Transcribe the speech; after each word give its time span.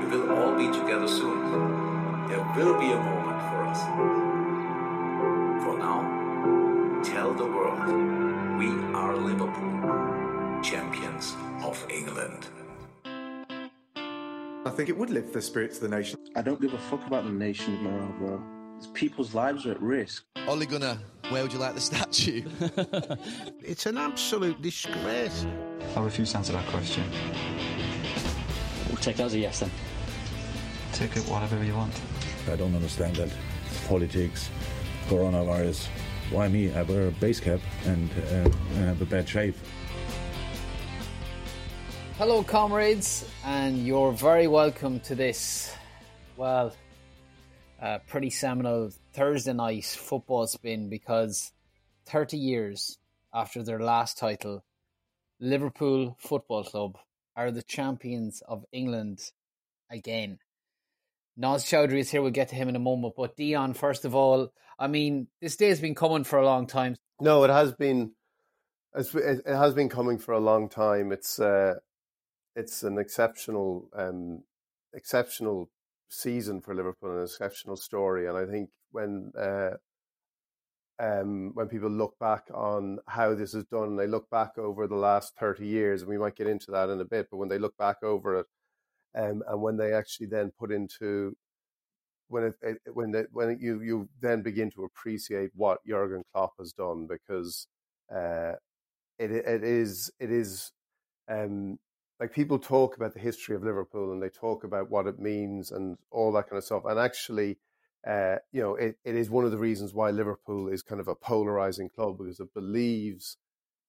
We 0.00 0.06
will 0.06 0.30
all 0.32 0.56
be 0.56 0.66
together 0.66 1.08
soon. 1.08 2.26
There 2.28 2.44
will 2.56 2.78
be 2.78 2.92
a 2.92 2.98
moment 2.98 3.40
for 3.48 3.64
us. 3.64 3.80
For 5.64 5.78
now, 5.78 7.02
tell 7.04 7.32
the 7.34 7.46
world 7.46 7.86
we 8.58 8.68
are 8.94 9.16
Liverpool, 9.16 10.62
champions 10.62 11.34
of 11.62 11.84
England. 11.90 12.48
I 14.66 14.70
think 14.70 14.88
it 14.88 14.96
would 14.96 15.10
lift 15.10 15.32
the 15.32 15.40
spirits 15.40 15.76
of 15.76 15.82
the 15.82 15.96
nation. 15.96 16.18
I 16.34 16.42
don't 16.42 16.60
give 16.60 16.74
a 16.74 16.78
fuck 16.78 17.06
about 17.06 17.24
the 17.24 17.30
nation's 17.30 17.80
morale, 17.80 18.14
bro. 18.18 18.42
It's 18.76 18.88
people's 18.92 19.34
lives 19.34 19.64
are 19.64 19.70
at 19.70 19.80
risk. 19.80 20.24
Ole 20.48 20.66
Gunnar, 20.66 20.98
where 21.30 21.42
would 21.42 21.52
you 21.52 21.58
like 21.58 21.74
the 21.74 21.80
statue? 21.80 22.42
It's 23.62 23.86
an 23.86 23.96
absolute 23.98 24.60
disgrace. 24.62 25.46
I 25.96 26.00
refuse 26.00 26.32
to 26.32 26.38
answer 26.38 26.52
that 26.52 26.66
question. 26.68 27.04
We'll 28.96 29.02
take 29.02 29.16
that 29.16 29.26
as 29.26 29.34
a 29.34 29.38
yes 29.38 29.60
then. 29.60 29.70
Take 30.94 31.18
it 31.18 31.24
whatever 31.24 31.62
you 31.62 31.74
want. 31.74 31.92
I 32.50 32.56
don't 32.56 32.74
understand 32.74 33.16
that. 33.16 33.28
Politics, 33.88 34.48
coronavirus. 35.08 35.86
Why 36.30 36.48
me? 36.48 36.72
I 36.74 36.80
wear 36.80 37.08
a 37.08 37.10
base 37.10 37.38
cap 37.38 37.60
and 37.84 38.10
uh, 38.10 38.48
I 38.76 38.78
have 38.78 39.02
a 39.02 39.04
bad 39.04 39.28
shave. 39.28 39.60
Hello, 42.16 42.42
comrades, 42.42 43.28
and 43.44 43.86
you're 43.86 44.12
very 44.12 44.46
welcome 44.46 44.98
to 45.00 45.14
this, 45.14 45.76
well, 46.38 46.74
uh, 47.82 47.98
pretty 48.06 48.30
seminal 48.30 48.90
Thursday 49.12 49.52
night 49.52 49.84
football 49.84 50.46
spin 50.46 50.88
because 50.88 51.52
30 52.06 52.38
years 52.38 52.96
after 53.34 53.62
their 53.62 53.78
last 53.78 54.16
title, 54.16 54.64
Liverpool 55.38 56.16
Football 56.18 56.64
Club 56.64 56.96
are 57.36 57.50
the 57.50 57.62
champions 57.62 58.42
of 58.48 58.64
England 58.72 59.20
again. 59.90 60.38
Nas 61.36 61.64
Choudry 61.64 62.00
is 62.00 62.10
here. 62.10 62.22
We'll 62.22 62.30
get 62.30 62.48
to 62.48 62.54
him 62.54 62.68
in 62.68 62.76
a 62.76 62.80
moment. 62.80 63.14
But 63.16 63.36
Dion, 63.36 63.74
first 63.74 64.04
of 64.04 64.14
all, 64.14 64.52
I 64.78 64.86
mean, 64.86 65.28
this 65.40 65.56
day 65.56 65.68
has 65.68 65.80
been 65.80 65.94
coming 65.94 66.24
for 66.24 66.38
a 66.38 66.44
long 66.44 66.66
time. 66.66 66.96
No, 67.20 67.44
it 67.44 67.50
has 67.50 67.72
been. 67.72 68.12
It 68.94 69.14
it 69.14 69.42
has 69.46 69.74
been 69.74 69.90
coming 69.90 70.18
for 70.18 70.32
a 70.32 70.40
long 70.40 70.68
time. 70.68 71.12
It's 71.12 71.38
uh, 71.38 71.74
it's 72.54 72.82
an 72.82 72.98
exceptional, 72.98 73.90
um, 73.94 74.42
exceptional 74.94 75.70
season 76.08 76.62
for 76.62 76.74
Liverpool, 76.74 77.18
an 77.18 77.24
exceptional 77.24 77.76
story. 77.76 78.26
And 78.26 78.38
I 78.38 78.46
think 78.46 78.70
when 78.92 79.32
uh, 79.38 79.76
um, 80.98 81.52
when 81.54 81.68
people 81.68 81.90
look 81.90 82.18
back 82.18 82.44
on 82.54 82.98
how 83.06 83.34
this 83.34 83.54
is 83.54 83.64
done, 83.64 83.96
they 83.96 84.06
look 84.06 84.30
back 84.30 84.58
over 84.58 84.86
the 84.86 84.96
last 84.96 85.34
thirty 85.38 85.66
years, 85.66 86.02
and 86.02 86.10
we 86.10 86.18
might 86.18 86.36
get 86.36 86.46
into 86.46 86.70
that 86.72 86.88
in 86.90 87.00
a 87.00 87.04
bit. 87.04 87.28
But 87.30 87.38
when 87.38 87.48
they 87.48 87.58
look 87.58 87.76
back 87.76 88.02
over 88.02 88.40
it, 88.40 88.46
um, 89.16 89.42
and 89.48 89.62
when 89.62 89.76
they 89.76 89.92
actually 89.92 90.26
then 90.26 90.52
put 90.58 90.72
into 90.72 91.36
when 92.28 92.44
it, 92.44 92.54
it 92.62 92.78
when 92.94 93.12
they, 93.12 93.24
when 93.32 93.58
you 93.60 93.80
you 93.82 94.08
then 94.20 94.42
begin 94.42 94.70
to 94.72 94.84
appreciate 94.84 95.50
what 95.54 95.78
Jurgen 95.86 96.22
Klopp 96.32 96.52
has 96.58 96.72
done 96.72 97.06
because 97.08 97.66
uh, 98.14 98.52
it 99.18 99.30
it 99.30 99.64
is 99.64 100.10
it 100.20 100.30
is 100.30 100.72
um, 101.28 101.78
like 102.20 102.32
people 102.32 102.58
talk 102.58 102.96
about 102.96 103.14
the 103.14 103.20
history 103.20 103.54
of 103.54 103.62
Liverpool 103.62 104.12
and 104.12 104.22
they 104.22 104.28
talk 104.28 104.64
about 104.64 104.90
what 104.90 105.06
it 105.06 105.18
means 105.18 105.70
and 105.70 105.96
all 106.10 106.32
that 106.32 106.48
kind 106.48 106.58
of 106.58 106.64
stuff. 106.64 106.84
And 106.86 106.98
actually, 106.98 107.58
uh, 108.06 108.36
you 108.52 108.62
know, 108.62 108.76
it, 108.76 108.96
it 109.04 109.16
is 109.16 109.30
one 109.30 109.44
of 109.44 109.50
the 109.50 109.58
reasons 109.58 109.94
why 109.94 110.10
Liverpool 110.10 110.68
is 110.68 110.82
kind 110.82 111.00
of 111.00 111.08
a 111.08 111.14
polarizing 111.14 111.88
club 111.88 112.18
because 112.18 112.40
it 112.40 112.54
believes 112.54 113.36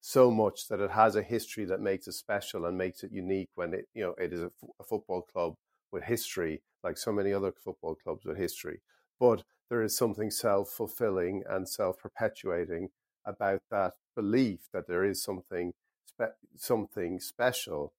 so 0.01 0.31
much 0.31 0.67
that 0.69 0.79
it 0.79 0.91
has 0.91 1.15
a 1.15 1.21
history 1.23 1.65
that 1.65 1.81
makes 1.81 2.07
it 2.07 2.13
special 2.13 2.65
and 2.65 2.77
makes 2.77 3.03
it 3.03 3.11
unique 3.11 3.49
when 3.55 3.73
it, 3.73 3.87
you 3.93 4.03
know, 4.03 4.15
it 4.17 4.33
is 4.33 4.41
a, 4.41 4.45
f- 4.45 4.69
a 4.79 4.83
football 4.83 5.21
club 5.21 5.55
with 5.91 6.03
history, 6.03 6.61
like 6.83 6.97
so 6.97 7.11
many 7.11 7.33
other 7.33 7.51
football 7.63 7.95
clubs 7.95 8.25
with 8.25 8.37
history. 8.37 8.81
But 9.19 9.43
there 9.69 9.81
is 9.83 9.97
something 9.97 10.31
self 10.31 10.69
fulfilling 10.69 11.43
and 11.49 11.67
self 11.69 11.99
perpetuating 11.99 12.89
about 13.25 13.61
that 13.71 13.93
belief 14.15 14.61
that 14.73 14.87
there 14.87 15.03
is 15.03 15.21
something 15.23 15.73
spe- 16.05 16.37
something 16.55 17.19
special 17.19 17.93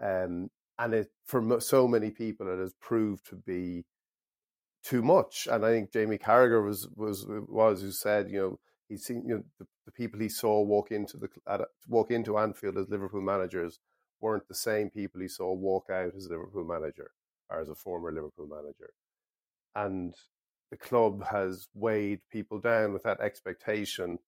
um, 0.00 0.50
and 0.78 0.94
it 0.94 1.10
for 1.26 1.60
so 1.60 1.88
many 1.88 2.10
people 2.10 2.48
it 2.52 2.58
has 2.58 2.74
proved 2.80 3.26
to 3.28 3.36
be 3.36 3.84
too 4.88 5.02
much. 5.02 5.46
And 5.50 5.64
I 5.66 5.70
think 5.70 5.92
Jamie 5.92 6.18
Carragher 6.18 6.64
was 6.64 6.88
was 6.96 7.24
uh, 7.24 7.40
was 7.46 7.82
who 7.82 7.92
said, 7.92 8.30
you 8.30 8.40
know, 8.40 8.58
he's 8.88 9.04
seen 9.04 9.22
you 9.26 9.34
know 9.36 9.44
the, 9.58 9.66
the 9.84 9.92
people 9.92 10.18
he 10.18 10.28
saw 10.28 10.62
walk 10.62 10.90
into 10.90 11.18
the 11.18 11.28
at, 11.46 11.60
walk 11.88 12.10
into 12.10 12.38
Anfield 12.38 12.78
as 12.78 12.88
Liverpool 12.88 13.20
managers 13.20 13.78
weren't 14.20 14.48
the 14.48 14.54
same 14.54 14.90
people 14.90 15.20
he 15.20 15.28
saw 15.28 15.52
walk 15.52 15.86
out 15.90 16.12
as 16.16 16.28
Liverpool 16.28 16.64
manager 16.64 17.10
or 17.50 17.60
as 17.60 17.68
a 17.68 17.74
former 17.74 18.10
Liverpool 18.10 18.48
manager, 18.48 18.90
and 19.74 20.14
the 20.70 20.76
club 20.76 21.24
has 21.26 21.68
weighed 21.74 22.20
people 22.30 22.58
down 22.58 22.92
with 22.92 23.02
that 23.02 23.20
expectation, 23.20 24.18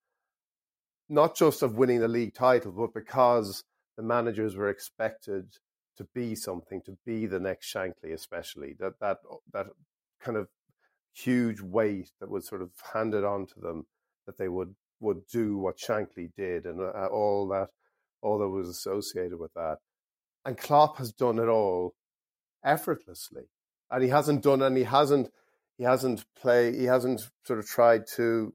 not 1.09 1.37
just 1.37 1.63
of 1.63 1.75
winning 1.75 2.01
the 2.01 2.09
league 2.09 2.35
title, 2.35 2.73
but 2.73 2.95
because 2.95 3.65
the 3.97 4.03
managers 4.03 4.57
were 4.57 4.69
expected 4.69 5.55
to 5.97 6.05
be 6.15 6.35
something, 6.35 6.81
to 6.87 6.97
be 7.05 7.27
the 7.27 7.41
next 7.41 7.73
Shankly, 7.73 8.13
especially 8.13 8.75
that 8.79 9.01
that 9.01 9.19
that 9.53 9.67
kind 10.21 10.37
of 10.37 10.49
huge 11.13 11.61
weight 11.61 12.11
that 12.21 12.31
was 12.31 12.47
sort 12.47 12.63
of 12.63 12.71
handed 12.93 13.25
on 13.25 13.47
to 13.47 13.61
them 13.61 13.87
that 14.27 14.39
they 14.39 14.49
would 14.49 14.75
would 15.01 15.27
do 15.27 15.57
what 15.57 15.79
Shankly 15.79 16.31
did 16.37 16.67
and 16.67 16.81
uh, 16.81 17.07
all 17.07 17.49
that 17.49 17.69
all 18.23 18.39
that 18.39 18.49
was 18.49 18.69
associated 18.69 19.39
with 19.39 19.53
that. 19.55 19.79
And 20.45 20.57
Klopp 20.57 20.99
has 20.99 21.13
done 21.13 21.39
it 21.39 21.49
all 21.49 21.95
effortlessly, 22.65 23.45
and 23.91 24.03
he 24.03 24.11
hasn't 24.11 24.43
done 24.43 24.63
and 24.63 24.77
he 24.77 24.85
hasn't 24.85 25.31
he 25.79 25.85
hasn't 25.85 26.25
play 26.41 26.77
he 26.77 26.85
hasn't 26.85 27.23
sort 27.45 27.59
of 27.59 27.67
tried 27.67 28.07
to. 28.17 28.55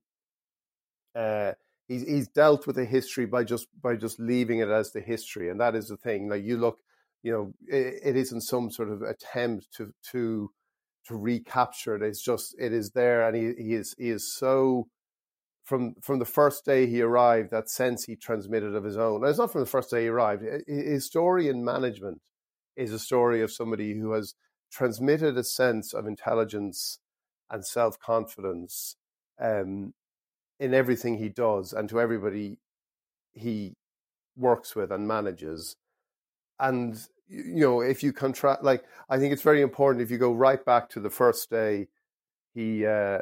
Uh, 1.16 1.54
he's 1.88 2.04
he's 2.04 2.28
dealt 2.28 2.68
with 2.68 2.76
the 2.76 2.86
history 2.86 3.26
by 3.26 3.44
just 3.44 3.68
by 3.82 3.96
just 3.96 4.20
leaving 4.20 4.60
it 4.60 4.70
as 4.70 4.92
the 4.92 5.02
history, 5.02 5.50
and 5.50 5.60
that 5.60 5.76
is 5.76 5.88
the 5.88 5.98
thing. 5.98 6.30
Like 6.30 6.44
you 6.44 6.58
look, 6.58 6.80
you 7.24 7.32
know, 7.32 7.54
it, 7.68 8.02
it 8.04 8.16
isn't 8.16 8.42
some 8.42 8.70
sort 8.70 8.90
of 8.90 9.02
attempt 9.02 9.68
to 9.78 9.94
to 10.12 10.52
to 11.08 11.16
recapture 11.16 11.96
it. 11.96 12.02
It's 12.02 12.22
just 12.22 12.56
it 12.60 12.74
is 12.74 12.92
there, 12.92 13.28
and 13.28 13.36
he 13.36 13.64
he 13.64 13.74
is 13.74 13.96
he 13.98 14.10
is 14.10 14.34
so 14.34 14.88
from 15.64 15.96
from 16.02 16.20
the 16.20 16.26
first 16.26 16.66
day 16.66 16.88
he 16.88 17.02
arrived. 17.02 17.52
That 17.52 17.70
sense 17.70 18.06
he 18.06 18.16
transmitted 18.16 18.76
of 18.76 18.84
his 18.84 18.98
own. 18.98 19.22
And 19.22 19.30
it's 19.30 19.40
not 19.40 19.52
from 19.52 19.62
the 19.62 19.68
first 19.68 19.92
day 19.92 20.04
he 20.04 20.08
arrived. 20.08 20.44
His 20.68 21.06
story 21.06 21.48
in 21.50 21.64
management 21.64 22.22
is 22.76 22.92
a 22.94 23.00
story 23.00 23.42
of 23.42 23.52
somebody 23.52 23.96
who 23.96 24.12
has 24.14 24.36
transmitted 24.72 25.38
a 25.38 25.44
sense 25.44 25.94
of 25.94 26.08
intelligence 26.08 27.00
and 27.50 27.66
self 27.66 28.00
confidence. 28.00 28.96
Um, 29.40 29.94
in 30.60 30.74
everything 30.74 31.18
he 31.18 31.30
does 31.30 31.74
and 31.74 31.90
to 31.90 32.00
everybody 32.00 32.58
he 33.34 33.74
works 34.38 34.76
with 34.76 34.92
and 34.92 35.08
manages. 35.08 35.76
And 36.60 36.98
you 37.28 37.62
know, 37.62 37.82
if 37.82 38.04
you 38.04 38.14
contrast, 38.14 38.64
like 38.64 38.84
I 39.10 39.18
think 39.20 39.34
it's 39.34 39.42
very 39.42 39.62
important 39.62 40.04
if 40.04 40.12
you 40.12 40.18
go 40.18 40.34
right 40.34 40.64
back 40.64 40.90
to 40.92 41.00
the 41.00 41.10
first 41.10 41.50
day 41.50 41.88
he 42.54 42.86
uh, 42.86 43.20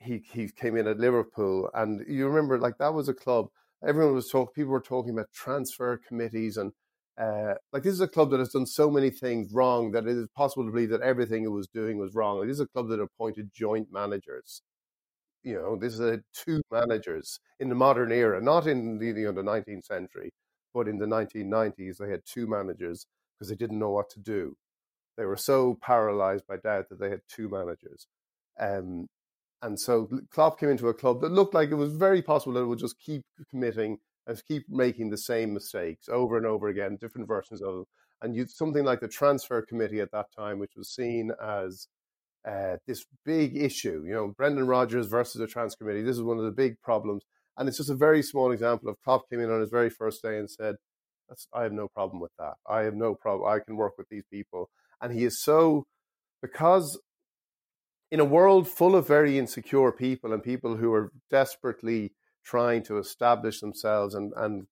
he 0.00 0.22
he 0.32 0.48
came 0.50 0.76
in 0.76 0.86
at 0.88 0.98
Liverpool, 0.98 1.70
and 1.74 2.04
you 2.08 2.28
remember 2.28 2.58
like 2.58 2.78
that 2.78 2.94
was 2.94 3.08
a 3.08 3.14
club. 3.14 3.48
Everyone 3.86 4.14
was 4.14 4.30
talking. 4.30 4.52
People 4.54 4.72
were 4.72 4.80
talking 4.80 5.12
about 5.12 5.32
transfer 5.32 6.00
committees 6.08 6.56
and. 6.56 6.72
Uh, 7.20 7.54
like 7.72 7.82
this 7.82 7.94
is 7.94 8.00
a 8.00 8.06
club 8.06 8.30
that 8.30 8.38
has 8.38 8.50
done 8.50 8.64
so 8.64 8.88
many 8.88 9.10
things 9.10 9.52
wrong 9.52 9.90
that 9.90 10.06
it 10.06 10.16
is 10.16 10.28
possible 10.36 10.64
to 10.64 10.70
believe 10.70 10.90
that 10.90 11.00
everything 11.00 11.42
it 11.42 11.48
was 11.48 11.66
doing 11.66 11.98
was 11.98 12.14
wrong. 12.14 12.38
Like 12.38 12.46
this 12.46 12.58
is 12.58 12.60
a 12.60 12.68
club 12.68 12.88
that 12.90 13.00
appointed 13.00 13.50
joint 13.52 13.88
managers 13.92 14.62
you 15.42 15.54
know, 15.54 15.76
this 15.76 15.94
is 15.94 16.00
a 16.00 16.20
two 16.34 16.60
managers 16.70 17.40
in 17.60 17.68
the 17.68 17.74
modern 17.74 18.12
era, 18.12 18.40
not 18.40 18.66
in 18.66 18.98
the, 18.98 19.06
you 19.06 19.26
know, 19.26 19.32
the 19.32 19.42
19th 19.42 19.84
century, 19.84 20.32
but 20.74 20.88
in 20.88 20.98
the 20.98 21.06
1990s, 21.06 21.98
they 21.98 22.10
had 22.10 22.20
two 22.26 22.46
managers 22.46 23.06
because 23.38 23.48
they 23.48 23.56
didn't 23.56 23.78
know 23.78 23.90
what 23.90 24.10
to 24.10 24.20
do. 24.20 24.56
They 25.16 25.24
were 25.24 25.36
so 25.36 25.78
paralyzed 25.82 26.46
by 26.46 26.56
doubt 26.56 26.88
that 26.88 27.00
they 27.00 27.10
had 27.10 27.20
two 27.28 27.48
managers. 27.48 28.06
Um, 28.58 29.06
and 29.62 29.78
so 29.78 30.08
Klopp 30.30 30.60
came 30.60 30.68
into 30.68 30.88
a 30.88 30.94
club 30.94 31.20
that 31.20 31.32
looked 31.32 31.54
like 31.54 31.70
it 31.70 31.74
was 31.74 31.92
very 31.92 32.22
possible 32.22 32.54
that 32.54 32.62
it 32.62 32.66
would 32.66 32.78
just 32.78 33.00
keep 33.00 33.22
committing 33.50 33.98
and 34.26 34.40
keep 34.46 34.64
making 34.68 35.10
the 35.10 35.18
same 35.18 35.52
mistakes 35.52 36.08
over 36.08 36.36
and 36.36 36.46
over 36.46 36.68
again, 36.68 36.98
different 37.00 37.26
versions 37.26 37.62
of 37.62 37.74
them. 37.74 37.84
And 38.22 38.36
you 38.36 38.46
something 38.46 38.84
like 38.84 39.00
the 39.00 39.08
transfer 39.08 39.62
committee 39.62 40.00
at 40.00 40.12
that 40.12 40.26
time, 40.36 40.58
which 40.58 40.72
was 40.76 40.94
seen 40.94 41.32
as 41.42 41.88
uh, 42.48 42.76
this 42.86 43.04
big 43.24 43.56
issue. 43.56 44.04
You 44.06 44.12
know, 44.12 44.34
Brendan 44.36 44.66
Rodgers 44.66 45.06
versus 45.06 45.40
the 45.40 45.46
transfer 45.46 45.84
committee. 45.84 46.02
This 46.02 46.16
is 46.16 46.22
one 46.22 46.38
of 46.38 46.44
the 46.44 46.50
big 46.50 46.80
problems, 46.82 47.24
and 47.56 47.68
it's 47.68 47.78
just 47.78 47.90
a 47.90 47.94
very 47.94 48.22
small 48.22 48.52
example 48.52 48.88
of 48.88 49.00
Klopp 49.02 49.28
came 49.30 49.40
in 49.40 49.50
on 49.50 49.60
his 49.60 49.70
very 49.70 49.90
first 49.90 50.22
day 50.22 50.38
and 50.38 50.50
said, 50.50 50.76
That's, 51.28 51.48
"I 51.52 51.62
have 51.62 51.72
no 51.72 51.88
problem 51.88 52.20
with 52.20 52.32
that. 52.38 52.54
I 52.66 52.82
have 52.82 52.94
no 52.94 53.14
problem. 53.14 53.48
I 53.50 53.60
can 53.60 53.76
work 53.76 53.98
with 53.98 54.08
these 54.08 54.24
people." 54.30 54.70
And 55.00 55.12
he 55.12 55.24
is 55.24 55.40
so 55.42 55.86
because 56.42 57.00
in 58.10 58.20
a 58.20 58.24
world 58.24 58.68
full 58.68 58.96
of 58.96 59.06
very 59.06 59.38
insecure 59.38 59.92
people 59.92 60.32
and 60.32 60.42
people 60.42 60.76
who 60.76 60.92
are 60.92 61.12
desperately 61.30 62.14
trying 62.44 62.82
to 62.84 62.98
establish 62.98 63.60
themselves 63.60 64.14
and 64.14 64.32
and 64.36 64.66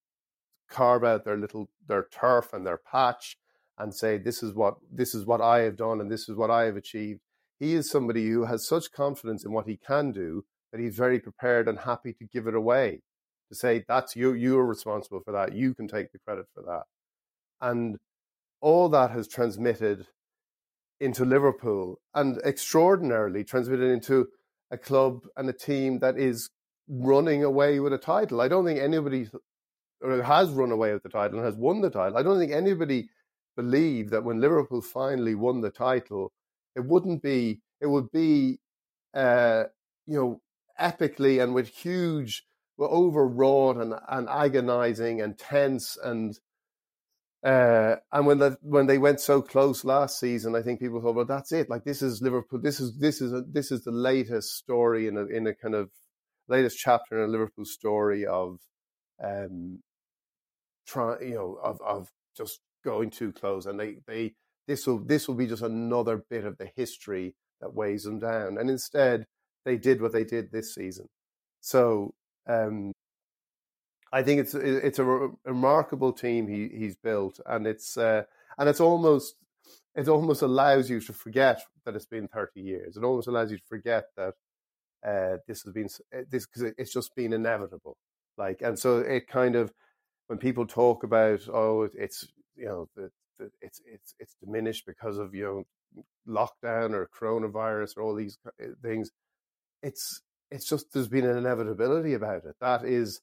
carve 0.69 1.05
out 1.05 1.25
their 1.25 1.37
little 1.37 1.69
their 1.87 2.07
turf 2.11 2.53
and 2.53 2.67
their 2.67 2.79
patch 2.79 3.37
and 3.79 3.95
say 3.95 4.19
this 4.19 4.43
is 4.43 4.55
what 4.55 4.77
this 4.91 5.15
is 5.15 5.27
what 5.27 5.41
I 5.41 5.61
have 5.61 5.77
done 5.77 6.01
and 6.01 6.11
this 6.11 6.29
is 6.29 6.37
what 6.37 6.51
I 6.51 6.65
have 6.65 6.77
achieved. 6.77 7.21
He 7.59 7.75
is 7.75 7.91
somebody 7.91 8.29
who 8.29 8.45
has 8.45 8.67
such 8.67 8.93
confidence 8.93 9.45
in 9.45 9.53
what 9.53 9.67
he 9.67 9.77
can 9.77 10.13
do 10.13 10.45
that 10.73 10.81
he's 10.81 10.97
very 10.97 11.21
prepared 11.21 11.69
and 11.69 11.79
happy 11.79 12.13
to 12.15 12.25
give 12.25 12.47
it 12.47 12.55
away. 12.55 13.03
To 13.51 13.55
say 13.55 13.85
that's 13.87 14.17
you, 14.17 14.33
you're 14.33 14.65
responsible 14.65 15.21
for 15.25 15.33
that. 15.33 15.55
You 15.55 15.75
can 15.75 15.89
take 15.89 16.11
the 16.13 16.19
credit 16.19 16.47
for 16.55 16.63
that, 16.63 16.83
and 17.61 17.99
all 18.61 18.89
that 18.89 19.11
has 19.13 19.29
transmitted 19.29 20.07
into 21.01 21.25
Liverpool 21.25 22.01
and 22.15 22.39
extraordinarily 22.45 23.45
transmitted 23.45 23.91
into 23.91 24.29
a 24.71 24.79
club 24.79 25.21
and 25.37 25.49
a 25.49 25.53
team 25.53 25.99
that 26.01 26.19
is 26.19 26.51
running 26.89 27.45
away 27.45 27.81
with 27.81 27.93
a 27.93 27.99
title. 27.99 28.41
I 28.41 28.49
don't 28.49 28.65
think 28.65 28.81
anybody 28.81 29.29
has 30.03 30.51
run 30.51 30.73
away 30.73 30.93
with 30.93 31.03
the 31.03 31.09
title 31.09 31.39
and 31.39 31.47
has 31.47 31.57
won 31.57 31.81
the 31.81 31.91
title. 31.91 32.17
I 32.17 32.23
don't 32.23 32.39
think 32.39 32.53
anybody 32.53 33.09
believed 33.57 34.11
that 34.11 34.25
when 34.25 34.41
Liverpool 34.41 34.83
finally 34.83 35.35
won 35.35 35.61
the 35.61 35.71
title, 35.71 36.33
it 36.75 36.85
wouldn't 36.85 37.23
be 37.23 37.61
it 37.81 37.87
would 37.87 38.11
be 38.11 38.59
uh, 39.15 39.65
you 40.07 40.15
know 40.19 40.41
epically 40.81 41.43
and 41.43 41.55
with 41.55 41.69
huge 41.69 42.45
well, 42.77 42.91
overwrought 42.91 43.77
and, 43.77 43.95
and 44.09 44.29
agonizing 44.29 45.21
and 45.21 45.39
tense 45.39 45.97
and 46.03 46.39
uh, 47.45 47.97
and 48.11 48.27
when 48.27 48.39
the, 48.39 48.59
when 48.63 48.87
they 48.87 48.99
went 48.99 49.21
so 49.21 49.41
close 49.41 49.85
last 49.85 50.19
season, 50.19 50.57
I 50.57 50.63
think 50.63 50.81
people 50.81 51.01
thought, 51.01 51.15
well, 51.15 51.25
that's 51.25 51.53
it. 51.53 51.71
Like 51.71 51.85
this 51.85 52.03
is 52.03 52.21
Liverpool. 52.21 52.61
This 52.61 52.81
is 52.81 52.99
this 52.99 53.21
is 53.21 53.33
a, 53.33 53.43
this 53.43 53.71
is 53.71 53.85
the 53.85 53.93
latest 53.93 54.57
story 54.57 55.07
in 55.07 55.17
a 55.17 55.27
in 55.27 55.47
a 55.47 55.55
kind 55.55 55.75
of 55.75 55.91
latest 56.49 56.77
chapter 56.77 57.23
in 57.23 57.29
a 57.29 57.33
Liverpool 57.33 57.65
story 57.65 58.27
of, 58.27 58.59
um, 59.23 59.81
try 60.89 61.21
you 61.21 61.35
know 61.35 61.59
of 61.63 61.81
of 61.83 62.11
just 62.37 62.61
going 62.85 63.11
too 63.11 63.33
close, 63.33 63.67
and 63.67 63.79
they 63.79 63.99
they 64.09 64.35
this 64.67 64.85
will 64.85 64.99
this 64.99 65.29
will 65.29 65.37
be 65.37 65.47
just 65.47 65.63
another 65.63 66.25
bit 66.29 66.45
of 66.45 66.59
the 66.59 66.71
history 66.75 67.37
that 67.61 67.75
weighs 67.75 68.03
them 68.03 68.19
down, 68.19 68.59
and 68.59 68.69
instead 68.69 69.27
they 69.65 69.77
did 69.77 70.01
what 70.01 70.13
they 70.13 70.25
did 70.25 70.51
this 70.51 70.75
season. 70.75 71.07
So 71.61 72.15
um, 72.47 72.93
I 74.13 74.23
think 74.23 74.41
it's 74.41 74.55
it's 74.55 74.99
a 74.99 75.31
remarkable 75.45 76.13
team 76.13 76.47
he 76.49 76.69
he's 76.69 76.97
built, 76.97 77.41
and 77.47 77.67
it's 77.67 77.97
uh, 77.97 78.23
and 78.59 78.69
it's 78.69 78.81
almost 78.81 79.35
it 79.95 80.09
almost 80.09 80.43
allows 80.43 80.89
you 80.89 81.01
to 81.01 81.13
forget 81.13 81.63
that 81.85 81.97
it's 81.97 82.07
been 82.07 82.29
thirty 82.29 82.61
years. 82.61 82.97
It 82.97 83.05
almost 83.05 83.29
allows 83.29 83.51
you 83.51 83.59
to 83.59 83.67
forget 83.69 84.07
that 84.17 84.35
uh, 85.07 85.39
this 85.47 85.63
has 85.63 85.73
been 85.73 85.89
uh, 86.15 86.23
this 86.31 86.47
because 86.47 86.73
it's 86.79 86.93
just 86.93 87.15
been 87.15 87.33
inevitable. 87.33 87.97
Like, 88.39 88.63
and 88.63 88.79
so 88.79 88.99
it 88.99 89.27
kind 89.29 89.57
of 89.57 89.73
when 90.29 90.39
people 90.39 90.67
talk 90.67 91.03
about 91.03 91.41
oh, 91.53 91.89
it's 91.95 92.29
you 92.55 92.67
know 92.67 92.89
the, 92.95 93.11
the, 93.39 93.51
it's 93.61 93.81
it's 93.87 94.15
it's 94.19 94.37
diminished 94.43 94.87
because 94.87 95.19
of 95.19 95.35
you 95.35 95.45
know 95.45 95.65
lockdown 96.29 96.93
or 96.93 97.09
coronavirus 97.09 97.97
or 97.97 98.03
all 98.03 98.15
these 98.15 98.39
uh, 98.47 98.67
things. 98.83 99.11
It's 99.83 100.23
it's 100.51 100.69
just 100.69 100.93
there's 100.93 101.09
been 101.09 101.27
an 101.27 101.37
inevitability 101.37 102.15
about 102.15 102.45
it. 102.45 102.57
That 102.61 102.85
is 102.85 103.21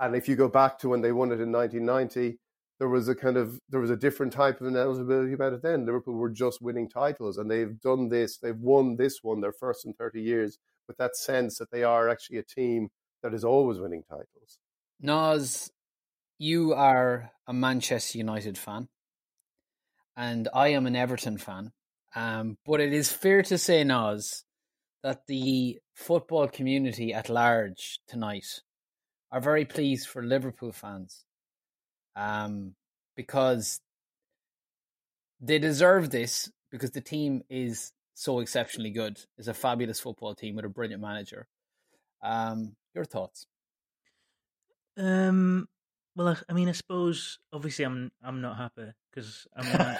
and 0.00 0.14
if 0.14 0.28
you 0.28 0.36
go 0.36 0.48
back 0.48 0.78
to 0.80 0.88
when 0.88 1.00
they 1.00 1.12
won 1.12 1.32
it 1.32 1.40
in 1.40 1.50
1990, 1.50 2.38
there 2.78 2.88
was 2.88 3.08
a 3.08 3.14
kind 3.14 3.36
of 3.36 3.60
there 3.68 3.80
was 3.80 3.90
a 3.90 3.96
different 3.96 4.32
type 4.32 4.60
of 4.60 4.68
inevitability 4.68 5.32
about 5.32 5.52
it 5.52 5.62
then. 5.62 5.84
Liverpool 5.84 6.14
were 6.14 6.30
just 6.30 6.62
winning 6.62 6.88
titles, 6.88 7.36
and 7.36 7.50
they've 7.50 7.80
done 7.80 8.08
this. 8.08 8.38
They've 8.38 8.56
won 8.56 8.96
this 8.96 9.18
one, 9.22 9.40
their 9.40 9.52
first 9.52 9.84
in 9.84 9.94
30 9.94 10.22
years, 10.22 10.58
with 10.86 10.96
that 10.98 11.16
sense 11.16 11.58
that 11.58 11.72
they 11.72 11.82
are 11.82 12.08
actually 12.08 12.38
a 12.38 12.44
team 12.44 12.90
that 13.22 13.34
is 13.34 13.44
always 13.44 13.80
winning 13.80 14.04
titles. 14.08 14.58
Nas, 15.00 15.72
you 16.38 16.72
are 16.72 17.32
a 17.48 17.52
Manchester 17.52 18.18
United 18.18 18.56
fan, 18.56 18.88
and 20.16 20.48
I 20.54 20.68
am 20.68 20.86
an 20.86 20.94
Everton 20.94 21.38
fan. 21.38 21.72
Um, 22.14 22.58
but 22.64 22.80
it 22.80 22.92
is 22.92 23.12
fair 23.12 23.42
to 23.42 23.58
say, 23.58 23.82
Nas, 23.82 24.44
that 25.02 25.26
the 25.26 25.80
football 25.98 26.46
community 26.46 27.12
at 27.12 27.28
large 27.28 27.98
tonight 28.06 28.60
are 29.32 29.40
very 29.40 29.64
pleased 29.64 30.06
for 30.06 30.22
Liverpool 30.22 30.70
fans 30.70 31.24
um, 32.14 32.74
because 33.16 33.80
they 35.40 35.58
deserve 35.58 36.10
this 36.10 36.50
because 36.70 36.92
the 36.92 37.00
team 37.00 37.42
is 37.50 37.92
so 38.14 38.38
exceptionally 38.38 38.90
good. 38.90 39.20
It's 39.36 39.48
a 39.48 39.54
fabulous 39.54 39.98
football 39.98 40.36
team 40.36 40.54
with 40.54 40.64
a 40.64 40.68
brilliant 40.68 41.02
manager. 41.02 41.48
Um, 42.22 42.76
your 42.94 43.04
thoughts? 43.04 43.46
Um, 44.96 45.68
well, 46.14 46.36
I, 46.48 46.52
mean, 46.52 46.68
I 46.68 46.72
suppose 46.72 47.40
obviously 47.52 47.84
I'm 47.84 48.12
I'm 48.22 48.40
not 48.40 48.56
happy 48.56 48.92
because 49.10 49.48
I'm, 49.56 49.96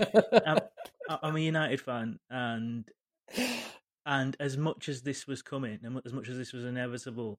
I'm, 0.46 0.58
I'm 1.22 1.36
a 1.36 1.40
United 1.40 1.80
fan, 1.80 2.18
and 2.28 2.84
and 4.08 4.34
as 4.40 4.56
much 4.56 4.88
as 4.88 5.02
this 5.02 5.26
was 5.26 5.42
coming, 5.42 5.78
and 5.84 6.00
as 6.06 6.14
much 6.14 6.30
as 6.30 6.38
this 6.38 6.54
was 6.54 6.64
inevitable, 6.64 7.38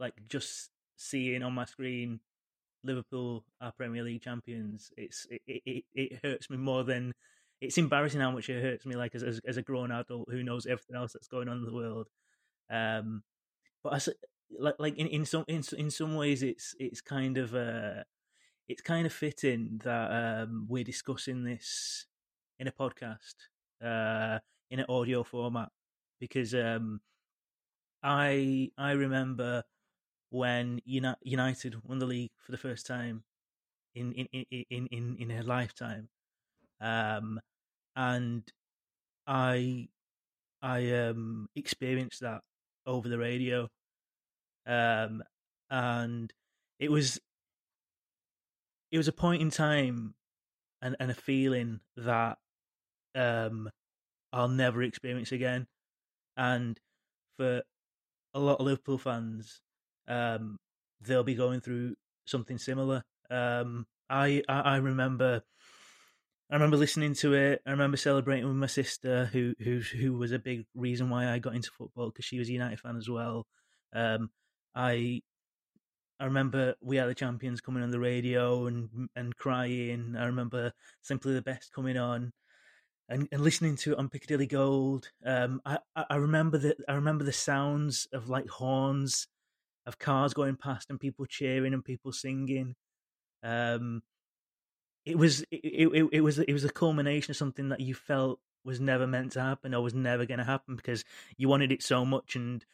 like 0.00 0.14
just 0.28 0.70
seeing 0.96 1.42
on 1.44 1.54
my 1.54 1.64
screen 1.64 2.18
Liverpool 2.82 3.44
are 3.60 3.70
Premier 3.70 4.02
League 4.02 4.22
champions, 4.22 4.90
it's 4.96 5.26
it, 5.30 5.40
it, 5.46 5.84
it 5.94 6.20
hurts 6.24 6.50
me 6.50 6.56
more 6.56 6.82
than 6.82 7.12
it's 7.60 7.78
embarrassing 7.78 8.20
how 8.20 8.32
much 8.32 8.48
it 8.48 8.60
hurts 8.60 8.84
me. 8.84 8.96
Like 8.96 9.14
as 9.14 9.22
as, 9.22 9.40
as 9.46 9.56
a 9.56 9.62
grown 9.62 9.92
adult 9.92 10.28
who 10.32 10.42
knows 10.42 10.66
everything 10.66 10.96
else 10.96 11.12
that's 11.12 11.28
going 11.28 11.48
on 11.48 11.58
in 11.58 11.64
the 11.64 11.72
world, 11.72 12.08
um, 12.70 13.22
but 13.84 13.94
as 13.94 14.08
like 14.58 14.74
like 14.80 14.98
in, 14.98 15.06
in 15.06 15.24
some 15.24 15.44
in 15.46 15.62
in 15.78 15.90
some 15.90 16.16
ways 16.16 16.42
it's 16.42 16.74
it's 16.80 17.00
kind 17.00 17.38
of 17.38 17.54
uh 17.54 18.02
it's 18.68 18.82
kind 18.82 19.06
of 19.06 19.12
fitting 19.12 19.80
that 19.84 20.10
um 20.42 20.66
we're 20.68 20.82
discussing 20.82 21.44
this 21.44 22.06
in 22.58 22.66
a 22.66 22.72
podcast 22.72 23.34
uh 23.84 24.40
in 24.70 24.80
an 24.80 24.86
audio 24.88 25.22
format 25.22 25.68
because 26.20 26.54
um 26.54 27.00
I 28.02 28.70
I 28.78 28.92
remember 28.92 29.64
when 30.30 30.80
United 30.84 31.84
won 31.84 31.98
the 31.98 32.06
league 32.06 32.32
for 32.38 32.52
the 32.52 32.58
first 32.58 32.86
time 32.86 33.24
in 33.94 34.12
in 34.14 34.26
in 34.50 34.86
in 34.88 35.16
in 35.18 35.30
her 35.30 35.42
lifetime, 35.44 36.10
um, 36.80 37.40
and 37.96 38.50
I 39.26 39.88
I 40.62 40.92
um 40.92 41.48
experienced 41.56 42.20
that 42.20 42.42
over 42.86 43.08
the 43.08 43.18
radio, 43.18 43.70
um, 44.66 45.22
and 45.70 46.32
it 46.78 46.90
was 46.90 47.20
it 48.90 48.98
was 48.98 49.08
a 49.08 49.12
point 49.12 49.42
in 49.42 49.50
time 49.50 50.14
and 50.82 50.96
and 51.00 51.10
a 51.10 51.14
feeling 51.14 51.80
that 51.96 52.38
um 53.14 53.70
I'll 54.32 54.48
never 54.48 54.82
experience 54.82 55.32
again, 55.32 55.68
and 56.36 56.78
for 57.36 57.62
a 58.34 58.40
lot 58.40 58.60
of 58.60 58.66
Liverpool 58.66 58.98
fans, 58.98 59.60
um, 60.08 60.58
they'll 61.00 61.24
be 61.24 61.34
going 61.34 61.60
through 61.60 61.94
something 62.26 62.58
similar. 62.58 63.04
Um, 63.30 63.86
I, 64.08 64.42
I, 64.48 64.60
I 64.60 64.76
remember. 64.76 65.42
I 66.50 66.54
remember 66.56 66.76
listening 66.76 67.14
to 67.14 67.34
it. 67.34 67.62
I 67.64 67.70
remember 67.70 67.96
celebrating 67.96 68.46
with 68.46 68.56
my 68.56 68.66
sister, 68.66 69.26
who 69.26 69.54
who 69.62 69.78
who 69.78 70.14
was 70.14 70.32
a 70.32 70.38
big 70.38 70.66
reason 70.74 71.08
why 71.08 71.30
I 71.30 71.38
got 71.38 71.54
into 71.54 71.70
football 71.70 72.10
because 72.10 72.24
she 72.24 72.40
was 72.40 72.48
a 72.48 72.52
United 72.52 72.80
fan 72.80 72.96
as 72.96 73.08
well. 73.08 73.46
Um, 73.92 74.30
I 74.74 75.22
I 76.18 76.24
remember 76.24 76.74
we 76.82 76.96
had 76.96 77.08
the 77.08 77.14
champions 77.14 77.60
coming 77.60 77.82
on 77.82 77.90
the 77.90 78.00
radio 78.00 78.66
and 78.66 79.08
and 79.16 79.36
crying. 79.36 80.16
I 80.18 80.26
remember 80.26 80.72
simply 81.02 81.34
the 81.34 81.42
best 81.42 81.72
coming 81.72 81.96
on, 81.96 82.32
and, 83.10 83.28
and 83.32 83.42
listening 83.42 83.76
to 83.76 83.92
it 83.92 83.98
on 83.98 84.08
Piccadilly 84.08 84.46
Gold. 84.46 85.10
Um, 85.24 85.60
I 85.66 85.78
I 85.96 86.16
remember 86.16 86.58
the 86.58 86.76
I 86.88 86.94
remember 86.94 87.24
the 87.24 87.32
sounds 87.32 88.06
of 88.12 88.28
like 88.28 88.48
horns 88.48 89.26
of 89.84 89.98
cars 89.98 90.32
going 90.32 90.56
past 90.56 90.88
and 90.88 91.00
people 91.00 91.26
cheering 91.26 91.74
and 91.74 91.84
people 91.84 92.12
singing. 92.12 92.76
Um, 93.42 94.02
it 95.04 95.18
was 95.18 95.42
it, 95.50 95.60
it, 95.64 96.08
it 96.12 96.20
was 96.20 96.38
it 96.38 96.52
was 96.52 96.64
a 96.64 96.70
culmination 96.70 97.32
of 97.32 97.36
something 97.36 97.70
that 97.70 97.80
you 97.80 97.94
felt 97.94 98.38
was 98.64 98.80
never 98.80 99.06
meant 99.06 99.32
to 99.32 99.40
happen 99.40 99.74
or 99.74 99.82
was 99.82 99.94
never 99.94 100.26
going 100.26 100.38
to 100.38 100.44
happen 100.44 100.76
because 100.76 101.04
you 101.36 101.48
wanted 101.48 101.72
it 101.72 101.82
so 101.82 102.04
much 102.04 102.36
and 102.36 102.64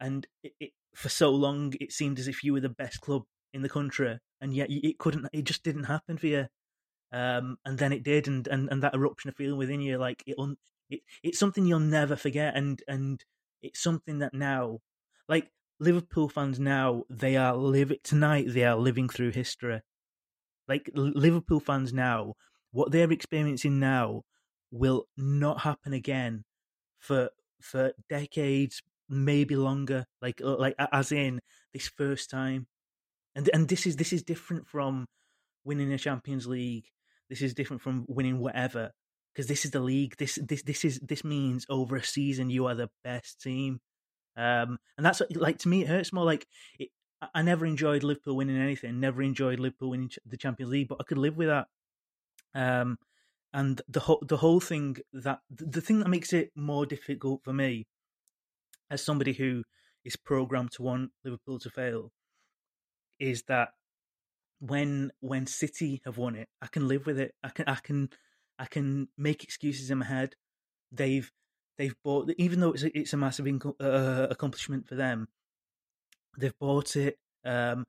and 0.00 0.26
it, 0.42 0.52
it, 0.60 0.70
for 0.94 1.08
so 1.08 1.30
long 1.30 1.72
it 1.80 1.92
seemed 1.92 2.18
as 2.18 2.26
if 2.26 2.42
you 2.42 2.52
were 2.52 2.60
the 2.60 2.68
best 2.68 3.00
club 3.00 3.22
in 3.54 3.62
the 3.62 3.68
country 3.68 4.18
and 4.40 4.54
yet 4.54 4.68
it 4.70 4.98
couldn't 4.98 5.28
it 5.32 5.44
just 5.44 5.62
didn't 5.62 5.84
happen 5.84 6.18
for 6.18 6.26
you 6.26 6.48
um, 7.12 7.56
and 7.64 7.78
then 7.78 7.92
it 7.92 8.02
did 8.02 8.28
and, 8.28 8.46
and 8.48 8.68
and 8.70 8.82
that 8.82 8.94
eruption 8.94 9.28
of 9.28 9.36
feeling 9.36 9.58
within 9.58 9.80
you 9.80 9.98
like 9.98 10.22
it, 10.26 10.36
it 10.88 11.00
it's 11.22 11.38
something 11.38 11.66
you'll 11.66 11.80
never 11.80 12.16
forget 12.16 12.56
and 12.56 12.82
and 12.86 13.24
it's 13.62 13.82
something 13.82 14.18
that 14.18 14.32
now 14.34 14.78
like 15.28 15.50
Liverpool 15.80 16.28
fans 16.28 16.60
now 16.60 17.04
they 17.08 17.36
are 17.36 17.56
living 17.56 17.98
tonight. 18.04 18.46
They 18.48 18.64
are 18.64 18.76
living 18.76 19.08
through 19.08 19.32
history. 19.32 19.80
Like 20.68 20.90
Liverpool 20.94 21.58
fans 21.58 21.92
now, 21.92 22.34
what 22.70 22.92
they're 22.92 23.10
experiencing 23.10 23.80
now 23.80 24.22
will 24.70 25.06
not 25.16 25.62
happen 25.62 25.94
again 25.94 26.44
for 26.98 27.30
for 27.60 27.92
decades, 28.08 28.82
maybe 29.08 29.56
longer. 29.56 30.04
Like 30.20 30.40
uh, 30.44 30.56
like 30.58 30.74
as 30.92 31.12
in 31.12 31.40
this 31.72 31.88
first 31.88 32.28
time, 32.30 32.66
and 33.34 33.48
and 33.54 33.68
this 33.68 33.86
is 33.86 33.96
this 33.96 34.12
is 34.12 34.22
different 34.22 34.68
from 34.68 35.06
winning 35.64 35.92
a 35.92 35.98
Champions 35.98 36.46
League. 36.46 36.86
This 37.30 37.42
is 37.42 37.54
different 37.54 37.80
from 37.80 38.04
winning 38.08 38.40
whatever 38.40 38.90
because 39.32 39.46
this 39.46 39.64
is 39.64 39.70
the 39.70 39.80
league. 39.80 40.16
This 40.18 40.38
this 40.46 40.62
this 40.62 40.84
is 40.84 40.98
this 41.00 41.24
means 41.24 41.64
over 41.70 41.96
a 41.96 42.04
season 42.04 42.50
you 42.50 42.66
are 42.66 42.74
the 42.74 42.90
best 43.04 43.40
team, 43.40 43.80
um, 44.36 44.78
and 44.96 45.06
that's 45.06 45.22
like 45.34 45.58
to 45.58 45.68
me 45.68 45.82
it 45.82 45.88
hurts 45.88 46.12
more. 46.12 46.24
Like 46.24 46.46
it, 46.78 46.90
I 47.34 47.42
never 47.42 47.64
enjoyed 47.66 48.02
Liverpool 48.02 48.36
winning 48.36 48.60
anything. 48.60 48.98
Never 48.98 49.22
enjoyed 49.22 49.60
Liverpool 49.60 49.90
winning 49.90 50.10
the 50.26 50.36
Champions 50.36 50.72
League, 50.72 50.88
but 50.88 50.98
I 51.00 51.04
could 51.04 51.18
live 51.18 51.36
with 51.36 51.48
that. 51.48 51.66
Um, 52.54 52.98
and 53.52 53.80
the 53.88 54.00
whole 54.00 54.22
the 54.26 54.38
whole 54.38 54.60
thing 54.60 54.96
that 55.12 55.40
the 55.50 55.80
thing 55.80 56.00
that 56.00 56.08
makes 56.08 56.32
it 56.32 56.50
more 56.56 56.86
difficult 56.86 57.42
for 57.44 57.52
me, 57.52 57.86
as 58.90 59.04
somebody 59.04 59.32
who 59.32 59.62
is 60.04 60.16
programmed 60.16 60.72
to 60.72 60.82
want 60.82 61.10
Liverpool 61.24 61.58
to 61.60 61.70
fail, 61.70 62.10
is 63.18 63.44
that 63.48 63.70
when 64.60 65.10
when 65.20 65.46
City 65.46 66.02
have 66.04 66.18
won 66.18 66.36
it, 66.36 66.48
I 66.62 66.66
can 66.66 66.86
live 66.86 67.06
with 67.06 67.18
it. 67.18 67.34
I 67.42 67.48
can 67.48 67.64
I 67.66 67.76
can 67.76 68.10
I 68.58 68.66
can 68.66 69.08
make 69.16 69.42
excuses 69.42 69.90
in 69.90 69.98
my 69.98 70.06
head. 70.06 70.34
They've 70.92 71.30
they've 71.78 71.96
bought 72.04 72.30
even 72.36 72.60
though 72.60 72.72
it's 72.72 72.84
a, 72.84 72.98
it's 72.98 73.12
a 73.12 73.16
massive 73.16 73.46
inco- 73.46 73.80
uh, 73.80 74.28
accomplishment 74.30 74.86
for 74.86 74.94
them. 74.94 75.28
They've 76.38 76.58
bought 76.60 76.94
it. 76.94 77.18
Um, 77.44 77.86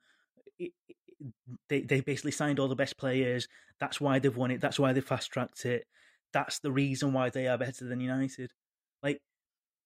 it, 0.57 0.71
it, 0.87 0.95
they 1.67 1.81
they 1.81 1.99
basically 1.99 2.31
signed 2.31 2.59
all 2.59 2.69
the 2.69 2.75
best 2.75 2.97
players. 2.97 3.47
That's 3.79 3.99
why 3.99 4.19
they've 4.19 4.35
won 4.35 4.51
it. 4.51 4.61
That's 4.61 4.79
why 4.79 4.93
they 4.93 5.01
fast 5.01 5.29
tracked 5.31 5.65
it. 5.65 5.85
That's 6.33 6.59
the 6.59 6.71
reason 6.71 7.11
why 7.11 7.29
they 7.29 7.47
are 7.47 7.57
better 7.57 7.85
than 7.85 7.99
United. 7.99 8.51
Like 9.03 9.19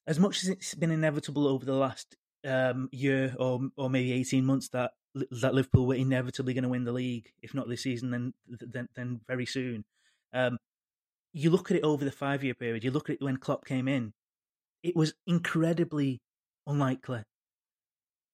as 0.05 0.19
much 0.19 0.43
as 0.43 0.49
it's 0.49 0.75
been 0.75 0.91
inevitable 0.91 1.47
over 1.47 1.65
the 1.65 1.73
last 1.73 2.15
um, 2.45 2.89
year 2.91 3.35
or 3.39 3.61
or 3.75 3.89
maybe 3.89 4.13
eighteen 4.13 4.45
months 4.45 4.69
that 4.69 4.91
that 5.31 5.53
Liverpool 5.53 5.87
were 5.87 5.95
inevitably 5.95 6.53
going 6.53 6.63
to 6.63 6.69
win 6.69 6.83
the 6.83 6.91
league, 6.91 7.31
if 7.41 7.53
not 7.53 7.69
this 7.69 7.83
season, 7.83 8.11
then 8.11 8.33
then, 8.47 8.89
then 8.95 9.21
very 9.27 9.45
soon. 9.45 9.85
Um, 10.33 10.57
you 11.33 11.49
look 11.49 11.71
at 11.71 11.77
it 11.77 11.83
over 11.83 12.05
the 12.05 12.11
five 12.11 12.43
year 12.43 12.53
period, 12.53 12.83
you 12.83 12.91
look 12.91 13.09
at 13.09 13.15
it 13.15 13.21
when 13.21 13.37
Klopp 13.37 13.65
came 13.65 13.87
in, 13.87 14.13
it 14.83 14.95
was 14.95 15.13
incredibly 15.25 16.21
unlikely. 16.67 17.23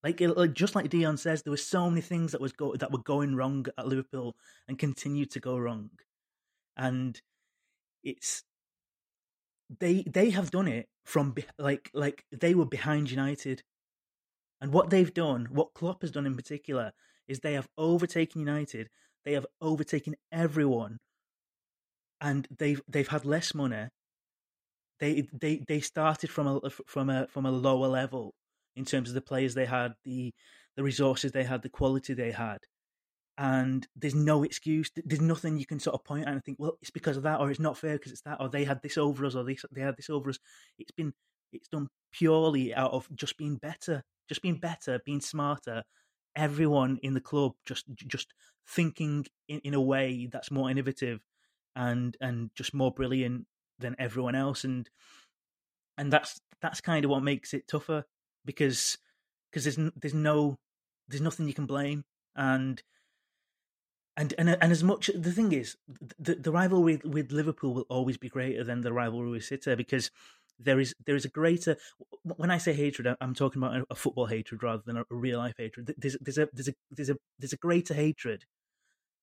Like, 0.04 0.20
just 0.54 0.74
like 0.76 0.90
Dion 0.90 1.18
says, 1.18 1.44
there 1.44 1.52
were 1.52 1.58
so 1.58 1.90
many 1.90 2.02
things 2.02 2.32
that 2.32 2.42
was 2.42 2.54
go, 2.54 2.76
that 2.76 2.92
were 2.92 3.04
going 3.04 3.36
wrong 3.36 3.68
at 3.78 3.88
Liverpool 3.88 4.36
and 4.68 4.80
continue 4.80 5.26
to 5.28 5.40
go 5.40 5.58
wrong, 5.58 5.92
and 6.76 7.22
it's 8.04 8.44
they 9.80 10.04
they 10.04 10.32
have 10.32 10.52
done 10.52 10.68
it 10.68 10.90
from 11.06 11.36
like 11.60 11.92
like 11.94 12.26
they 12.32 12.56
were 12.56 12.66
behind 12.66 13.12
United, 13.12 13.62
and 14.62 14.72
what 14.72 14.89
they've 14.89 15.13
done, 15.13 15.48
what 15.51 15.74
Klopp 15.74 16.01
has 16.01 16.12
done 16.12 16.25
in 16.25 16.36
particular, 16.36 16.91
is 17.27 17.39
they 17.39 17.53
have 17.53 17.68
overtaken 17.77 18.41
United. 18.41 18.89
They 19.25 19.34
have 19.34 19.46
overtaken 19.62 20.15
everyone 20.32 21.00
and 22.22 22.48
they've 22.58 22.82
they've 22.88 23.08
had 23.08 23.25
less 23.25 23.53
money. 23.53 23.88
They 25.00 25.27
they 25.34 25.63
they 25.68 25.80
started 25.82 26.30
from 26.30 26.48
a 26.48 26.70
from 26.70 27.10
a 27.10 27.27
from 27.27 27.46
a 27.46 27.51
lower 27.51 27.88
level 27.88 28.34
in 28.75 28.86
terms 28.86 29.10
of 29.10 29.15
the 29.15 29.22
players 29.22 29.53
they 29.53 29.65
had, 29.65 29.94
the 30.06 30.32
the 30.77 30.84
resources 30.84 31.32
they 31.32 31.44
had, 31.44 31.63
the 31.63 31.70
quality 31.70 32.13
they 32.13 32.32
had, 32.32 32.60
and 33.38 33.88
there's 33.96 34.15
no 34.15 34.44
excuse. 34.44 34.91
There's 34.96 35.22
nothing 35.22 35.58
you 35.58 35.65
can 35.65 35.80
sort 35.80 35.96
of 35.96 36.06
point 36.06 36.27
at 36.27 36.34
and 36.34 36.44
think, 36.44 36.58
well, 36.60 36.77
it's 36.82 36.91
because 36.91 37.18
of 37.18 37.24
that, 37.24 37.39
or 37.39 37.50
it's 37.50 37.60
not 37.60 37.77
fair 37.77 37.98
because 37.98 38.12
it's 38.12 38.22
that, 38.22 38.39
or 38.39 38.50
they 38.50 38.63
had 38.63 38.82
this 38.84 38.98
over 38.98 39.25
us, 39.25 39.36
or 39.36 39.44
they 39.44 39.58
they 39.72 39.82
had 39.82 39.98
this 39.98 40.10
over 40.10 40.30
us. 40.30 40.38
It's 40.77 40.91
been 40.91 41.13
it's 41.51 41.68
done 41.68 41.88
purely 42.13 42.74
out 42.74 42.91
of 42.91 43.08
just 43.15 43.38
being 43.38 43.58
better, 43.58 44.03
just 44.32 44.42
being 44.42 44.56
better, 44.56 44.98
being 45.06 45.20
smarter. 45.20 45.84
Everyone 46.38 46.98
in 47.04 47.14
the 47.14 47.20
club 47.20 47.52
just 47.66 47.84
just 48.08 48.34
thinking 48.66 49.26
in, 49.50 49.60
in 49.60 49.74
a 49.74 49.82
way 49.82 50.30
that's 50.32 50.50
more 50.50 50.72
innovative 50.72 51.20
and 51.76 52.16
and 52.22 52.50
just 52.56 52.74
more 52.74 52.94
brilliant 52.94 53.46
than 53.78 53.94
everyone 54.00 54.36
else 54.36 54.64
and 54.64 54.90
and 55.98 56.14
that's 56.14 56.40
that's 56.62 56.80
kind 56.80 57.04
of 57.04 57.12
what 57.12 57.24
makes 57.24 57.54
it 57.54 57.68
tougher 57.68 58.06
because 58.46 58.98
because 59.52 59.66
there's 59.66 59.92
there's 59.98 60.14
no 60.14 60.58
there's 61.10 61.22
nothing 61.22 61.48
you 61.48 61.54
can 61.54 61.66
blame 61.66 62.06
and 62.38 62.82
and 64.16 64.34
and 64.38 64.50
and 64.50 64.72
as 64.72 64.84
much 64.84 65.10
the 65.14 65.32
thing 65.34 65.52
is 65.52 65.76
the 66.18 66.36
the 66.36 66.52
rivalry 66.52 67.02
with, 67.04 67.34
Liverpool 67.34 67.74
will 67.74 67.86
always 67.90 68.18
be 68.18 68.30
greater 68.30 68.64
than 68.64 68.82
the 68.82 68.94
rivalry 68.94 69.32
with 69.32 69.44
City 69.44 69.76
because 69.76 70.12
there 70.63 70.80
is 70.80 70.94
there 71.06 71.15
is 71.15 71.25
a 71.25 71.30
greater 71.30 71.75
when 72.24 72.51
I 72.51 72.58
say 72.58 72.74
hatred 72.74 73.15
I'm 73.20 73.34
talking 73.34 73.62
about 73.62 73.86
a 73.89 73.96
football 73.96 74.27
hatred 74.27 74.63
rather 74.63 74.84
than 74.86 74.98
a 74.98 75.03
real 75.10 75.39
life 75.39 75.56
hatred 75.58 75.94
there's 75.98 76.18
there's 76.22 76.38
a 76.38 76.48
there's 76.53 76.68
a 76.68 76.74
there's 76.91 77.10
a 77.10 77.15
there's 77.39 77.53
a 77.53 77.58
greater 77.58 77.94
hatred 77.94 78.46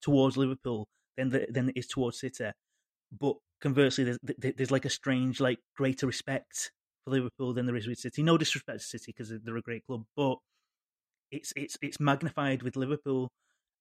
towards 0.03 0.37
Liverpool 0.37 0.89
than 1.17 1.31
the, 1.31 1.47
than 1.51 1.69
it 1.71 1.77
is 1.77 1.87
towards 1.87 2.21
City. 2.21 2.51
But 3.19 3.37
conversely, 3.61 4.05
there's, 4.05 4.19
there's 4.39 4.71
like 4.71 4.85
a 4.85 4.91
strange, 4.91 5.41
like 5.41 5.59
greater 5.77 6.07
respect 6.07 6.71
for 7.05 7.13
Liverpool 7.13 7.55
than 7.55 7.67
there 7.67 7.77
is 7.77 7.87
with 7.87 7.99
City. 7.99 8.23
No 8.23 8.39
disrespect 8.39 8.81
to 8.81 8.87
City 8.87 9.13
because 9.17 9.33
they're 9.43 9.57
a 9.57 9.63
great 9.63 9.87
club, 9.87 10.05
but 10.17 10.37
it's 11.31 11.53
it's 11.57 11.77
it's 11.83 12.01
magnified 12.01 12.63
with 12.63 12.77
Liverpool, 12.77 13.31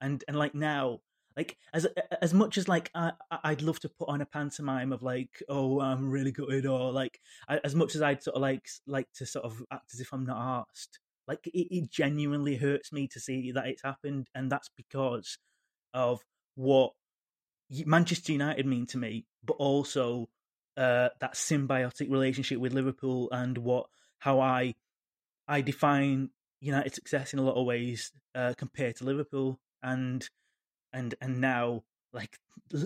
and 0.02 0.24
and 0.28 0.38
like 0.38 0.56
now, 0.56 1.00
like 1.38 1.56
as 1.72 1.88
as 2.22 2.34
much 2.34 2.58
as 2.58 2.68
like 2.68 2.90
I 2.96 3.12
I'd 3.44 3.62
love 3.62 3.80
to 3.82 3.90
put 3.90 4.10
on 4.10 4.22
a 4.22 4.26
pantomime 4.26 4.92
of 4.92 5.04
like 5.04 5.42
oh 5.48 5.80
I'm 5.80 6.10
really 6.10 6.32
good 6.32 6.66
or 6.66 6.92
like 6.92 7.22
as 7.48 7.76
much 7.76 7.96
as 7.96 8.02
I'd 8.02 8.24
sort 8.24 8.36
of 8.36 8.42
like 8.42 8.68
like 8.88 9.08
to 9.16 9.26
sort 9.26 9.46
of 9.46 9.64
act 9.72 9.94
as 9.94 10.02
if 10.02 10.12
I'm 10.12 10.26
not 10.26 10.66
asked. 10.70 11.00
Like 11.28 11.46
it, 11.46 11.68
it 11.76 11.92
genuinely 11.92 12.56
hurts 12.56 12.92
me 12.92 13.08
to 13.10 13.20
see 13.20 13.52
that 13.52 13.68
it's 13.68 13.84
happened, 13.84 14.30
and 14.34 14.52
that's 14.52 14.70
because 14.76 15.38
of 15.94 16.22
what 16.56 16.94
Manchester 17.70 18.32
United 18.32 18.66
mean 18.66 18.88
to 18.88 18.98
me, 18.98 19.26
but 19.44 19.58
also 19.58 20.30
uh, 20.76 21.10
that 21.20 21.34
symbiotic 21.34 22.10
relationship 22.10 22.60
with 22.60 22.74
Liverpool 22.74 23.30
and 23.32 23.58
what 23.60 23.88
how 24.20 24.40
I 24.40 24.74
I 25.48 25.62
define 25.62 26.30
United 26.62 26.96
success 26.96 27.34
in 27.34 27.40
a 27.40 27.44
lot 27.44 27.60
of 27.60 27.66
ways 27.68 28.12
uh, 28.34 28.54
compared 28.58 28.96
to 28.96 29.04
Liverpool 29.04 29.60
and 29.84 30.28
and 30.94 31.16
and 31.22 31.42
now 31.42 31.84
like 32.14 32.40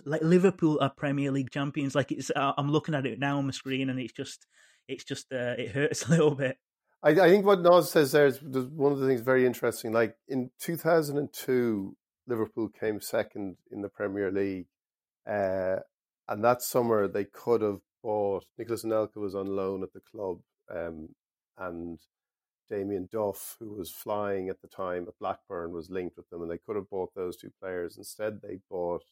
like 0.06 0.22
Liverpool 0.22 0.78
are 0.82 0.90
Premier 0.90 1.32
League 1.32 1.52
champions. 1.52 1.96
Like 1.96 2.12
it's 2.12 2.32
I'm 2.36 2.72
looking 2.72 2.96
at 2.96 3.06
it 3.06 3.20
now 3.20 3.38
on 3.38 3.48
the 3.48 3.54
screen 3.54 3.90
and 3.90 4.00
it's 4.00 4.14
just 4.14 4.48
it's 4.88 5.04
just 5.04 5.32
uh, 5.32 5.56
it 5.58 5.72
hurts 5.72 6.04
a 6.08 6.12
little 6.12 6.36
bit. 6.36 6.58
I, 7.04 7.10
I 7.10 7.30
think 7.30 7.46
what 7.46 7.62
Nas 7.62 7.90
says 7.90 8.12
there 8.12 8.28
is 8.28 8.42
one 8.42 8.92
of 8.92 9.00
the 9.00 9.08
things 9.08 9.22
very 9.22 9.46
interesting. 9.46 9.92
Like 9.92 10.16
in 10.28 10.52
2002, 10.60 11.96
Liverpool 12.28 12.70
came 12.70 13.02
second 13.02 13.58
in 13.72 13.82
the 13.82 13.90
Premier 13.90 14.32
League. 14.32 14.68
Uh, 15.28 15.78
and 16.28 16.44
that 16.44 16.62
summer 16.62 17.08
they 17.08 17.26
could 17.26 17.62
have 17.62 17.80
bought 18.04 18.46
Nicolas 18.58 18.84
Anelka 18.84 19.18
was 19.18 19.36
on 19.36 19.48
loan 19.48 19.84
at 19.84 19.94
the 19.94 20.00
club, 20.00 20.40
um, 20.74 21.10
and 21.58 22.00
Damien 22.72 23.10
Duff, 23.12 23.58
who 23.60 23.74
was 23.74 23.92
flying 23.92 24.48
at 24.48 24.62
the 24.62 24.68
time 24.68 25.06
at 25.08 25.20
Blackburn, 25.20 25.74
was 25.74 25.90
linked 25.90 26.16
with 26.16 26.30
them, 26.30 26.42
and 26.42 26.50
they 26.50 26.58
could 26.58 26.78
have 26.78 26.90
bought 26.90 27.14
those 27.14 27.36
two 27.36 27.52
players. 27.60 27.98
Instead, 27.98 28.42
they 28.42 28.60
bought 28.70 29.04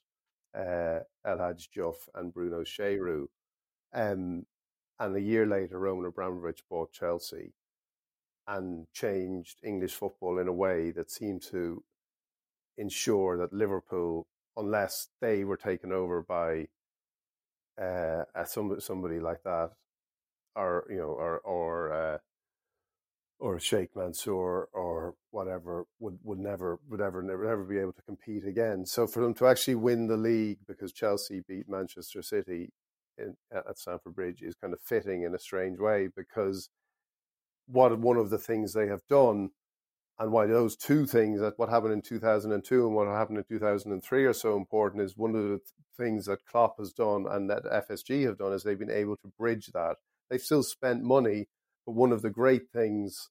uh, 0.57 0.99
El 1.25 1.37
Hadj 1.37 1.67
Diouf 1.75 2.07
and 2.15 2.33
Bruno 2.33 2.61
Cheyrou. 2.61 3.27
Um, 3.93 4.45
and 4.97 5.15
a 5.15 5.21
year 5.21 5.45
later, 5.45 5.77
Roman 5.77 6.05
Abramovich 6.05 6.63
bought 6.69 6.93
Chelsea 6.93 7.53
and 8.47 8.87
changed 8.93 9.59
English 9.61 9.93
football 9.93 10.39
in 10.39 10.47
a 10.47 10.53
way 10.53 10.91
that 10.91 11.11
seemed 11.11 11.41
to 11.51 11.83
ensure 12.77 13.37
that 13.37 13.51
Liverpool, 13.51 14.25
unless 14.55 15.09
they 15.19 15.43
were 15.43 15.57
taken 15.57 15.91
over 15.91 16.21
by 16.21 16.67
uh, 17.79 18.23
somebody 18.45 19.19
like 19.19 19.43
that, 19.43 19.71
or 20.55 20.85
you 20.89 20.97
know, 20.97 21.09
or 21.09 21.39
or 21.39 21.93
uh, 21.93 22.17
or 23.39 23.59
Sheikh 23.59 23.95
Mansour 23.95 24.67
or 24.73 25.15
whatever 25.31 25.85
would, 25.99 26.19
would 26.23 26.39
never 26.39 26.79
would 26.89 27.01
ever 27.01 27.21
never 27.21 27.45
never 27.45 27.63
be 27.63 27.79
able 27.79 27.93
to 27.93 28.01
compete 28.01 28.45
again. 28.45 28.85
So 28.85 29.07
for 29.07 29.21
them 29.21 29.33
to 29.35 29.47
actually 29.47 29.75
win 29.75 30.07
the 30.07 30.17
league 30.17 30.59
because 30.67 30.91
Chelsea 30.91 31.41
beat 31.47 31.69
Manchester 31.69 32.21
City 32.21 32.71
in, 33.17 33.35
at 33.51 33.77
Stamford 33.77 34.15
Bridge 34.15 34.41
is 34.41 34.55
kind 34.55 34.73
of 34.73 34.81
fitting 34.81 35.23
in 35.23 35.33
a 35.33 35.39
strange 35.39 35.79
way 35.79 36.09
because 36.15 36.69
what 37.67 37.97
one 37.97 38.17
of 38.17 38.29
the 38.29 38.37
things 38.37 38.73
they 38.73 38.87
have 38.87 39.05
done 39.09 39.51
and 40.17 40.31
why 40.33 40.45
those 40.45 40.75
two 40.75 41.05
things 41.05 41.39
that 41.39 41.57
what 41.57 41.69
happened 41.69 41.93
in 41.93 42.01
2002 42.01 42.85
and 42.85 42.95
what 42.95 43.07
happened 43.07 43.37
in 43.37 43.43
2003 43.45 44.25
are 44.25 44.33
so 44.33 44.57
important 44.57 45.01
is 45.01 45.15
one 45.15 45.33
of 45.33 45.43
the 45.43 45.59
things 45.97 46.25
that 46.25 46.45
Klopp 46.45 46.77
has 46.77 46.91
done 46.91 47.25
and 47.29 47.49
that 47.49 47.63
FSG 47.63 48.25
have 48.25 48.37
done 48.37 48.51
is 48.51 48.63
they've 48.63 48.77
been 48.77 48.91
able 48.91 49.15
to 49.17 49.31
bridge 49.37 49.67
that. 49.73 49.95
They've 50.29 50.41
still 50.41 50.63
spent 50.63 51.03
money, 51.03 51.47
but 51.85 51.93
one 51.93 52.11
of 52.11 52.21
the 52.21 52.29
great 52.29 52.69
things, 52.73 53.29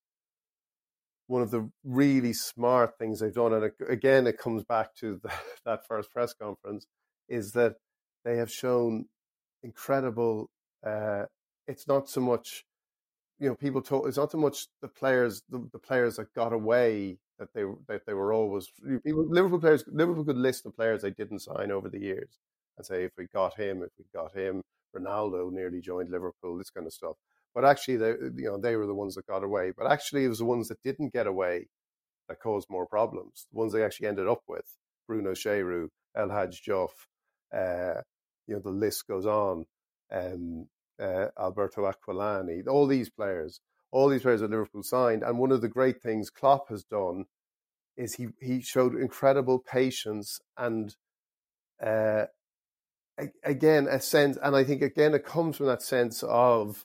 one 1.26 1.43
of 1.43 1.50
the 1.50 1.71
really 1.85 2.33
smart 2.33 2.99
things 2.99 3.21
they've 3.21 3.35
done, 3.35 3.52
and 3.52 3.71
again, 3.88 4.26
it 4.26 4.38
comes 4.38 4.64
back 4.64 4.95
to 4.97 5.21
the, 5.23 5.33
that 5.64 5.87
first 5.87 6.11
press 6.11 6.35
conference, 6.35 6.87
is 7.28 7.52
that 7.52 7.76
they 8.25 8.37
have 8.37 8.50
shown 8.50 9.07
incredible. 9.62 10.50
Uh, 10.87 11.25
it's 11.67 11.87
not 11.87 12.09
so 12.09 12.21
much 12.21 12.64
you 13.38 13.49
know, 13.49 13.55
people 13.55 13.81
talk. 13.81 14.07
It's 14.09 14.17
not 14.17 14.33
so 14.33 14.38
much 14.38 14.67
the 14.83 14.88
players, 14.88 15.43
the, 15.49 15.67
the 15.73 15.78
players 15.78 16.17
that 16.17 16.35
got 16.35 16.52
away 16.52 17.19
that 17.38 17.55
they 17.55 17.62
that 17.87 18.05
they 18.07 18.14
were 18.14 18.33
always. 18.33 18.67
Liverpool 18.83 19.61
players, 19.61 19.85
Liverpool 19.87 20.25
could 20.25 20.37
list 20.37 20.64
the 20.64 20.71
players 20.71 21.02
they 21.02 21.11
didn't 21.11 21.40
sign 21.40 21.71
over 21.71 21.88
the 21.88 22.00
years, 22.00 22.38
and 22.76 22.85
say 22.85 23.05
if 23.05 23.12
we 23.17 23.26
got 23.26 23.59
him, 23.59 23.83
if 23.83 23.90
we 23.99 24.05
got 24.12 24.35
him, 24.37 24.62
Ronaldo 24.97 25.52
nearly 25.52 25.81
joined 25.81 26.11
Liverpool, 26.11 26.59
this 26.59 26.71
kind 26.71 26.87
of 26.87 26.93
stuff. 26.93 27.17
But 27.55 27.64
actually, 27.64 27.97
they 27.97 28.11
you 28.37 28.45
know 28.49 28.59
they 28.59 28.76
were 28.76 28.87
the 28.87 28.95
ones 28.95 29.14
that 29.14 29.26
got 29.26 29.45
away. 29.45 29.73
But 29.76 29.90
actually, 29.90 30.25
it 30.25 30.28
was 30.28 30.38
the 30.38 30.45
ones 30.45 30.69
that 30.69 30.83
didn't 30.83 31.12
get 31.12 31.26
away 31.26 31.69
that 32.28 32.40
caused 32.40 32.69
more 32.71 32.87
problems. 32.87 33.47
The 33.52 33.59
ones 33.59 33.73
they 33.73 33.85
actually 33.85 34.09
ended 34.09 34.28
up 34.28 34.43
with: 34.49 34.76
Bruno 35.07 35.33
Cheyrou, 35.33 35.88
El 36.17 36.28
Hadj 36.28 36.62
Diouf, 36.67 36.90
Uh, 37.52 38.02
you 38.47 38.55
know 38.55 38.61
the 38.61 38.71
list 38.71 39.07
goes 39.09 39.26
on. 39.26 39.67
Um, 40.11 40.69
uh, 41.00 41.26
Alberto 41.38 41.90
Aquilani, 41.90 42.67
all 42.67 42.87
these 42.87 43.09
players, 43.11 43.61
all 43.93 44.09
these 44.09 44.23
players 44.23 44.40
that 44.40 44.50
Liverpool 44.50 44.83
signed. 44.83 45.23
And 45.23 45.38
one 45.38 45.52
of 45.52 45.61
the 45.61 45.69
great 45.69 46.02
things 46.02 46.31
Klopp 46.31 46.69
has 46.71 46.83
done 46.85 47.26
is 47.97 48.14
he 48.14 48.28
he 48.40 48.61
showed 48.61 48.95
incredible 48.95 49.59
patience 49.59 50.40
and 50.57 50.95
uh, 51.83 52.26
again 53.45 53.87
a 53.88 54.00
sense, 54.00 54.38
and 54.43 54.57
I 54.57 54.64
think 54.64 54.83
again 54.83 55.14
it 55.14 55.25
comes 55.25 55.57
from 55.57 55.67
that 55.67 55.83
sense 55.83 56.23
of 56.23 56.85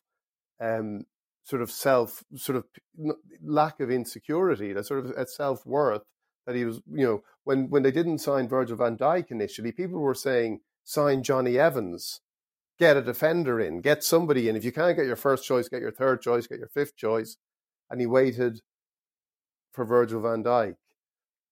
um, 0.64 1.06
sort 1.44 1.62
of 1.62 1.72
self, 1.72 2.24
sort 2.36 2.58
of 2.58 2.66
lack 3.44 3.80
of 3.80 3.92
insecurity, 3.92 4.74
that 4.74 4.86
sort 4.86 5.06
of 5.06 5.12
uh, 5.12 5.26
self 5.26 5.66
worth 5.66 6.04
that 6.46 6.56
he 6.56 6.66
was, 6.66 6.82
you 6.92 7.06
know, 7.06 7.24
when 7.44 7.70
when 7.70 7.84
they 7.84 7.92
didn't 7.92 8.20
sign 8.20 8.48
Virgil 8.48 8.78
Van 8.78 8.98
Dijk 8.98 9.32
initially, 9.32 9.72
people 9.72 10.00
were 10.00 10.16
saying 10.16 10.60
sign 10.84 11.24
Jonny 11.24 11.58
Evans, 11.58 12.22
get 12.80 12.98
a 12.98 13.02
defender 13.02 13.60
in, 13.60 13.82
get 13.82 14.04
somebody 14.04 14.48
in. 14.48 14.56
If 14.56 14.64
you 14.64 14.72
can't 14.72 14.98
get 14.98 15.06
your 15.06 15.16
first 15.16 15.46
choice, 15.46 15.68
get 15.70 15.82
your 15.82 15.92
third 15.92 16.22
choice, 16.22 16.48
get 16.48 16.60
your 16.60 16.70
fifth 16.70 16.96
choice. 16.96 17.38
And 17.90 18.00
he 18.00 18.08
waited 18.08 18.62
for 19.72 19.86
Virgil 19.86 20.22
Van 20.22 20.44
Dijk. 20.44 20.76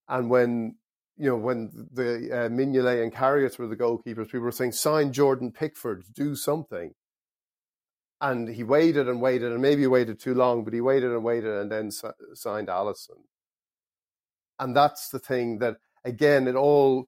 And 0.08 0.30
when 0.30 0.76
you 1.18 1.28
know 1.28 1.38
when 1.38 1.88
the 1.92 2.30
uh, 2.32 2.50
Mignolet 2.50 3.04
and 3.04 3.14
Karius 3.14 3.60
were 3.60 3.68
the 3.68 3.76
goalkeepers, 3.76 4.28
people 4.28 4.42
were 4.42 4.52
saying 4.52 4.74
sign 4.74 5.12
Jordan 5.12 5.52
Pickford, 5.52 6.04
do 6.14 6.36
something. 6.36 6.94
And 8.22 8.48
he 8.48 8.64
waited 8.64 9.10
and 9.10 9.20
waited, 9.22 9.52
and 9.52 9.62
maybe 9.62 9.88
waited 9.88 10.20
too 10.20 10.36
long, 10.36 10.64
but 10.64 10.74
he 10.74 10.82
waited 10.82 11.12
and 11.12 11.24
waited, 11.24 11.54
and 11.54 11.72
then 11.72 11.92
signed 11.92 12.68
Alisson. 12.68 13.18
And 14.60 14.76
that's 14.76 15.10
the 15.10 15.20
thing 15.20 15.58
that 15.60 15.78
again, 16.06 16.48
it 16.48 16.56
all 16.56 17.08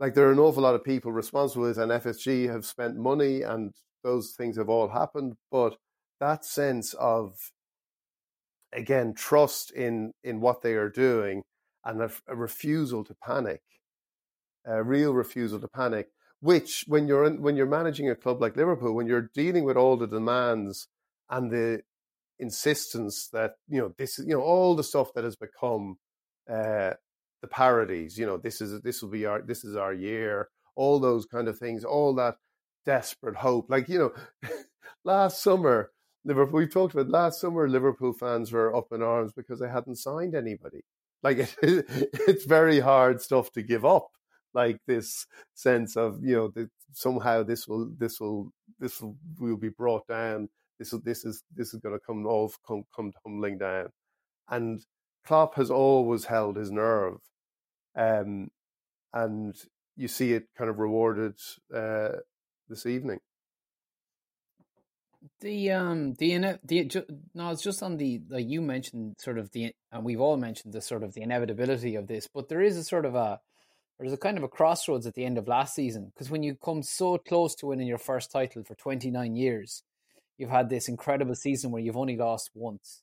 like 0.00 0.14
there 0.14 0.28
are 0.28 0.32
an 0.32 0.38
awful 0.38 0.62
lot 0.62 0.74
of 0.74 0.84
people 0.84 1.12
responsible 1.12 1.66
and 1.66 1.76
FSG 1.76 2.50
have 2.50 2.64
spent 2.64 2.96
money 2.96 3.42
and 3.42 3.72
those 4.02 4.32
things 4.32 4.56
have 4.56 4.68
all 4.68 4.88
happened. 4.88 5.34
But 5.50 5.76
that 6.20 6.44
sense 6.44 6.94
of 6.94 7.52
again 8.72 9.14
trust 9.14 9.70
in 9.70 10.12
in 10.24 10.40
what 10.40 10.62
they 10.62 10.74
are 10.74 10.90
doing 10.90 11.42
and 11.84 12.02
a, 12.02 12.10
a 12.26 12.34
refusal 12.34 13.04
to 13.04 13.14
panic, 13.14 13.62
a 14.66 14.82
real 14.82 15.14
refusal 15.14 15.60
to 15.60 15.68
panic. 15.68 16.08
Which, 16.44 16.84
when 16.86 17.08
you're 17.08 17.24
in, 17.24 17.40
when 17.40 17.56
you're 17.56 17.64
managing 17.78 18.10
a 18.10 18.14
club 18.14 18.42
like 18.42 18.54
Liverpool, 18.54 18.94
when 18.94 19.06
you're 19.06 19.30
dealing 19.34 19.64
with 19.64 19.78
all 19.78 19.96
the 19.96 20.06
demands 20.06 20.88
and 21.30 21.50
the 21.50 21.80
insistence 22.38 23.28
that 23.28 23.52
you 23.68 23.80
know 23.80 23.94
this 23.96 24.18
you 24.18 24.34
know 24.34 24.42
all 24.42 24.74
the 24.74 24.82
stuff 24.82 25.14
that 25.14 25.24
has 25.24 25.36
become 25.36 25.96
uh, 26.50 26.90
the 27.40 27.48
parodies. 27.48 28.18
You 28.18 28.26
know, 28.26 28.36
this 28.36 28.60
is 28.60 28.80
this 28.82 29.00
will 29.00 29.08
be 29.08 29.24
our 29.24 29.40
this 29.40 29.64
is 29.64 29.74
our 29.74 29.94
year. 29.94 30.48
All 30.76 31.00
those 31.00 31.24
kind 31.24 31.48
of 31.48 31.58
things. 31.58 31.82
All 31.82 32.14
that 32.16 32.36
desperate 32.84 33.36
hope. 33.36 33.70
Like 33.70 33.88
you 33.88 33.98
know, 33.98 34.50
last 35.04 35.42
summer 35.42 35.92
Liverpool. 36.26 36.58
We 36.58 36.66
talked 36.66 36.94
about 36.94 37.08
last 37.08 37.40
summer. 37.40 37.68
Liverpool 37.68 38.12
fans 38.12 38.52
were 38.52 38.76
up 38.76 38.88
in 38.92 39.02
arms 39.02 39.32
because 39.32 39.60
they 39.60 39.68
hadn't 39.70 39.96
signed 39.96 40.34
anybody. 40.34 40.82
Like 41.22 41.38
it, 41.38 41.56
it's 41.62 42.44
very 42.44 42.80
hard 42.80 43.22
stuff 43.22 43.50
to 43.52 43.62
give 43.62 43.86
up. 43.86 44.08
Like 44.54 44.78
this 44.86 45.26
sense 45.54 45.96
of 45.96 46.18
you 46.22 46.36
know 46.36 46.48
that 46.54 46.70
somehow 46.92 47.42
this 47.42 47.66
will 47.66 47.90
this 47.98 48.20
will 48.20 48.52
this 48.78 49.00
will, 49.00 49.16
will 49.38 49.56
be 49.56 49.70
brought 49.70 50.06
down. 50.06 50.48
This 50.78 50.92
will, 50.92 51.00
this 51.00 51.24
is 51.24 51.42
this 51.54 51.74
is 51.74 51.80
going 51.80 51.94
to 51.94 52.04
come 52.04 52.26
off 52.26 52.58
come 52.66 52.84
come 52.94 53.12
tumbling 53.22 53.58
down. 53.58 53.88
And 54.48 54.80
Klopp 55.26 55.54
has 55.56 55.70
always 55.70 56.26
held 56.26 56.56
his 56.56 56.70
nerve 56.70 57.18
um, 57.96 58.48
and 59.12 59.54
you 59.96 60.08
see 60.08 60.32
it 60.32 60.48
kind 60.56 60.70
of 60.70 60.78
rewarded 60.78 61.34
uh, 61.74 62.08
this 62.68 62.86
evening. 62.86 63.20
The 65.40 65.70
um 65.70 66.14
the 66.14 66.58
the 66.64 67.06
no, 67.34 67.50
it's 67.50 67.62
just 67.62 67.82
on 67.82 67.96
the 67.96 68.20
like 68.28 68.46
you 68.46 68.60
mentioned 68.60 69.14
sort 69.18 69.38
of 69.38 69.50
the 69.52 69.72
and 69.90 70.04
we've 70.04 70.20
all 70.20 70.36
mentioned 70.36 70.74
the 70.74 70.82
sort 70.82 71.02
of 71.02 71.14
the 71.14 71.22
inevitability 71.22 71.94
of 71.94 72.08
this, 72.08 72.28
but 72.32 72.48
there 72.50 72.60
is 72.60 72.76
a 72.76 72.84
sort 72.84 73.06
of 73.06 73.14
a 73.14 73.40
there's 73.98 74.12
a 74.12 74.18
kind 74.18 74.36
of 74.36 74.44
a 74.44 74.48
crossroads 74.48 75.06
at 75.06 75.14
the 75.14 75.24
end 75.24 75.38
of 75.38 75.48
last 75.48 75.74
season 75.74 76.10
because 76.12 76.30
when 76.30 76.42
you 76.42 76.56
come 76.56 76.82
so 76.82 77.18
close 77.18 77.54
to 77.56 77.66
winning 77.66 77.86
your 77.86 77.98
first 77.98 78.32
title 78.32 78.64
for 78.64 78.74
29 78.74 79.36
years, 79.36 79.82
you've 80.36 80.50
had 80.50 80.68
this 80.68 80.88
incredible 80.88 81.34
season 81.34 81.70
where 81.70 81.82
you've 81.82 81.96
only 81.96 82.16
lost 82.16 82.50
once, 82.54 83.02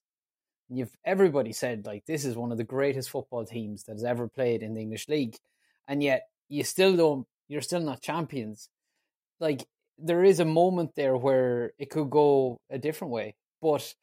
you've 0.69 0.95
everybody 1.05 1.53
said 1.53 1.85
like 1.85 2.05
this 2.05 2.25
is 2.25 2.35
one 2.35 2.51
of 2.51 2.57
the 2.57 2.63
greatest 2.63 3.09
football 3.09 3.45
teams 3.45 3.83
that 3.83 3.93
has 3.93 4.03
ever 4.03 4.27
played 4.27 4.63
in 4.63 4.73
the 4.73 4.81
English 4.81 5.07
league, 5.07 5.35
and 5.87 6.03
yet 6.03 6.23
you 6.49 6.63
still 6.63 6.95
don't. 6.95 7.27
You're 7.47 7.61
still 7.61 7.81
not 7.81 8.01
champions. 8.01 8.69
Like 9.39 9.65
there 9.97 10.23
is 10.23 10.39
a 10.39 10.45
moment 10.45 10.91
there 10.95 11.17
where 11.17 11.73
it 11.77 11.89
could 11.89 12.09
go 12.09 12.59
a 12.69 12.77
different 12.77 13.11
way, 13.11 13.35
but 13.61 13.93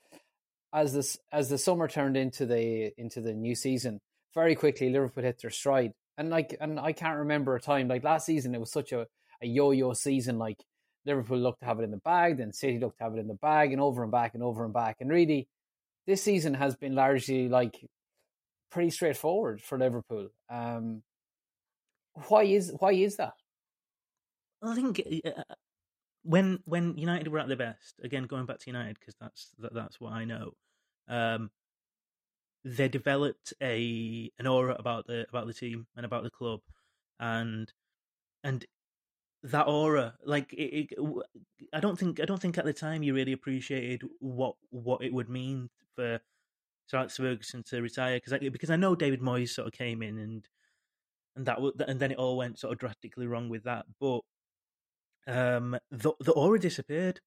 as 0.72 0.92
this 0.92 1.18
as 1.32 1.48
the 1.48 1.58
summer 1.58 1.88
turned 1.88 2.16
into 2.16 2.46
the 2.46 2.92
into 2.98 3.20
the 3.20 3.34
new 3.34 3.54
season, 3.54 4.00
very 4.34 4.54
quickly 4.54 4.90
Liverpool 4.90 5.24
hit 5.24 5.40
their 5.40 5.50
stride. 5.50 5.92
And 6.18 6.28
like 6.28 6.54
and 6.60 6.78
I 6.78 6.92
can't 6.92 7.20
remember 7.20 7.56
a 7.56 7.60
time 7.60 7.88
like 7.88 8.04
last 8.04 8.26
season 8.26 8.54
it 8.54 8.60
was 8.60 8.72
such 8.72 8.92
a, 8.92 9.06
a 9.40 9.46
yo 9.46 9.70
yo 9.70 9.94
season 9.94 10.38
like 10.38 10.62
Liverpool 11.06 11.38
looked 11.38 11.60
to 11.60 11.66
have 11.66 11.78
it 11.80 11.84
in 11.84 11.90
the 11.90 11.98
bag, 11.98 12.36
then 12.36 12.52
City 12.52 12.78
looked 12.78 12.98
to 12.98 13.04
have 13.04 13.14
it 13.14 13.20
in 13.20 13.28
the 13.28 13.34
bag 13.34 13.72
and 13.72 13.80
over 13.80 14.02
and 14.02 14.12
back 14.12 14.34
and 14.34 14.42
over 14.42 14.64
and 14.64 14.74
back. 14.74 14.96
And 15.00 15.08
really 15.10 15.48
this 16.06 16.22
season 16.22 16.54
has 16.54 16.76
been 16.76 16.94
largely 16.94 17.48
like 17.48 17.76
pretty 18.70 18.90
straightforward 18.90 19.62
for 19.62 19.78
Liverpool. 19.78 20.28
Um, 20.50 21.02
why 22.28 22.42
is 22.42 22.74
why 22.78 22.92
is 22.92 23.16
that? 23.16 23.34
I 24.62 24.74
think 24.74 25.00
uh, 25.24 25.42
when 26.24 26.58
when 26.64 26.98
United 26.98 27.28
were 27.28 27.38
at 27.38 27.48
their 27.48 27.56
best, 27.56 27.94
again 28.02 28.24
going 28.24 28.46
back 28.46 28.58
to 28.58 28.70
United 28.70 28.98
because 28.98 29.14
that's 29.20 29.50
that, 29.58 29.72
that's 29.72 30.00
what 30.00 30.12
I 30.12 30.24
know. 30.24 30.50
Um, 31.08 31.50
they 32.64 32.88
developed 32.88 33.52
a 33.62 34.30
an 34.38 34.46
aura 34.46 34.74
about 34.78 35.06
the 35.06 35.26
about 35.28 35.46
the 35.46 35.54
team 35.54 35.86
and 35.96 36.04
about 36.04 36.22
the 36.22 36.30
club, 36.30 36.60
and 37.20 37.72
and 38.44 38.66
that 39.42 39.66
aura 39.68 40.14
like 40.24 40.52
it, 40.52 40.90
it, 40.90 40.98
i 41.72 41.78
don't 41.78 41.96
think 41.96 42.18
i 42.18 42.24
don't 42.24 42.42
think 42.42 42.58
at 42.58 42.64
the 42.64 42.72
time 42.72 43.04
you 43.04 43.14
really 43.14 43.32
appreciated 43.32 44.02
what 44.18 44.56
what 44.70 45.00
it 45.02 45.12
would 45.12 45.28
mean 45.28 45.70
for 45.94 46.20
Sir 46.86 46.98
Alex 46.98 47.18
Ferguson 47.18 47.62
to 47.64 47.82
retire 47.82 48.16
because 48.16 48.32
I, 48.32 48.38
because 48.48 48.70
I 48.70 48.76
know 48.76 48.94
David 48.94 49.20
Moyes 49.20 49.50
sort 49.50 49.68
of 49.68 49.74
came 49.74 50.02
in 50.02 50.18
and 50.18 50.48
and 51.36 51.46
that 51.46 51.58
and 51.86 52.00
then 52.00 52.10
it 52.10 52.18
all 52.18 52.36
went 52.36 52.58
sort 52.58 52.72
of 52.72 52.78
drastically 52.78 53.26
wrong 53.26 53.48
with 53.48 53.64
that 53.64 53.84
but 54.00 54.20
um 55.26 55.76
the 55.90 56.12
the 56.20 56.32
aura 56.32 56.58
disappeared. 56.58 57.20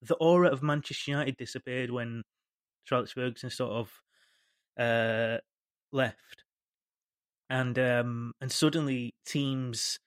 The 0.00 0.16
aura 0.16 0.48
of 0.48 0.64
Manchester 0.64 1.12
United 1.12 1.36
disappeared 1.36 1.90
when 1.90 2.24
Sir 2.84 2.96
Alex 2.96 3.12
Ferguson 3.12 3.50
sort 3.50 3.72
of 3.72 4.00
uh 4.78 5.38
left 5.92 6.44
and 7.50 7.78
um 7.78 8.32
and 8.40 8.50
suddenly 8.50 9.14
teams 9.26 9.98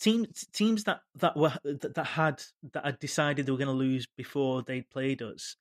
teams 0.00 0.46
teams 0.52 0.84
that 0.84 1.00
that 1.16 1.36
were 1.36 1.52
that, 1.64 2.06
had 2.06 2.42
that 2.72 2.84
had 2.84 2.98
decided 2.98 3.46
they 3.46 3.52
were 3.52 3.58
going 3.58 3.66
to 3.66 3.72
lose 3.72 4.06
before 4.16 4.62
they'd 4.62 4.90
played 4.90 5.22
us, 5.22 5.56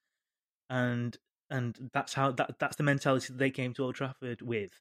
and 0.70 1.18
and 1.50 1.90
that's 1.94 2.14
how 2.14 2.32
that 2.32 2.56
that's 2.60 2.76
the 2.76 2.84
mentality 2.84 3.28
that 3.34 3.40
they 3.40 3.52
came 3.52 3.74
to 3.74 3.84
Old 3.84 3.96
Trafford 3.96 4.42
with. 4.42 4.72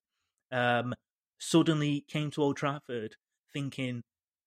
Um, 0.53 0.95
suddenly 1.39 2.05
came 2.09 2.31
to 2.33 2.43
Old 2.43 2.57
Trafford 2.57 3.17
thinking, 3.53 4.03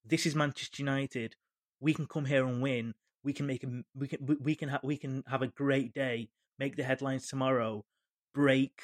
"This 0.05 0.25
is 0.25 0.35
Manchester 0.35 0.81
United. 0.81 1.35
We 1.79 1.93
can 1.93 2.07
come 2.07 2.25
here 2.25 2.45
and 2.45 2.61
win. 2.61 2.93
We 3.23 3.33
can 3.33 3.47
make 3.47 3.63
a 3.63 3.67
we 3.95 4.07
can 4.07 4.37
we 4.41 4.55
can 4.55 4.69
have 4.69 4.81
we 4.83 4.97
can 4.97 5.23
have 5.27 5.41
a 5.41 5.47
great 5.47 5.93
day. 5.93 6.29
Make 6.57 6.75
the 6.75 6.83
headlines 6.83 7.27
tomorrow. 7.27 7.85
Break 8.33 8.81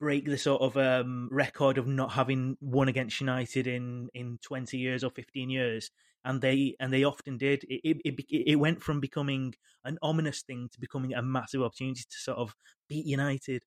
break 0.00 0.24
the 0.26 0.38
sort 0.38 0.62
of 0.62 0.76
um, 0.76 1.28
record 1.32 1.76
of 1.76 1.86
not 1.86 2.12
having 2.12 2.56
won 2.60 2.88
against 2.88 3.20
United 3.20 3.66
in, 3.66 4.08
in 4.14 4.38
twenty 4.42 4.78
years 4.78 5.02
or 5.02 5.10
fifteen 5.10 5.50
years, 5.50 5.90
and 6.24 6.40
they 6.40 6.74
and 6.80 6.92
they 6.92 7.04
often 7.04 7.36
did. 7.36 7.64
It, 7.68 7.98
it 8.04 8.24
it 8.30 8.56
went 8.56 8.82
from 8.82 9.00
becoming 9.00 9.54
an 9.84 9.98
ominous 10.02 10.42
thing 10.42 10.68
to 10.72 10.80
becoming 10.80 11.14
a 11.14 11.22
massive 11.22 11.62
opportunity 11.62 12.02
to 12.08 12.16
sort 12.18 12.38
of 12.38 12.54
beat 12.88 13.06
United, 13.06 13.62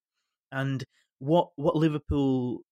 and 0.50 0.84
what 1.18 1.50
what 1.56 1.76
Liverpool 1.76 2.62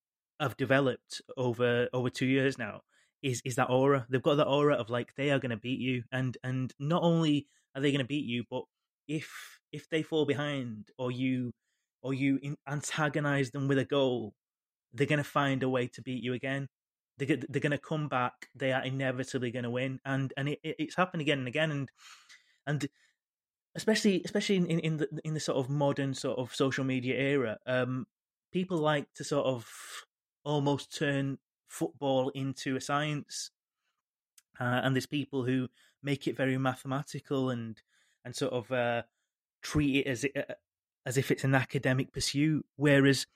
have 0.41 0.57
developed 0.57 1.21
over 1.37 1.89
over 1.93 2.11
two 2.11 2.27
years 2.27 2.59
now 2.59 2.81
is 3.23 3.43
is 3.45 3.57
that 3.57 3.71
aura. 3.71 4.07
They've 4.09 4.23
got 4.23 4.37
that 4.37 4.47
aura 4.47 4.75
of 4.75 4.91
like 4.91 5.15
they 5.17 5.31
are 5.31 5.39
going 5.39 5.51
to 5.51 5.57
beat 5.57 5.81
you, 5.81 6.05
and 6.13 6.37
and 6.43 6.73
not 6.79 7.03
only 7.03 7.47
are 7.75 7.83
they 7.83 7.93
going 7.93 8.05
to 8.05 8.09
beat 8.09 8.25
you, 8.25 8.45
but 8.51 8.65
if 9.09 9.61
if 9.73 9.89
they 9.91 10.03
fall 10.03 10.25
behind 10.27 10.89
or 10.99 11.11
you 11.11 11.53
or 12.03 12.15
you 12.15 12.57
antagonize 12.67 13.51
them 13.51 13.69
with 13.69 13.79
a 13.79 13.85
goal, 13.85 14.35
they're 14.93 15.07
going 15.07 15.19
to 15.19 15.25
find 15.25 15.63
a 15.63 15.69
way 15.69 15.87
to 15.89 16.03
beat 16.03 16.23
you 16.23 16.33
again. 16.35 16.69
they're, 17.19 17.39
they're 17.49 17.61
going 17.61 17.71
to 17.71 17.79
come 17.79 18.09
back. 18.09 18.49
They 18.55 18.73
are 18.73 18.85
inevitably 18.85 19.51
going 19.51 19.65
to 19.65 19.71
win, 19.71 20.01
and 20.05 20.33
and 20.37 20.49
it, 20.49 20.59
it's 20.63 20.97
happened 20.97 21.21
again 21.21 21.39
and 21.39 21.49
again, 21.49 21.71
and 21.71 21.91
and 22.67 22.89
especially 23.75 24.23
especially 24.25 24.57
in, 24.57 24.67
in 24.67 24.97
the 24.97 25.09
in 25.25 25.35
the 25.35 25.41
sort 25.41 25.59
of 25.59 25.71
modern 25.71 26.15
sort 26.15 26.39
of 26.39 26.55
social 26.55 26.85
media 26.85 27.17
era, 27.17 27.59
um, 27.67 28.07
people 28.53 28.79
like 28.79 29.13
to 29.15 29.25
sort 29.25 29.47
of 29.47 29.69
almost 30.45 30.97
turn 30.97 31.39
football 31.69 32.31
into 32.31 32.77
a 32.77 32.81
science, 32.81 33.51
uh, 34.59 34.81
and 34.83 34.97
there's 34.97 35.07
people 35.07 35.45
who 35.45 35.69
make 36.03 36.27
it 36.27 36.37
very 36.37 36.57
mathematical 36.59 37.51
and 37.51 37.83
and 38.25 38.35
sort 38.35 38.53
of 38.53 38.73
uh, 38.73 39.03
treat 39.63 39.97
it 39.97 40.07
as 40.07 40.25
uh, 40.25 40.55
as 41.07 41.17
if 41.17 41.31
it's 41.31 41.45
an 41.45 41.55
academic 41.55 42.13
pursuit, 42.13 42.65
whereas 42.77 43.27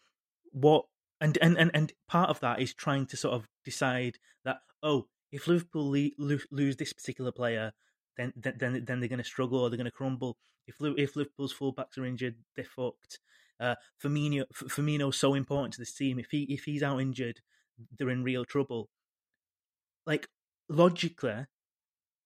what 0.53 0.85
and, 1.21 1.39
and 1.41 1.59
and 1.59 1.71
and 1.75 1.93
part 2.09 2.31
of 2.31 2.41
that 2.41 2.61
is 2.61 2.75
trying 2.75 3.07
to 3.07 3.17
sort 3.17 3.35
of 3.35 3.49
decide 3.65 4.19
that 4.45 4.59
oh 4.83 5.07
if 5.33 5.49
Liverpool 5.49 5.91
le- 5.91 6.39
lose 6.51 6.77
this 6.77 6.93
particular 6.93 7.33
player 7.33 7.73
then 8.17 8.33
then 8.37 8.85
then, 8.85 9.01
they're 9.01 9.09
going 9.09 9.19
to 9.19 9.25
struggle 9.25 9.61
or 9.61 9.71
they're 9.71 9.77
going 9.77 9.85
to 9.87 9.91
crumble. 9.91 10.37
If 10.67 10.77
if 10.81 11.17
Liverpool's 11.17 11.55
fullbacks 11.55 11.99
are 11.99 12.07
injured 12.07 12.37
they're 12.57 12.65
fucked. 12.65 13.19
Uh, 13.61 13.77
Firmino 14.03 14.45
Firmino's 14.53 15.17
so 15.17 15.35
important 15.35 15.75
to 15.75 15.81
this 15.81 15.95
team. 15.95 16.19
If 16.19 16.31
he 16.31 16.43
if 16.45 16.65
he's 16.65 16.83
out 16.83 17.01
injured 17.01 17.41
they're 17.99 18.11
in 18.11 18.23
real 18.23 18.45
trouble. 18.45 18.91
Like 20.07 20.29
logically 20.69 21.47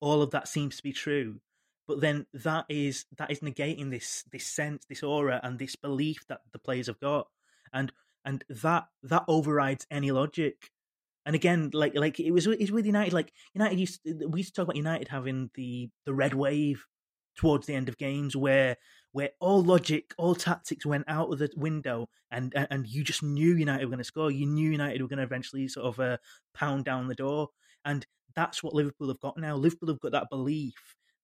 all 0.00 0.22
of 0.22 0.30
that 0.30 0.48
seems 0.48 0.76
to 0.76 0.82
be 0.82 0.92
true 0.92 1.40
but 1.88 2.00
then 2.00 2.26
that 2.32 2.66
is 2.68 3.06
that 3.16 3.30
is 3.30 3.40
negating 3.40 3.90
this 3.90 4.22
this 4.30 4.46
sense 4.46 4.84
this 4.88 5.02
aura 5.02 5.40
and 5.42 5.58
this 5.58 5.74
belief 5.74 6.24
that 6.28 6.42
the 6.52 6.58
players 6.58 6.86
have 6.86 7.00
got 7.00 7.26
and 7.72 7.90
and 8.24 8.44
that 8.48 8.86
that 9.02 9.24
overrides 9.28 9.86
any 9.90 10.10
logic. 10.10 10.70
And 11.24 11.34
again, 11.34 11.70
like 11.72 11.94
like 11.94 12.20
it 12.20 12.30
was 12.30 12.46
it's 12.46 12.70
with 12.70 12.86
United. 12.86 13.12
Like 13.12 13.32
United 13.54 13.78
used 13.78 14.02
to, 14.04 14.28
we 14.28 14.40
used 14.40 14.54
to 14.54 14.60
talk 14.60 14.64
about 14.64 14.76
United 14.76 15.08
having 15.08 15.50
the 15.54 15.90
the 16.04 16.14
red 16.14 16.34
wave 16.34 16.84
towards 17.36 17.66
the 17.66 17.74
end 17.74 17.88
of 17.88 17.98
games 17.98 18.36
where 18.36 18.76
where 19.12 19.30
all 19.40 19.62
logic, 19.62 20.12
all 20.18 20.34
tactics 20.34 20.84
went 20.84 21.04
out 21.08 21.32
of 21.32 21.38
the 21.38 21.50
window, 21.56 22.08
and 22.30 22.52
and 22.70 22.86
you 22.86 23.02
just 23.02 23.22
knew 23.22 23.54
United 23.54 23.84
were 23.84 23.90
going 23.90 23.98
to 23.98 24.04
score. 24.04 24.30
You 24.30 24.46
knew 24.46 24.70
United 24.70 25.00
were 25.00 25.08
going 25.08 25.18
to 25.18 25.24
eventually 25.24 25.68
sort 25.68 25.86
of 25.86 26.00
uh, 26.00 26.16
pound 26.54 26.84
down 26.84 27.08
the 27.08 27.14
door, 27.14 27.48
and 27.84 28.06
that's 28.34 28.62
what 28.62 28.74
Liverpool 28.74 29.08
have 29.08 29.20
got 29.20 29.38
now. 29.38 29.56
Liverpool 29.56 29.88
have 29.88 30.00
got 30.00 30.12
that 30.12 30.30
belief 30.30 30.74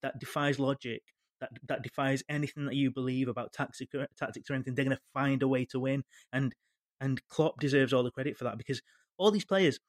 that 0.05 0.19
defies 0.19 0.59
logic, 0.59 1.03
that 1.41 1.51
that 1.67 1.83
defies 1.83 2.23
anything 2.29 2.67
that 2.67 2.75
you 2.75 2.91
believe 2.91 3.27
about 3.27 3.53
tactics, 3.53 3.93
tactics 4.17 4.51
or 4.51 4.55
anything. 4.55 4.75
They're 4.75 4.85
going 4.85 4.97
to 4.97 5.03
find 5.15 5.43
a 5.43 5.49
way 5.49 5.65
to 5.67 5.81
win, 5.81 6.05
and 6.33 6.55
and 7.01 7.27
Klopp 7.29 7.59
deserves 7.59 7.93
all 7.93 8.05
the 8.05 8.11
credit 8.11 8.37
for 8.37 8.45
that 8.45 8.59
because 8.59 8.83
all 9.17 9.31
these 9.31 9.47
players, 9.47 9.81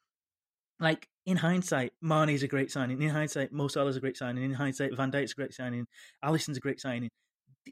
like 0.80 1.08
in 1.26 1.38
hindsight, 1.38 1.92
Mane's 2.02 2.44
a 2.44 2.48
great 2.48 2.72
signing. 2.72 3.02
In 3.02 3.10
hindsight, 3.10 3.52
Mo 3.52 3.68
Salah's 3.68 3.98
a 3.98 4.00
great 4.00 4.16
signing. 4.16 4.44
In 4.44 4.54
hindsight, 4.54 4.96
Van 4.96 5.12
Dijk's 5.12 5.34
a 5.34 5.36
great 5.36 5.54
signing. 5.54 5.86
Alisson's 6.24 6.58
a 6.58 6.62
great 6.62 6.80
signing. 6.80 7.10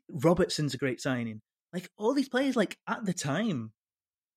Robertson's 0.09 0.73
a 0.73 0.77
great 0.77 0.99
signing. 0.99 1.39
Like 1.71 1.87
all 1.97 2.13
these 2.13 2.29
players, 2.29 2.57
like 2.57 2.77
at 2.87 3.05
the 3.05 3.13
time, 3.13 3.71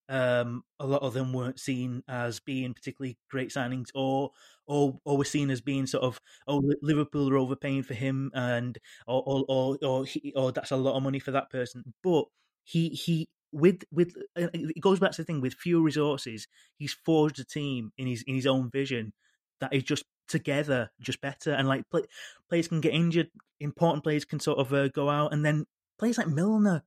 um, 0.09 0.63
a 0.81 0.87
lot 0.87 1.03
of 1.03 1.15
them 1.15 1.33
weren't 1.33 1.61
seen 1.61 2.03
as 2.09 2.41
being 2.41 2.75
particularly 2.75 3.19
great 3.31 3.51
signings, 3.51 3.89
or 3.95 4.31
or 4.67 4.99
or 5.05 5.19
were 5.19 5.25
seen 5.25 5.51
as 5.51 5.61
being 5.61 5.87
sort 5.87 6.05
of 6.05 6.21
oh 6.47 6.63
Liverpool 6.83 7.29
are 7.31 7.39
overpaying 7.39 7.83
for 7.83 7.95
him, 7.95 8.31
and 8.35 8.79
or 9.07 9.23
or 9.27 9.45
or 9.49 9.79
or, 9.83 10.05
he, 10.05 10.33
or 10.37 10.53
that's 10.53 10.71
a 10.71 10.77
lot 10.77 10.97
of 10.97 11.03
money 11.03 11.19
for 11.19 11.31
that 11.33 11.51
person. 11.51 11.95
But 12.03 12.27
he 12.65 12.89
he 12.91 13.29
with 13.53 13.85
with 13.91 14.17
it 14.37 14.81
goes 14.81 15.01
back 15.01 15.13
to 15.13 15.23
the 15.23 15.25
thing 15.25 15.41
with 15.41 15.55
fewer 15.55 15.83
resources, 15.83 16.47
he's 16.79 16.93
forged 16.93 17.39
a 17.41 17.45
team 17.45 17.93
in 17.99 18.07
his 18.07 18.23
in 18.27 18.35
his 18.35 18.47
own 18.47 18.71
vision 18.71 19.13
that 19.61 19.73
is 19.75 19.83
just 19.83 20.05
together 20.29 20.91
just 21.01 21.21
better. 21.21 21.53
And 21.53 21.69
like 21.69 21.89
play, 21.91 22.03
players 22.49 22.69
can 22.69 22.81
get 22.81 22.95
injured, 22.95 23.31
important 23.61 24.05
players 24.05 24.25
can 24.25 24.41
sort 24.41 24.59
of 24.59 24.73
uh, 24.73 24.89
go 24.89 25.09
out, 25.09 25.33
and 25.33 25.45
then 25.45 25.67
players 25.99 26.19
like 26.19 26.29
Milner. 26.29 26.85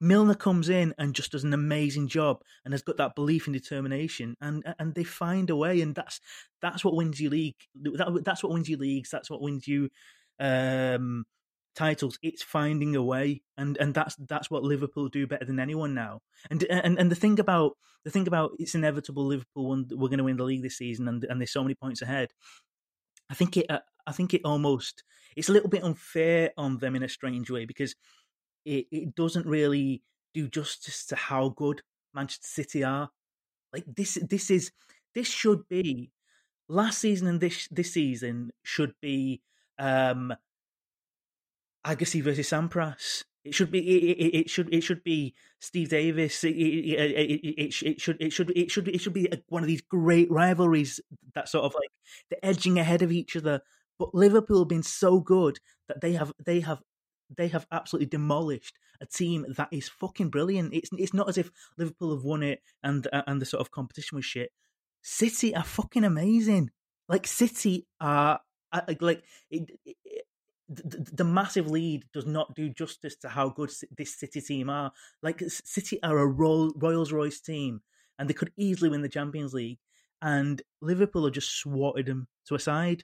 Milner 0.00 0.34
comes 0.34 0.68
in 0.68 0.94
and 0.98 1.14
just 1.14 1.32
does 1.32 1.44
an 1.44 1.52
amazing 1.52 2.08
job 2.08 2.42
and 2.64 2.72
has 2.72 2.82
got 2.82 2.96
that 2.96 3.14
belief 3.14 3.46
and 3.46 3.54
determination 3.54 4.36
and 4.40 4.64
and 4.78 4.94
they 4.94 5.04
find 5.04 5.50
a 5.50 5.56
way 5.56 5.80
and 5.80 5.94
that's 5.94 6.20
that's 6.62 6.84
what 6.84 6.96
wins 6.96 7.20
you 7.20 7.30
league 7.30 7.56
that, 7.74 8.22
that's 8.24 8.42
what 8.42 8.52
wins 8.52 8.68
you 8.68 8.76
leagues 8.76 9.10
that's 9.10 9.30
what 9.30 9.42
wins 9.42 9.68
you 9.68 9.90
um 10.38 11.24
titles, 11.74 12.18
it's 12.22 12.42
finding 12.42 12.96
a 12.96 13.02
way, 13.02 13.42
and 13.56 13.76
and 13.78 13.94
that's 13.94 14.16
that's 14.28 14.50
what 14.50 14.62
Liverpool 14.62 15.08
do 15.08 15.26
better 15.26 15.44
than 15.44 15.60
anyone 15.60 15.94
now. 15.94 16.20
And 16.50 16.62
and 16.64 16.98
and 16.98 17.10
the 17.10 17.16
thing 17.16 17.38
about 17.40 17.76
the 18.04 18.10
thing 18.10 18.26
about 18.26 18.52
it's 18.58 18.74
inevitable 18.74 19.26
Liverpool 19.26 19.84
we're 19.90 20.08
going 20.08 20.18
to 20.18 20.24
win 20.24 20.36
the 20.36 20.44
league 20.44 20.62
this 20.62 20.78
season, 20.78 21.08
and 21.08 21.24
and 21.24 21.40
there's 21.40 21.52
so 21.52 21.62
many 21.62 21.74
points 21.74 22.02
ahead. 22.02 22.30
I 23.30 23.34
think 23.34 23.56
it 23.56 23.70
uh, 23.70 23.80
I 24.06 24.12
think 24.12 24.34
it 24.34 24.42
almost 24.44 25.04
it's 25.36 25.48
a 25.48 25.52
little 25.52 25.68
bit 25.70 25.84
unfair 25.84 26.50
on 26.56 26.78
them 26.78 26.96
in 26.96 27.02
a 27.02 27.08
strange 27.08 27.50
way 27.50 27.64
because 27.64 27.94
it 28.64 28.86
it 28.90 29.14
doesn't 29.14 29.46
really 29.46 30.02
do 30.34 30.48
justice 30.48 31.06
to 31.06 31.16
how 31.16 31.50
good 31.50 31.82
Manchester 32.14 32.46
City 32.46 32.84
are. 32.84 33.10
Like 33.72 33.84
this 33.86 34.18
this 34.28 34.50
is 34.50 34.72
this 35.14 35.28
should 35.28 35.68
be 35.68 36.10
last 36.68 36.98
season 36.98 37.26
and 37.26 37.40
this 37.40 37.68
this 37.70 37.92
season 37.92 38.52
should 38.62 38.94
be 39.00 39.42
um 39.78 40.34
Agassi 41.86 42.22
versus 42.22 42.50
Sampras. 42.50 43.24
It 43.44 43.54
should 43.54 43.70
be. 43.70 43.78
It, 43.78 44.18
it, 44.18 44.38
it, 44.38 44.50
should. 44.50 44.72
It 44.72 44.82
should 44.82 45.02
be 45.02 45.34
Steve 45.60 45.88
Davis. 45.88 46.44
It, 46.44 46.50
it, 46.50 47.72
should. 47.72 47.88
It 47.88 48.02
should. 48.02 48.20
It 48.20 48.32
should. 48.32 48.50
It 48.56 48.70
should. 48.70 48.88
It 48.88 49.00
should 49.00 49.14
be 49.14 49.28
one 49.48 49.62
of 49.62 49.66
these 49.66 49.80
great 49.80 50.30
rivalries 50.30 51.00
that 51.34 51.48
sort 51.48 51.64
of 51.64 51.74
like 51.74 51.88
they're 52.28 52.50
edging 52.50 52.78
ahead 52.78 53.00
of 53.00 53.10
each 53.10 53.36
other. 53.36 53.62
But 53.98 54.14
Liverpool 54.14 54.60
have 54.60 54.68
been 54.68 54.82
so 54.82 55.20
good 55.20 55.58
that 55.88 56.02
they 56.02 56.12
have. 56.12 56.32
They 56.44 56.60
have. 56.60 56.82
They 57.34 57.48
have 57.48 57.66
absolutely 57.70 58.06
demolished 58.06 58.78
a 59.00 59.06
team 59.06 59.46
that 59.56 59.68
is 59.70 59.88
fucking 59.88 60.30
brilliant. 60.30 60.74
It's. 60.74 60.90
It's 60.92 61.14
not 61.14 61.28
as 61.28 61.38
if 61.38 61.50
Liverpool 61.78 62.14
have 62.14 62.24
won 62.24 62.42
it 62.42 62.62
and 62.82 63.06
and 63.12 63.40
the 63.40 63.46
sort 63.46 63.60
of 63.60 63.70
competition 63.70 64.16
was 64.16 64.24
shit. 64.24 64.52
City 65.02 65.54
are 65.54 65.64
fucking 65.64 66.04
amazing. 66.04 66.70
Like 67.08 67.26
City 67.26 67.86
are 68.00 68.40
like 69.00 69.22
it, 69.50 69.70
it, 69.84 69.96
the, 70.68 71.10
the, 71.12 71.24
massive 71.24 71.68
lead 71.68 72.04
does 72.12 72.26
not 72.26 72.54
do 72.54 72.68
justice 72.68 73.16
to 73.16 73.28
how 73.28 73.48
good 73.48 73.70
this 73.96 74.18
City 74.18 74.40
team 74.40 74.70
are. 74.70 74.92
Like 75.22 75.42
City 75.48 76.00
are 76.02 76.18
a 76.18 76.26
Rolls 76.26 77.12
Royce 77.12 77.40
team, 77.40 77.80
and 78.18 78.28
they 78.28 78.34
could 78.34 78.52
easily 78.56 78.90
win 78.90 79.02
the 79.02 79.08
Champions 79.08 79.52
League, 79.52 79.78
and 80.22 80.62
Liverpool 80.80 81.24
have 81.24 81.34
just 81.34 81.58
swatted 81.58 82.06
them 82.06 82.28
to 82.46 82.54
a 82.54 82.60
side, 82.60 83.02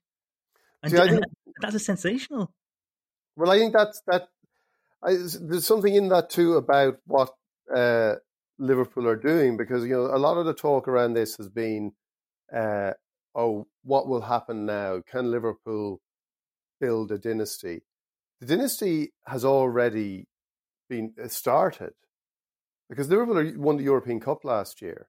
and, 0.82 0.92
See, 0.92 0.98
and 0.98 1.24
that's 1.60 1.74
a 1.74 1.80
sensational. 1.80 2.52
Well, 3.36 3.50
I 3.50 3.58
think 3.58 3.72
that's 3.72 4.02
that. 4.06 4.28
I, 5.02 5.12
there's 5.12 5.66
something 5.66 5.94
in 5.94 6.08
that 6.08 6.30
too 6.30 6.54
about 6.56 6.98
what 7.06 7.30
uh, 7.74 8.14
Liverpool 8.58 9.06
are 9.06 9.16
doing 9.16 9.56
because 9.56 9.84
you 9.84 9.94
know 9.94 10.06
a 10.06 10.18
lot 10.18 10.38
of 10.38 10.46
the 10.46 10.54
talk 10.54 10.88
around 10.88 11.14
this 11.14 11.36
has 11.36 11.48
been, 11.48 11.92
uh, 12.54 12.92
oh, 13.34 13.66
what 13.84 14.08
will 14.08 14.22
happen 14.22 14.66
now? 14.66 15.02
Can 15.06 15.30
Liverpool 15.30 16.00
build 16.80 17.12
a 17.12 17.18
dynasty. 17.18 17.82
The 18.40 18.46
dynasty 18.46 19.12
has 19.26 19.44
already 19.44 20.26
been 20.88 21.14
uh, 21.22 21.28
started 21.28 21.92
because 22.88 23.08
Liverpool 23.08 23.52
won 23.56 23.76
the 23.76 23.84
European 23.84 24.20
Cup 24.20 24.44
last 24.44 24.82
year. 24.82 25.08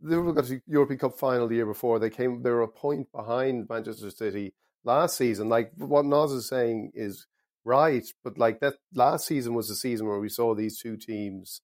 Liverpool 0.00 0.32
got 0.32 0.46
the 0.46 0.60
European 0.66 0.98
Cup 0.98 1.18
final 1.18 1.48
the 1.48 1.56
year 1.56 1.66
before. 1.66 1.98
They 1.98 2.10
came. 2.10 2.42
They 2.42 2.50
were 2.50 2.62
a 2.62 2.68
point 2.68 3.10
behind 3.12 3.68
Manchester 3.68 4.10
City 4.10 4.54
last 4.88 5.16
season. 5.16 5.48
Like 5.48 5.70
what 5.76 6.04
Nas 6.04 6.32
is 6.32 6.48
saying 6.48 6.90
is 6.94 7.26
right, 7.64 8.06
but 8.24 8.38
like 8.38 8.58
that 8.60 8.74
last 8.94 9.26
season 9.26 9.54
was 9.54 9.68
the 9.68 9.76
season 9.76 10.08
where 10.08 10.18
we 10.18 10.28
saw 10.28 10.54
these 10.54 10.80
two 10.80 10.96
teams 10.96 11.60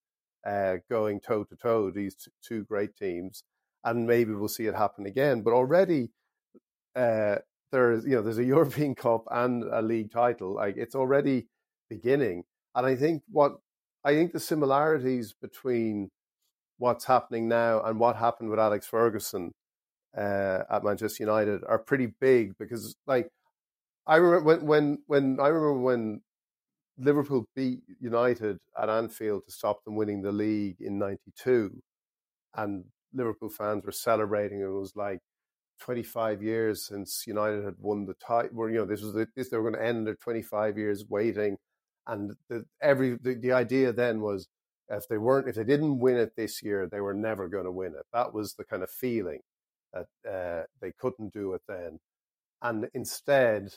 uh, 0.47 0.77
going 0.89 1.21
toe 1.21 1.45
to 1.45 1.57
toe. 1.57 1.91
These 1.91 2.29
two 2.47 2.65
great 2.65 2.95
teams, 2.97 3.43
and 3.83 4.07
maybe 4.07 4.33
we'll 4.33 4.49
see 4.49 4.67
it 4.67 4.77
happen 4.77 5.07
again. 5.07 5.43
But 5.43 5.55
already, 5.55 6.11
uh, 6.95 7.37
there's 7.73 8.05
you 8.05 8.13
know 8.13 8.23
there's 8.23 8.39
a 8.39 8.45
European 8.57 8.95
Cup 8.95 9.25
and 9.31 9.65
a 9.65 9.83
league 9.83 10.13
title. 10.13 10.55
Like 10.55 10.77
it's 10.77 10.95
already 10.95 11.49
beginning, 11.91 12.45
and 12.75 12.87
I 12.87 12.95
think 12.95 13.23
what 13.31 13.57
I 14.05 14.15
think 14.15 14.33
the 14.33 14.41
similarities 14.41 15.35
between 15.41 16.11
what's 16.79 17.07
happening 17.07 17.49
now 17.49 17.81
and 17.83 17.99
what 17.99 18.17
happened 18.17 18.51
with 18.51 18.59
Alex 18.59 18.87
Ferguson 18.87 19.53
uh, 20.17 20.63
at 20.71 20.85
Manchester 20.85 21.23
United 21.25 21.63
are 21.67 21.79
pretty 21.79 22.07
big 22.21 22.57
because 22.59 22.97
like 23.07 23.29
I 24.07 24.17
remember 24.17 24.45
when 24.45 24.67
when 24.67 24.99
when 25.07 25.41
I 25.41 25.49
remember 25.49 25.81
when 25.81 26.21
Liverpool 26.99 27.49
beat 27.57 27.83
United 28.01 28.59
at 28.81 28.89
Anfield 28.89 29.45
to 29.47 29.53
stop 29.53 29.85
them 29.85 29.97
winning 29.97 30.23
the 30.23 30.33
league 30.33 30.77
in 30.81 30.99
'92, 30.99 31.81
and 32.55 32.85
Liverpool 33.15 33.49
fans 33.51 33.85
were 33.85 33.93
celebrating. 33.93 34.61
It 34.61 34.67
was 34.67 34.95
like 34.97 35.21
25 35.81 36.43
years 36.43 36.87
since 36.87 37.25
United 37.27 37.65
had 37.65 37.75
won 37.79 38.07
the 38.07 38.15
title. 38.15 38.51
Where 38.53 38.71
you 38.71 38.79
know 38.79 38.87
this 38.87 39.03
was 39.03 39.15
the, 39.15 39.27
this 39.37 39.51
they 39.51 39.57
were 39.57 39.71
going 39.71 39.83
to 39.83 39.89
end 39.89 40.07
their 40.07 40.17
25 40.17 40.79
years 40.79 41.05
waiting, 41.09 41.57
and 42.07 42.35
the, 42.49 42.65
every 42.83 43.17
the, 43.21 43.35
the 43.35 43.53
idea 43.53 43.93
then 43.93 44.21
was 44.21 44.49
if 44.91 45.09
they 45.09 45.19
weren't 45.19 45.49
if 45.49 45.57
they 45.57 45.65
didn't 45.65 45.99
win 46.01 46.17
it 46.17 46.37
this 46.37 46.63
year, 46.63 46.89
they 46.91 47.01
were 47.01 47.15
never 47.15 47.49
going 47.49 47.65
to 47.65 47.73
win 47.73 47.95
it. 47.95 48.07
That 48.13 48.35
was 48.35 48.55
the 48.55 48.65
kind 48.65 48.83
of 48.83 48.91
feeling 48.91 49.41
that 49.95 50.31
uh, 50.31 50.65
they 50.81 50.93
couldn't 50.99 51.33
do 51.33 51.55
it 51.55 51.63
then, 51.69 52.01
and 52.63 52.89
instead, 52.95 53.75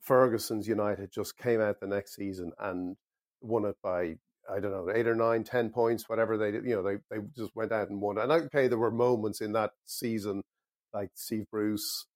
Ferguson's 0.00 0.68
United 0.68 1.10
just 1.12 1.36
came 1.36 1.60
out 1.60 1.80
the 1.80 1.86
next 1.86 2.14
season 2.14 2.52
and 2.58 2.96
won 3.40 3.64
it 3.64 3.76
by 3.82 4.16
I 4.48 4.60
don't 4.60 4.70
know 4.70 4.88
eight 4.94 5.08
or 5.08 5.14
nine, 5.14 5.44
ten 5.44 5.70
points, 5.70 6.08
whatever 6.08 6.38
they 6.38 6.52
did. 6.52 6.64
You 6.64 6.76
know, 6.76 6.82
they 6.82 6.96
they 7.10 7.22
just 7.36 7.54
went 7.56 7.72
out 7.72 7.90
and 7.90 8.00
won. 8.00 8.18
And 8.18 8.30
okay, 8.30 8.68
there 8.68 8.78
were 8.78 8.90
moments 8.90 9.40
in 9.40 9.52
that 9.52 9.72
season 9.84 10.42
like 10.92 11.10
Steve 11.14 11.46
Bruce 11.50 12.06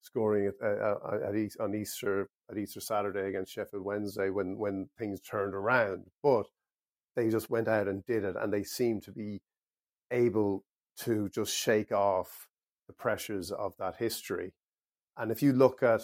scoring 0.00 0.46
at, 0.46 0.54
uh, 0.64 0.94
at 1.28 1.50
on 1.60 1.74
Easter 1.74 2.28
at 2.50 2.56
Easter 2.56 2.80
Saturday 2.80 3.28
against 3.28 3.52
Sheffield 3.52 3.84
Wednesday 3.84 4.30
when 4.30 4.56
when 4.56 4.88
things 4.98 5.20
turned 5.20 5.54
around, 5.54 6.06
but 6.22 6.46
they 7.14 7.28
just 7.28 7.50
went 7.50 7.68
out 7.68 7.88
and 7.88 8.04
did 8.06 8.24
it, 8.24 8.36
and 8.40 8.52
they 8.52 8.62
seemed 8.62 9.02
to 9.04 9.12
be 9.12 9.40
able 10.10 10.64
to 11.00 11.28
just 11.28 11.54
shake 11.54 11.92
off 11.92 12.48
the 12.86 12.92
pressures 12.92 13.50
of 13.50 13.74
that 13.78 13.96
history. 13.96 14.52
And 15.16 15.30
if 15.30 15.42
you 15.42 15.52
look 15.52 15.82
at 15.82 16.02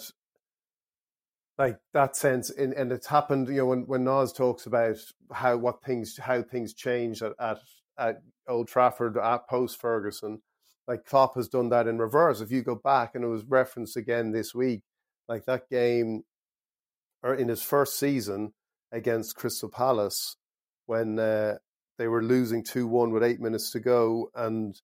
like 1.57 1.77
that 1.93 2.15
sense, 2.15 2.49
in, 2.49 2.73
and 2.73 2.91
it's 2.91 3.07
happened, 3.07 3.47
you 3.47 3.57
know, 3.57 3.67
when 3.67 3.81
when 3.85 4.03
Nas 4.03 4.33
talks 4.33 4.65
about 4.65 4.97
how 5.31 5.57
what 5.57 5.83
things 5.83 6.17
how 6.17 6.41
things 6.41 6.73
changed 6.73 7.21
at 7.21 7.33
at, 7.39 7.59
at 7.97 8.21
Old 8.47 8.67
Trafford 8.67 9.17
at 9.17 9.47
post 9.47 9.79
Ferguson, 9.79 10.41
like 10.87 11.05
Klopp 11.05 11.35
has 11.35 11.47
done 11.47 11.69
that 11.69 11.87
in 11.87 11.99
reverse. 11.99 12.41
If 12.41 12.51
you 12.51 12.63
go 12.63 12.75
back, 12.75 13.13
and 13.13 13.23
it 13.23 13.27
was 13.27 13.45
referenced 13.45 13.95
again 13.95 14.31
this 14.31 14.55
week, 14.55 14.81
like 15.27 15.45
that 15.45 15.69
game, 15.69 16.23
or 17.21 17.35
in 17.35 17.49
his 17.49 17.61
first 17.61 17.99
season 17.99 18.53
against 18.91 19.35
Crystal 19.35 19.69
Palace, 19.69 20.37
when 20.87 21.19
uh, 21.19 21.57
they 21.97 22.07
were 22.07 22.23
losing 22.23 22.63
two 22.63 22.87
one 22.87 23.11
with 23.11 23.23
eight 23.23 23.39
minutes 23.39 23.71
to 23.71 23.79
go, 23.79 24.29
and 24.35 24.79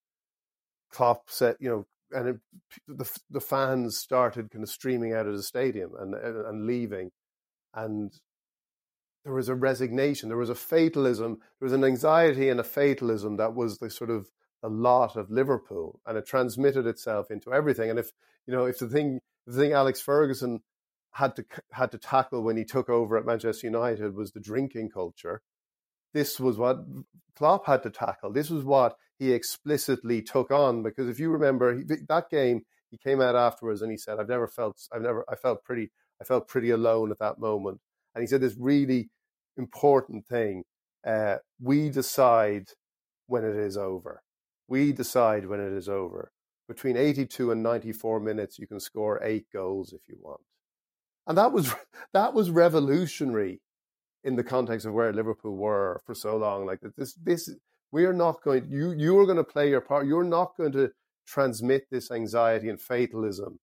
Klopp 0.92 1.30
said, 1.30 1.56
you 1.60 1.70
know, 1.70 1.86
and 2.12 2.30
it, 2.30 2.40
the 2.88 3.10
the 3.30 3.42
fans 3.42 3.98
started 3.98 4.52
kind 4.52 4.64
of 4.64 4.70
streaming 4.70 5.14
out 5.14 5.28
of 5.28 5.36
the 5.36 5.44
stadium 5.44 5.92
and 6.00 6.16
and 6.16 6.66
leaving, 6.66 7.12
and 7.74 8.12
there 9.24 9.34
was 9.34 9.50
a 9.50 9.56
resignation, 9.56 10.30
there 10.30 10.38
was 10.38 10.50
a 10.50 10.56
fatalism, 10.56 11.40
there 11.60 11.66
was 11.66 11.74
an 11.74 11.84
anxiety 11.84 12.50
and 12.50 12.60
a 12.60 12.64
fatalism 12.64 13.38
that 13.38 13.54
was 13.54 13.78
the 13.78 13.90
sort 13.90 14.10
of 14.10 14.28
the 14.62 14.70
lot 14.70 15.16
of 15.16 15.30
Liverpool, 15.30 16.02
and 16.06 16.18
it 16.18 16.26
transmitted 16.26 16.86
itself 16.86 17.32
into 17.32 17.54
everything. 17.54 17.90
And 17.90 18.00
if 18.00 18.12
you 18.48 18.54
know, 18.54 18.66
if 18.66 18.80
the 18.80 18.88
thing, 18.88 19.20
the 19.46 19.60
thing 19.60 19.74
Alex 19.74 20.02
Ferguson 20.02 20.62
had 21.12 21.36
to 21.36 21.46
had 21.72 21.92
to 21.92 21.98
tackle 21.98 22.44
when 22.44 22.58
he 22.58 22.66
took 22.66 22.90
over 22.90 23.18
at 23.18 23.26
Manchester 23.26 23.68
United 23.68 24.16
was 24.16 24.32
the 24.32 24.40
drinking 24.40 24.90
culture, 24.90 25.42
this 26.14 26.40
was 26.40 26.58
what 26.58 26.80
Klopp 27.36 27.66
had 27.66 27.84
to 27.84 27.90
tackle. 27.90 28.32
This 28.32 28.50
was 28.50 28.64
what 28.64 28.96
he 29.18 29.32
explicitly 29.34 30.22
took 30.22 30.52
on 30.52 30.84
because 30.84 31.08
if 31.10 31.20
you 31.20 31.30
remember 31.30 31.78
he, 31.78 31.84
that 32.08 32.30
game, 32.30 32.62
he 32.90 32.98
came 32.98 33.22
out 33.22 33.36
afterwards 33.36 33.82
and 33.82 33.92
he 33.92 33.98
said, 33.98 34.20
"I've 34.20 34.30
never 34.30 34.48
felt, 34.48 34.82
I've 34.94 35.02
never, 35.02 35.26
I 35.30 35.36
felt 35.36 35.64
pretty, 35.64 35.92
I 36.22 36.24
felt 36.24 36.48
pretty 36.48 36.72
alone 36.72 37.12
at 37.12 37.20
that 37.20 37.40
moment." 37.40 37.80
And 38.16 38.22
he 38.22 38.28
said 38.28 38.42
this 38.42 38.56
really 38.58 39.10
important 39.58 40.26
thing: 40.26 40.64
uh, 41.06 41.38
we 41.62 41.90
decide 41.90 42.70
when 43.28 43.44
it 43.44 43.56
is 43.56 43.78
over. 43.78 44.24
We 44.68 44.92
decide 44.92 45.46
when 45.46 45.60
it 45.60 45.74
is 45.74 45.90
over. 45.90 46.32
Between 46.68 46.98
82 46.98 47.52
and 47.52 47.64
94 47.64 48.20
minutes, 48.20 48.60
you 48.60 48.68
can 48.68 48.80
score 48.80 49.20
eight 49.24 49.48
goals 49.52 49.92
if 49.94 50.02
you 50.08 50.18
want, 50.22 50.42
and 51.28 51.38
that 51.38 51.52
was 51.52 51.74
that 52.14 52.34
was 52.34 52.50
revolutionary 52.50 53.62
in 54.24 54.36
the 54.36 54.44
context 54.44 54.86
of 54.86 54.94
where 54.94 55.14
Liverpool 55.14 55.56
were 55.56 56.02
for 56.06 56.14
so 56.14 56.38
long. 56.38 56.66
Like 56.66 56.80
this, 56.98 57.14
this 57.16 57.50
we 57.92 58.06
are 58.06 58.14
not 58.14 58.42
going. 58.44 58.70
You 58.70 58.92
you 58.92 59.18
are 59.20 59.26
going 59.26 59.38
to 59.38 59.44
play 59.44 59.70
your 59.70 59.82
part. 59.82 60.08
You're 60.08 60.24
not 60.24 60.56
going 60.58 60.72
to 60.74 60.92
transmit 61.28 61.86
this 61.90 62.12
anxiety 62.12 62.70
and 62.70 62.82
fatalism. 62.82 63.60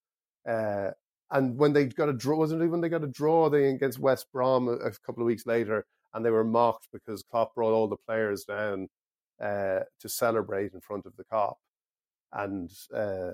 Uh, 0.49 0.91
and 1.31 1.59
when 1.59 1.73
they 1.73 1.87
got 1.87 2.09
a 2.09 2.13
draw, 2.13 2.37
wasn't 2.37 2.63
it 2.63 2.69
when 2.69 2.81
they 2.81 2.89
got 2.89 3.03
a 3.03 3.09
draw 3.09 3.49
they 3.49 3.69
against 3.69 3.99
West 3.99 4.27
Brom 4.33 4.69
a, 4.69 4.73
a, 4.73 4.93
couple 5.05 5.23
of 5.23 5.27
weeks 5.27 5.45
later, 5.45 5.85
and 6.15 6.25
they 6.25 6.31
were 6.31 6.45
mocked 6.45 6.89
because 6.93 7.25
Klopp 7.29 7.55
brought 7.55 7.73
all 7.73 7.89
the 7.89 7.97
players 7.97 8.45
down 8.45 8.89
uh, 9.43 9.81
to 10.01 10.09
celebrate 10.09 10.73
in 10.73 10.81
front 10.81 11.05
of 11.05 11.17
the 11.17 11.25
Kop, 11.25 11.55
and 12.33 12.71
uh, 12.95 13.33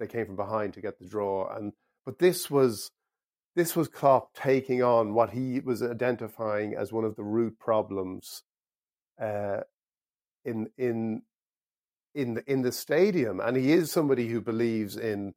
they 0.00 0.08
came 0.08 0.26
from 0.26 0.36
behind 0.36 0.74
to 0.74 0.80
get 0.80 0.98
the 0.98 1.06
draw. 1.06 1.54
And 1.56 1.72
but 2.04 2.18
this 2.18 2.50
was 2.50 2.90
this 3.54 3.76
was 3.76 3.88
Klopp 3.88 4.34
taking 4.34 4.82
on 4.82 5.14
what 5.14 5.30
he 5.30 5.60
was 5.60 5.82
identifying 5.82 6.74
as 6.74 6.92
one 6.92 7.04
of 7.04 7.16
the 7.16 7.22
root 7.22 7.58
problems 7.58 8.42
uh, 9.20 9.60
in 10.44 10.68
in 10.76 11.22
in 12.14 12.34
the, 12.34 12.50
in 12.50 12.62
the 12.62 12.72
stadium, 12.72 13.40
and 13.40 13.56
he 13.56 13.72
is 13.72 13.90
somebody 13.90 14.28
who 14.28 14.40
believes 14.40 14.96
in 14.96 15.34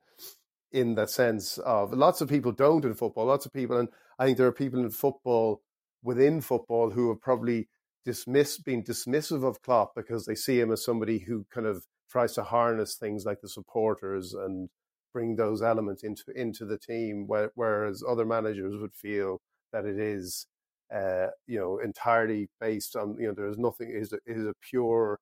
in 0.72 0.96
the 0.96 1.08
sense 1.08 1.58
of 1.60 1.94
lots 1.94 2.22
of 2.22 2.30
people 2.30 2.52
don't 2.52 2.86
in 2.86 2.94
football. 2.94 3.26
Lots 3.26 3.46
of 3.46 3.54
people, 3.54 3.78
and 3.78 3.90
I 4.20 4.26
think 4.26 4.38
there 4.38 4.48
are 4.48 4.52
people 4.52 4.80
in 4.80 4.90
football 4.90 5.62
within 6.04 6.42
football 6.42 6.92
who 6.92 7.10
have 7.10 7.22
probably 7.22 7.68
dismissed, 8.06 8.64
been 8.64 8.84
dismissive 8.84 9.44
of 9.44 9.62
Klopp 9.62 9.94
because 9.96 10.26
they 10.26 10.36
see 10.36 10.60
him 10.60 10.72
as 10.72 10.84
somebody 10.84 11.20
who 11.20 11.46
kind 11.54 11.68
of 11.68 11.86
tries 12.10 12.34
to 12.34 12.44
harness 12.44 12.96
things 12.96 13.26
like 13.26 13.42
the 13.42 13.50
supporters 13.50 14.34
and 14.34 14.70
bring 15.18 15.36
those 15.36 15.62
elements 15.64 16.04
into 16.04 16.26
into 16.44 16.64
the 16.72 16.78
team, 16.78 17.28
whereas 17.62 18.04
other 18.14 18.26
managers 18.26 18.76
would 18.82 18.96
feel 19.06 19.32
that 19.74 19.86
it 19.86 20.00
is 20.00 20.48
uh, 20.94 21.28
you 21.48 21.60
know, 21.60 21.80
entirely 21.80 22.50
based 22.62 22.96
on, 22.96 23.18
you 23.20 23.28
know, 23.28 23.34
there's 23.34 23.58
nothing, 23.58 23.90
is 23.90 24.14
is 24.26 24.46
a 24.46 24.54
pure, 24.62 25.20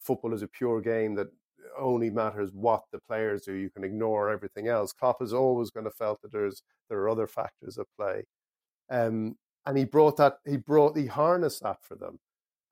football 0.00 0.34
is 0.34 0.42
a 0.42 0.48
pure 0.48 0.80
game 0.80 1.14
that 1.14 1.28
only 1.78 2.10
matters 2.10 2.50
what 2.52 2.82
the 2.92 2.98
players 3.08 3.42
do. 3.42 3.52
You 3.52 3.70
can 3.70 3.84
ignore 3.84 4.30
everything 4.30 4.68
else. 4.68 4.92
Klopp 4.92 5.20
has 5.20 5.32
always 5.32 5.70
kind 5.70 5.86
of 5.86 5.94
felt 5.94 6.22
that 6.22 6.32
there's, 6.32 6.62
there 6.88 6.98
are 6.98 7.08
other 7.08 7.26
factors 7.26 7.78
at 7.78 7.86
play. 7.98 8.24
Um, 8.90 9.36
and 9.64 9.76
he 9.76 9.84
brought 9.84 10.16
that, 10.16 10.38
he 10.44 10.56
brought, 10.56 10.96
he 10.96 11.06
harnessed 11.06 11.62
that 11.62 11.78
for 11.82 11.96
them. 11.96 12.18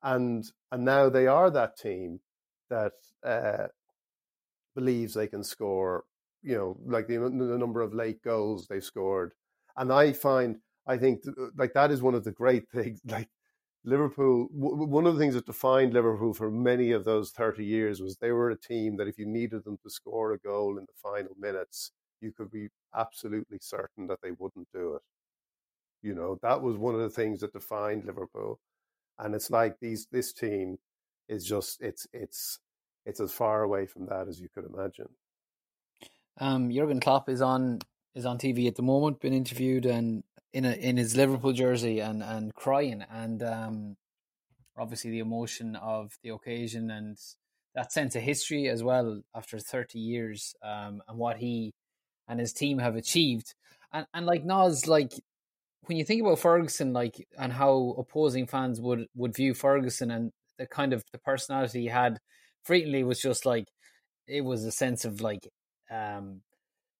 And, 0.02 0.44
and 0.70 0.84
now 0.84 1.08
they 1.08 1.26
are 1.26 1.50
that 1.50 1.76
team 1.76 2.20
that, 2.70 2.92
uh, 3.24 3.68
believes 4.74 5.14
they 5.14 5.28
can 5.28 5.44
score, 5.44 6.04
you 6.44 6.56
know, 6.56 6.78
like 6.86 7.08
the, 7.08 7.18
the 7.18 7.58
number 7.58 7.82
of 7.82 7.94
late 7.94 8.22
goals 8.22 8.68
they've 8.68 8.84
scored. 8.84 9.32
And 9.76 9.92
I 9.92 10.12
find 10.14 10.58
I 10.86 10.98
think 10.98 11.22
uh, 11.28 11.46
like 11.56 11.74
that 11.74 11.92
is 11.92 12.02
one 12.02 12.14
of 12.16 12.24
the 12.24 12.32
great 12.32 12.68
things. 12.74 13.00
Like 13.06 13.30
Liverpool, 13.84 14.48
w- 14.58 14.84
one 14.86 15.06
of 15.06 15.14
the 15.14 15.20
things 15.20 15.34
that 15.34 15.46
defined 15.46 15.94
Liverpool 15.94 16.34
for 16.34 16.50
many 16.50 16.92
of 16.92 17.04
those 17.04 17.30
30 17.32 17.64
years 17.64 18.00
was 18.02 18.16
they 18.18 18.32
were 18.32 18.50
a 18.50 18.58
team 18.58 18.96
that 18.98 19.08
if 19.08 19.18
you 19.18 19.26
needed 19.26 19.64
them 19.64 19.78
to 19.82 19.90
score 19.90 20.32
a 20.32 20.38
goal 20.38 20.78
in 20.78 20.84
the 20.86 20.94
final 21.02 21.34
minutes, 21.38 21.92
you 22.20 22.32
could 22.32 22.50
be 22.50 22.68
absolutely 22.96 23.58
certain 23.60 24.06
that 24.08 24.20
they 24.22 24.32
wouldn't 24.32 24.68
do 24.74 24.94
it. 24.96 25.02
You 26.02 26.14
know, 26.14 26.38
that 26.42 26.62
was 26.62 26.76
one 26.76 26.94
of 26.94 27.00
the 27.00 27.10
things 27.10 27.40
that 27.40 27.52
defined 27.52 28.04
Liverpool. 28.04 28.60
And 29.18 29.34
it's 29.34 29.50
like 29.50 29.80
these 29.80 30.06
this 30.12 30.32
team 30.34 30.78
is 31.28 31.44
just 31.46 31.82
it's 31.82 32.06
it's 32.12 32.60
it's 33.06 33.20
as 33.20 33.32
far 33.32 33.62
away 33.64 33.86
from 33.86 34.06
that 34.06 34.28
as 34.28 34.40
you 34.40 34.48
could 34.54 34.66
imagine. 34.66 35.08
Um, 36.38 36.70
Jurgen 36.70 37.00
Klopp 37.00 37.28
is 37.28 37.40
on 37.40 37.80
is 38.14 38.26
on 38.26 38.38
TV 38.38 38.66
at 38.68 38.76
the 38.76 38.82
moment, 38.82 39.20
been 39.20 39.32
interviewed, 39.32 39.86
and 39.86 40.22
in 40.52 40.64
a, 40.64 40.72
in 40.72 40.96
his 40.96 41.16
Liverpool 41.16 41.52
jersey 41.52 42.00
and 42.00 42.22
and 42.22 42.54
crying. 42.54 43.04
And 43.10 43.42
um, 43.42 43.96
obviously 44.76 45.10
the 45.10 45.20
emotion 45.20 45.76
of 45.76 46.12
the 46.22 46.30
occasion 46.30 46.90
and 46.90 47.16
that 47.74 47.92
sense 47.92 48.14
of 48.14 48.22
history 48.22 48.68
as 48.68 48.82
well 48.82 49.22
after 49.34 49.58
30 49.58 49.98
years 49.98 50.54
um, 50.62 51.02
and 51.08 51.18
what 51.18 51.38
he 51.38 51.74
and 52.28 52.38
his 52.38 52.52
team 52.52 52.78
have 52.78 52.96
achieved. 52.96 53.54
And 53.92 54.06
and 54.14 54.26
like 54.26 54.44
Nas 54.44 54.86
like 54.86 55.12
when 55.86 55.98
you 55.98 56.04
think 56.04 56.22
about 56.22 56.38
Ferguson 56.38 56.92
like 56.92 57.26
and 57.38 57.52
how 57.52 57.94
opposing 57.98 58.46
fans 58.46 58.80
would 58.80 59.06
would 59.14 59.34
view 59.34 59.54
Ferguson 59.54 60.10
and 60.10 60.32
the 60.58 60.66
kind 60.66 60.92
of 60.92 61.04
the 61.12 61.18
personality 61.18 61.82
he 61.82 61.86
had 61.88 62.18
frequently 62.64 63.04
was 63.04 63.20
just 63.20 63.44
like 63.44 63.66
it 64.26 64.42
was 64.42 64.64
a 64.64 64.72
sense 64.72 65.04
of 65.04 65.20
like 65.20 65.48
um 65.90 66.40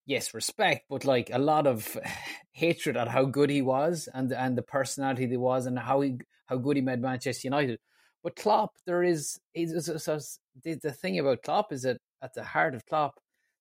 yes, 0.07 0.35
respect, 0.35 0.87
but 0.89 1.05
like 1.05 1.31
a 1.33 1.39
lot 1.39 1.67
of 1.67 1.97
hatred 2.53 2.97
at 2.97 3.09
how 3.09 3.25
good 3.25 3.51
he 3.51 3.63
was 3.63 4.09
and 4.13 4.33
and 4.33 4.57
the 4.57 4.63
personality 4.63 5.27
he 5.27 5.37
was 5.37 5.67
and 5.67 5.79
how 5.79 6.01
he 6.01 6.19
how 6.47 6.57
good 6.57 6.77
he 6.77 6.83
made 6.83 7.01
Manchester 7.01 7.47
United. 7.47 7.79
But 8.23 8.37
Klopp, 8.37 8.71
there 8.87 9.03
is, 9.03 9.39
the, 9.55 10.79
the 10.83 10.93
thing 10.93 11.19
about 11.19 11.43
Klopp 11.43 11.73
is 11.73 11.83
that 11.83 11.99
at 12.23 12.33
the 12.33 12.43
heart 12.43 12.75
of 12.75 12.87
Klopp, 12.87 13.13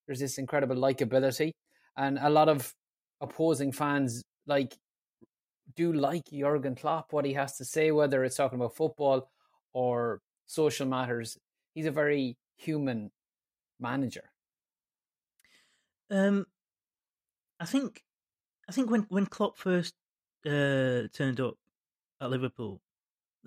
there's 0.08 0.22
this 0.22 0.38
incredible 0.38 0.78
likability, 0.78 1.52
and 1.98 2.18
a 2.22 2.30
lot 2.30 2.48
of 2.48 2.74
opposing 3.20 3.74
fans 3.74 4.24
like 4.48 4.74
do 5.76 5.92
like 5.94 6.24
Jurgen 6.32 6.76
Klopp, 6.76 7.12
what 7.12 7.26
he 7.26 7.34
has 7.34 7.58
to 7.58 7.66
say, 7.66 7.92
whether 7.92 8.24
it's 8.24 8.38
talking 8.38 8.60
about 8.60 8.76
football 8.76 9.30
or 9.74 10.22
social 10.46 10.88
matters. 10.88 11.38
He's 11.74 11.86
a 11.86 11.92
very 11.92 12.38
human 12.56 13.12
manager. 13.80 14.33
Um, 16.14 16.46
I 17.60 17.66
think, 17.66 18.04
I 18.70 18.72
think 18.72 18.92
when 18.92 19.08
when 19.10 19.26
Klopp 19.26 19.58
first 19.58 19.96
uh, 20.46 21.10
turned 21.12 21.40
up 21.40 21.56
at 22.22 22.30
Liverpool, 22.30 22.82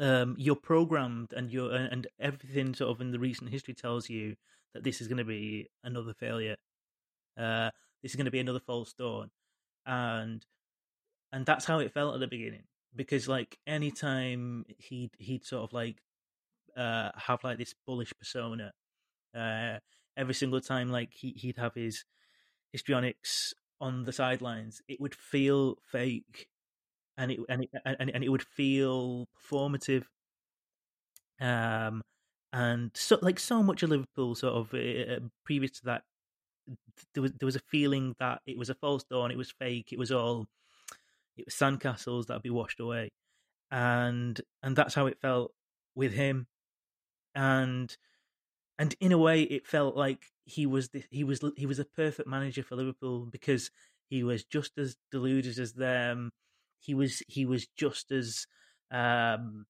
um, 0.00 0.34
you're 0.36 0.56
programmed 0.56 1.32
and 1.32 1.52
you're 1.52 1.72
and 1.72 2.08
everything 2.18 2.74
sort 2.74 2.90
of 2.90 3.00
in 3.00 3.12
the 3.12 3.20
recent 3.20 3.50
history 3.50 3.72
tells 3.72 4.10
you 4.10 4.34
that 4.74 4.82
this 4.82 5.00
is 5.00 5.06
going 5.06 5.18
to 5.18 5.24
be 5.24 5.70
another 5.84 6.12
failure. 6.12 6.56
Uh, 7.38 7.70
this 8.02 8.12
is 8.12 8.16
going 8.16 8.24
to 8.24 8.32
be 8.32 8.40
another 8.40 8.60
false 8.60 8.92
dawn, 8.92 9.30
and 9.86 10.44
and 11.32 11.46
that's 11.46 11.66
how 11.66 11.78
it 11.78 11.92
felt 11.92 12.14
at 12.14 12.20
the 12.20 12.26
beginning. 12.26 12.64
Because 12.96 13.28
like 13.28 13.58
anytime 13.64 14.64
he'd 14.78 15.12
he'd 15.18 15.44
sort 15.44 15.62
of 15.62 15.72
like 15.72 16.02
uh, 16.76 17.10
have 17.16 17.44
like 17.44 17.58
this 17.58 17.74
bullish 17.86 18.12
persona, 18.18 18.72
uh, 19.36 19.78
every 20.16 20.34
single 20.34 20.60
time 20.60 20.90
like 20.90 21.12
he 21.12 21.30
he'd 21.30 21.58
have 21.58 21.74
his 21.74 22.04
histrionics 22.72 23.54
on 23.80 24.04
the 24.04 24.12
sidelines, 24.12 24.82
it 24.88 25.00
would 25.00 25.14
feel 25.14 25.76
fake, 25.90 26.48
and 27.16 27.30
it 27.30 27.40
and 27.48 27.64
it 27.64 27.70
and, 27.84 28.10
and 28.14 28.24
it 28.24 28.28
would 28.28 28.42
feel 28.42 29.28
performative. 29.38 30.04
Um, 31.40 32.02
and 32.52 32.90
so 32.94 33.18
like 33.20 33.38
so 33.38 33.62
much 33.62 33.82
of 33.82 33.90
Liverpool, 33.90 34.34
sort 34.34 34.54
of 34.54 34.74
uh, 34.74 35.20
previous 35.44 35.72
to 35.72 35.84
that, 35.84 36.02
there 37.14 37.22
was 37.22 37.32
there 37.32 37.46
was 37.46 37.56
a 37.56 37.60
feeling 37.70 38.14
that 38.18 38.40
it 38.46 38.58
was 38.58 38.70
a 38.70 38.74
false 38.74 39.04
dawn, 39.04 39.30
it 39.30 39.36
was 39.36 39.50
fake, 39.50 39.92
it 39.92 39.98
was 39.98 40.10
all 40.12 40.46
it 41.36 41.44
was 41.44 41.54
sandcastles 41.54 42.26
that'd 42.26 42.42
be 42.42 42.50
washed 42.50 42.80
away, 42.80 43.10
and 43.70 44.40
and 44.62 44.76
that's 44.76 44.94
how 44.94 45.06
it 45.06 45.20
felt 45.20 45.52
with 45.94 46.12
him, 46.12 46.46
and 47.34 47.96
and 48.78 48.94
in 49.00 49.12
a 49.12 49.18
way, 49.18 49.42
it 49.42 49.66
felt 49.66 49.96
like 49.96 50.26
he 50.44 50.66
was 50.66 50.90
the, 50.90 51.02
he 51.10 51.24
was 51.24 51.42
he 51.56 51.66
was 51.66 51.78
a 51.78 51.84
perfect 51.84 52.28
manager 52.28 52.62
for 52.62 52.76
Liverpool 52.76 53.26
because 53.30 53.70
he 54.08 54.22
was 54.22 54.44
just 54.44 54.78
as 54.78 54.96
deluded 55.10 55.58
as 55.58 55.72
them. 55.72 56.30
He 56.80 56.94
was 56.94 57.22
he 57.28 57.46
was 57.46 57.66
just 57.76 58.12
as 58.12 58.46
um, 58.90 59.66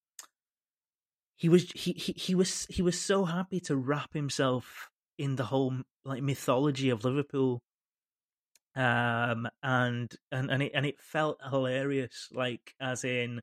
he 1.36 1.48
was 1.48 1.70
he, 1.72 1.92
he 1.92 2.12
he 2.12 2.34
was 2.34 2.66
he 2.68 2.82
was 2.82 3.00
so 3.00 3.24
happy 3.24 3.60
to 3.60 3.76
wrap 3.76 4.12
himself 4.12 4.90
in 5.18 5.36
the 5.36 5.44
whole 5.44 5.74
like 6.04 6.22
mythology 6.22 6.90
of 6.90 7.04
Liverpool 7.04 7.62
um 8.74 9.48
and 9.62 10.14
and 10.30 10.50
and 10.50 10.62
it 10.62 10.72
and 10.74 10.84
it 10.84 11.00
felt 11.00 11.38
hilarious 11.50 12.28
like 12.34 12.74
as 12.78 13.04
in 13.04 13.40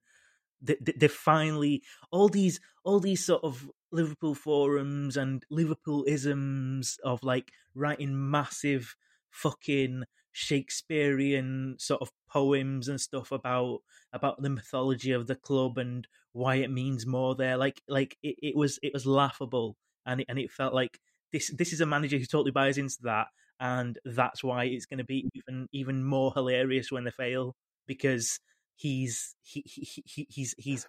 they, 0.62 0.78
they 0.95 1.08
finally 1.08 1.82
all 2.12 2.30
these 2.30 2.60
all 2.84 2.99
these 2.99 3.26
sort 3.26 3.43
of 3.43 3.69
Liverpool 3.93 4.36
forums 4.36 5.15
and 5.15 5.45
Liverpool 5.49 6.03
isms 6.08 6.97
of 7.03 7.23
like 7.23 7.51
writing 7.75 8.29
massive 8.29 8.95
fucking 9.29 10.03
Shakespearean 10.32 11.75
sort 11.79 12.01
of 12.01 12.12
poems 12.29 12.88
and 12.88 12.99
stuff 12.99 13.32
about 13.32 13.79
about 14.12 14.41
the 14.41 14.49
mythology 14.49 15.12
of 15.12 15.27
the 15.27 15.36
club 15.36 15.77
and 15.77 16.08
why 16.32 16.56
it 16.56 16.71
means 16.71 17.06
more 17.06 17.36
there. 17.36 17.56
Like 17.56 17.82
like 17.88 18.17
it, 18.23 18.36
it 18.41 18.56
was 18.56 18.79
it 18.82 18.93
was 18.93 19.06
laughable 19.06 19.77
and 20.06 20.21
it, 20.21 20.25
and 20.27 20.39
it 20.39 20.51
felt 20.51 20.73
like 20.73 20.99
this 21.32 21.51
this 21.56 21.71
is 21.71 21.82
a 21.82 21.86
manager 21.86 22.17
who 22.17 22.25
totally 22.25 22.51
buys 22.51 22.77
into 22.77 22.97
that 23.03 23.27
and 23.60 23.99
that's 24.03 24.43
why 24.43 24.65
it's 24.65 24.86
going 24.86 24.97
to 24.97 25.03
be 25.03 25.29
even 25.34 25.67
even 25.71 26.03
more 26.03 26.34
hilarious 26.34 26.91
when 26.91 27.03
they 27.03 27.12
fail 27.12 27.56
because 27.88 28.39
he's 28.75 29.36
he, 29.43 29.63
he, 29.65 30.03
he 30.06 30.27
he's 30.29 30.56
he's 30.58 30.88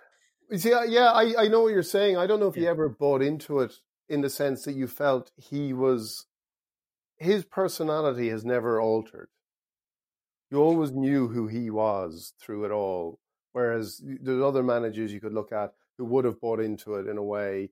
see, 0.57 0.71
yeah, 0.71 1.11
I, 1.11 1.45
I 1.45 1.49
know 1.49 1.63
what 1.63 1.73
you're 1.73 1.83
saying. 1.83 2.17
I 2.17 2.27
don't 2.27 2.41
know 2.41 2.49
if 2.49 2.55
he 2.55 2.67
ever 2.67 2.89
bought 2.89 3.23
into 3.23 3.61
it 3.61 3.75
in 4.09 4.21
the 4.21 4.31
sense 4.31 4.65
that 4.65 4.75
you 4.75 4.87
felt 4.87 5.31
he 5.37 5.73
was 5.73 6.27
his 7.17 7.45
personality 7.45 8.29
has 8.29 8.45
never 8.45 8.81
altered. 8.81 9.29
You 10.51 10.59
always 10.61 10.93
knew 10.93 11.29
who 11.29 11.47
he 11.49 11.71
was 11.71 12.35
through 12.41 12.65
it 12.65 12.71
all. 12.71 13.19
Whereas 13.53 14.01
there's 14.03 14.43
other 14.43 14.63
managers 14.63 15.13
you 15.13 15.21
could 15.21 15.33
look 15.33 15.53
at 15.53 15.73
who 15.97 16.05
would 16.07 16.25
have 16.25 16.41
bought 16.41 16.61
into 16.61 16.95
it 16.95 17.07
in 17.07 17.19
a 17.19 17.23
way, 17.23 17.71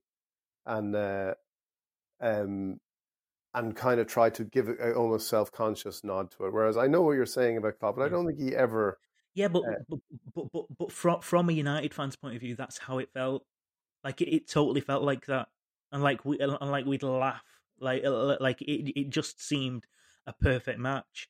and 0.65 0.95
uh, 0.95 1.35
um, 2.21 2.79
and 3.53 3.77
kind 3.77 4.01
of 4.01 4.07
try 4.07 4.31
to 4.31 4.45
give 4.45 4.69
a 4.69 4.95
almost 4.95 5.29
self 5.29 5.51
conscious 5.51 6.05
nod 6.05 6.31
to 6.33 6.47
it. 6.47 6.53
Whereas 6.53 6.77
I 6.77 6.87
know 6.87 7.03
what 7.03 7.13
you're 7.13 7.27
saying 7.27 7.57
about 7.57 7.81
Klopp, 7.81 7.97
but 7.97 8.05
I 8.05 8.09
don't 8.09 8.27
think 8.27 8.39
he 8.39 8.55
ever. 8.55 8.99
Yeah, 9.35 9.49
but 9.49 9.63
Uh, 9.65 9.75
but, 9.89 9.99
but 10.35 10.47
but 10.53 10.65
but 10.79 10.93
from 10.93 11.21
from 11.21 11.49
a 11.49 11.53
United 11.53 11.95
fan's 11.95 12.17
point 12.17 12.35
of 12.35 12.41
view, 12.41 12.55
that's 12.57 12.79
how 12.79 12.99
it 12.99 13.11
felt. 13.13 13.45
Like 14.05 14.21
it, 14.21 14.29
it 14.35 14.49
totally 14.49 14.81
felt 14.81 15.03
like 15.05 15.27
that, 15.27 15.49
and 15.93 16.03
like 16.03 16.25
we 16.25 16.39
and 16.39 16.53
like 16.71 16.87
we'd 16.87 17.03
laugh, 17.03 17.43
like 17.81 18.05
uh, 18.05 18.37
like 18.41 18.61
it 18.63 18.93
it 18.99 19.11
just 19.11 19.41
seemed 19.43 19.87
a 20.27 20.33
perfect 20.33 20.79
match. 20.79 21.29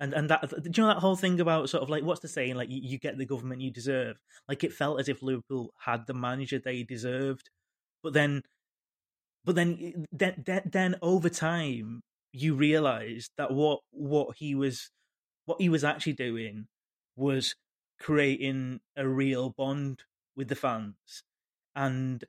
And 0.00 0.14
and 0.14 0.30
that 0.30 0.48
do 0.50 0.70
you 0.74 0.82
know 0.82 0.88
that 0.94 1.00
whole 1.00 1.16
thing 1.16 1.40
about 1.40 1.70
sort 1.70 1.82
of 1.82 1.90
like 1.90 2.04
what's 2.04 2.20
the 2.20 2.28
saying 2.28 2.54
like 2.56 2.70
you, 2.70 2.80
you 2.82 2.98
get 2.98 3.18
the 3.18 3.26
government 3.26 3.62
you 3.62 3.70
deserve. 3.72 4.18
Like 4.48 4.64
it 4.64 4.72
felt 4.72 5.00
as 5.00 5.08
if 5.08 5.22
Liverpool 5.22 5.72
had 5.78 6.06
the 6.06 6.14
manager 6.14 6.58
they 6.58 6.82
deserved, 6.84 7.50
but 8.02 8.12
then 8.14 8.42
but 9.44 9.54
then 9.56 10.06
then 10.12 10.42
then, 10.46 10.62
then 10.66 10.96
over 11.02 11.28
time 11.28 12.02
you 12.32 12.54
realised 12.54 13.30
that 13.38 13.52
what 13.52 13.80
what 13.90 14.36
he 14.36 14.54
was 14.54 14.90
what 15.46 15.60
he 15.60 15.68
was 15.68 15.84
actually 15.84 16.12
doing 16.12 16.66
was 17.18 17.54
creating 18.00 18.80
a 18.96 19.08
real 19.08 19.50
bond 19.50 20.04
with 20.36 20.48
the 20.48 20.54
fans. 20.56 21.24
And 21.76 22.24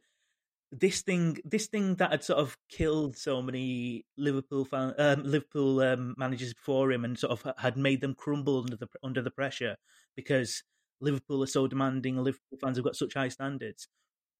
this 0.72 1.02
thing 1.02 1.40
this 1.44 1.68
thing 1.68 1.96
that 1.96 2.12
had 2.12 2.24
sort 2.24 2.40
of 2.40 2.58
killed 2.70 3.18
so 3.18 3.42
many 3.42 4.06
liverpool 4.18 4.66
fan 4.66 4.94
um, 5.00 5.24
liverpool 5.24 5.82
um, 5.82 6.14
managers 6.18 6.54
before 6.54 6.92
him 6.92 7.06
and 7.06 7.18
sort 7.18 7.32
of 7.32 7.54
had 7.58 7.76
made 7.78 8.02
them 8.02 8.14
crumble 8.14 8.60
under 8.60 8.76
the 8.76 8.88
under 9.04 9.22
the 9.22 9.32
pressure 9.32 9.78
because 10.16 10.64
liverpool 11.02 11.42
are 11.42 11.48
so 11.48 11.68
demanding 11.68 12.18
and 12.18 12.26
liverpool 12.26 12.60
fans 12.62 12.78
have 12.78 12.86
got 12.86 12.96
such 12.96 13.16
high 13.16 13.30
standards 13.30 13.88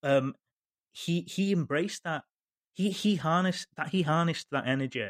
um 0.04 0.36
he 0.92 1.22
he 1.22 1.52
embraced 1.52 2.04
that. 2.04 2.24
He 2.74 2.92
he 2.92 3.16
harnessed 3.16 3.68
that 3.78 3.90
he 3.90 4.04
harnessed 4.04 4.48
that 4.52 4.68
energy 4.68 5.10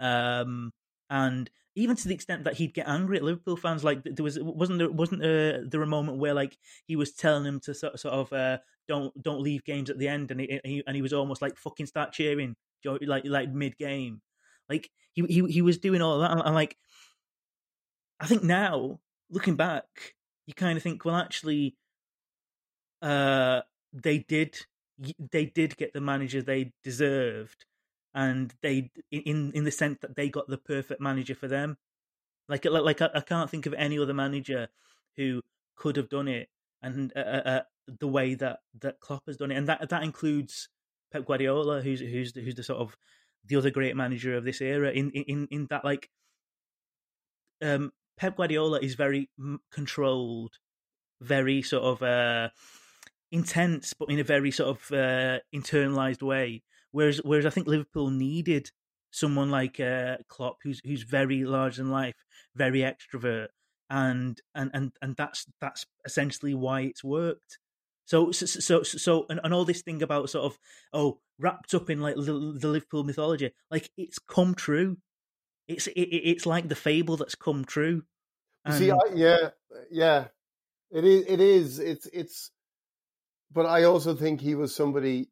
um 0.00 0.72
and 1.10 1.50
even 1.74 1.94
to 1.94 2.08
the 2.08 2.14
extent 2.14 2.44
that 2.44 2.54
he'd 2.54 2.74
get 2.74 2.88
angry 2.88 3.18
at 3.18 3.22
Liverpool 3.22 3.56
fans, 3.56 3.84
like 3.84 4.02
there 4.02 4.24
was 4.24 4.38
wasn't 4.40 4.78
there 4.78 4.90
wasn't 4.90 5.22
there, 5.22 5.64
there 5.64 5.82
a 5.82 5.86
moment 5.86 6.18
where 6.18 6.34
like 6.34 6.58
he 6.86 6.96
was 6.96 7.12
telling 7.12 7.44
them 7.44 7.60
to 7.60 7.74
sort, 7.74 7.98
sort 8.00 8.14
of 8.14 8.32
uh, 8.32 8.58
don't 8.88 9.20
don't 9.22 9.40
leave 9.40 9.64
games 9.64 9.88
at 9.88 9.98
the 9.98 10.08
end, 10.08 10.30
and 10.30 10.40
he, 10.40 10.60
he 10.64 10.82
and 10.86 10.96
he 10.96 11.02
was 11.02 11.12
almost 11.12 11.40
like 11.40 11.56
fucking 11.56 11.86
start 11.86 12.12
cheering, 12.12 12.56
like 12.84 13.24
like 13.24 13.50
mid 13.52 13.78
game, 13.78 14.20
like 14.68 14.90
he 15.12 15.22
he 15.26 15.46
he 15.46 15.62
was 15.62 15.78
doing 15.78 16.02
all 16.02 16.18
that, 16.18 16.32
and, 16.32 16.42
and 16.44 16.54
like 16.54 16.76
I 18.20 18.26
think 18.26 18.42
now 18.42 18.98
looking 19.30 19.56
back, 19.56 20.14
you 20.46 20.54
kind 20.54 20.76
of 20.76 20.82
think, 20.82 21.04
well, 21.04 21.16
actually, 21.16 21.76
uh, 23.02 23.60
they 23.92 24.18
did 24.18 24.56
they 25.30 25.46
did 25.46 25.76
get 25.76 25.92
the 25.92 26.00
manager 26.00 26.42
they 26.42 26.72
deserved 26.82 27.66
and 28.18 28.52
they 28.62 28.90
in 29.12 29.52
in 29.54 29.62
the 29.62 29.70
sense 29.70 29.98
that 30.02 30.16
they 30.16 30.28
got 30.28 30.48
the 30.48 30.58
perfect 30.58 31.00
manager 31.00 31.36
for 31.36 31.46
them. 31.46 31.78
Like 32.48 32.64
like 32.64 33.00
I, 33.00 33.10
I 33.14 33.20
can't 33.20 33.48
think 33.48 33.64
of 33.64 33.74
any 33.74 33.96
other 33.96 34.12
manager 34.12 34.68
who 35.16 35.42
could 35.76 35.96
have 35.96 36.08
done 36.08 36.26
it 36.26 36.48
and 36.82 37.12
uh, 37.14 37.20
uh, 37.20 37.60
the 37.86 38.08
way 38.08 38.34
that 38.34 38.58
that 38.80 38.98
Klopp 38.98 39.22
has 39.26 39.36
done 39.36 39.52
it, 39.52 39.56
and 39.56 39.68
that 39.68 39.88
that 39.88 40.02
includes 40.02 40.68
Pep 41.12 41.26
Guardiola, 41.26 41.80
who's 41.80 42.00
who's 42.00 42.32
the, 42.32 42.40
who's 42.40 42.56
the 42.56 42.64
sort 42.64 42.80
of 42.80 42.96
the 43.46 43.54
other 43.54 43.70
great 43.70 43.94
manager 43.94 44.36
of 44.36 44.44
this 44.44 44.60
era. 44.60 44.90
In 44.90 45.12
in 45.12 45.46
in 45.52 45.66
that 45.70 45.84
like, 45.84 46.10
um, 47.62 47.92
Pep 48.16 48.36
Guardiola 48.36 48.80
is 48.80 48.96
very 48.96 49.30
controlled, 49.70 50.58
very 51.20 51.62
sort 51.62 51.84
of 51.84 52.02
uh, 52.02 52.48
intense, 53.30 53.94
but 53.94 54.10
in 54.10 54.18
a 54.18 54.24
very 54.24 54.50
sort 54.50 54.70
of 54.70 54.92
uh, 54.92 55.38
internalized 55.54 56.22
way. 56.22 56.64
Whereas, 56.92 57.20
whereas 57.24 57.46
I 57.46 57.50
think 57.50 57.66
Liverpool 57.66 58.10
needed 58.10 58.70
someone 59.10 59.50
like 59.50 59.80
uh, 59.80 60.18
Klopp, 60.28 60.58
who's 60.62 60.80
who's 60.84 61.02
very 61.02 61.44
large 61.44 61.78
in 61.78 61.90
life, 61.90 62.16
very 62.54 62.80
extrovert, 62.80 63.48
and 63.90 64.40
and 64.54 64.70
and 64.74 64.92
and 65.02 65.16
that's 65.16 65.46
that's 65.60 65.86
essentially 66.04 66.54
why 66.54 66.82
it's 66.82 67.04
worked. 67.04 67.58
So 68.06 68.32
so 68.32 68.46
so, 68.46 68.82
so 68.82 69.26
and, 69.28 69.40
and 69.44 69.52
all 69.52 69.64
this 69.64 69.82
thing 69.82 70.02
about 70.02 70.30
sort 70.30 70.46
of 70.46 70.58
oh 70.92 71.20
wrapped 71.38 71.74
up 71.74 71.90
in 71.90 72.00
like 72.00 72.16
the, 72.16 72.32
Liverpool 72.32 73.04
mythology, 73.04 73.52
like 73.70 73.90
it's 73.96 74.18
come 74.18 74.54
true. 74.54 74.96
It's 75.66 75.86
it, 75.88 76.00
it's 76.00 76.46
like 76.46 76.68
the 76.68 76.74
fable 76.74 77.16
that's 77.16 77.34
come 77.34 77.64
true. 77.64 78.02
And... 78.64 78.74
See, 78.74 78.90
I, 78.90 78.96
yeah, 79.14 79.50
yeah, 79.90 80.28
it 80.90 81.04
is. 81.04 81.24
It 81.26 81.40
is. 81.40 81.78
It's 81.78 82.06
it's. 82.12 82.50
But 83.50 83.66
I 83.66 83.84
also 83.84 84.14
think 84.14 84.40
he 84.40 84.54
was 84.54 84.74
somebody 84.74 85.28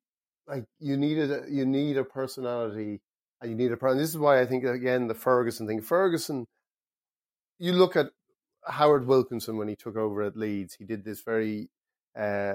like 0.48 0.64
you 0.78 0.96
needed 0.96 1.30
a, 1.30 1.44
you 1.48 1.66
need 1.66 1.96
a 1.96 2.04
personality 2.04 3.00
and 3.40 3.50
you 3.50 3.56
need 3.56 3.72
a 3.72 3.86
and 3.86 4.00
this 4.00 4.10
is 4.10 4.18
why 4.18 4.40
I 4.40 4.46
think 4.46 4.64
again 4.64 5.08
the 5.08 5.14
Ferguson 5.14 5.66
thing. 5.66 5.80
Ferguson, 5.80 6.46
you 7.58 7.72
look 7.72 7.96
at 7.96 8.10
Howard 8.66 9.06
Wilkinson 9.06 9.56
when 9.56 9.68
he 9.68 9.76
took 9.76 9.96
over 9.96 10.22
at 10.22 10.36
Leeds, 10.36 10.74
he 10.74 10.84
did 10.84 11.04
this 11.04 11.22
very 11.22 11.68
uh, 12.18 12.54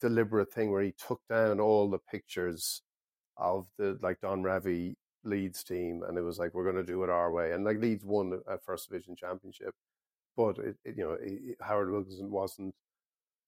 deliberate 0.00 0.52
thing 0.52 0.70
where 0.70 0.82
he 0.82 0.92
took 0.92 1.20
down 1.28 1.60
all 1.60 1.88
the 1.88 1.98
pictures 1.98 2.82
of 3.36 3.66
the 3.78 3.98
like 4.02 4.20
Don 4.20 4.42
Revie 4.42 4.94
Leeds 5.24 5.62
team, 5.64 6.02
and 6.06 6.18
it 6.18 6.22
was 6.22 6.38
like 6.38 6.54
we're 6.54 6.64
going 6.70 6.76
to 6.76 6.92
do 6.92 7.02
it 7.04 7.10
our 7.10 7.30
way, 7.30 7.52
and 7.52 7.64
like 7.64 7.78
Leeds 7.78 8.04
won 8.04 8.40
a 8.46 8.58
first 8.58 8.88
division 8.88 9.16
championship, 9.16 9.74
but 10.36 10.58
it, 10.58 10.76
it, 10.84 10.96
you 10.96 11.04
know 11.04 11.16
it, 11.20 11.56
Howard 11.60 11.90
Wilkinson 11.90 12.30
wasn't. 12.30 12.74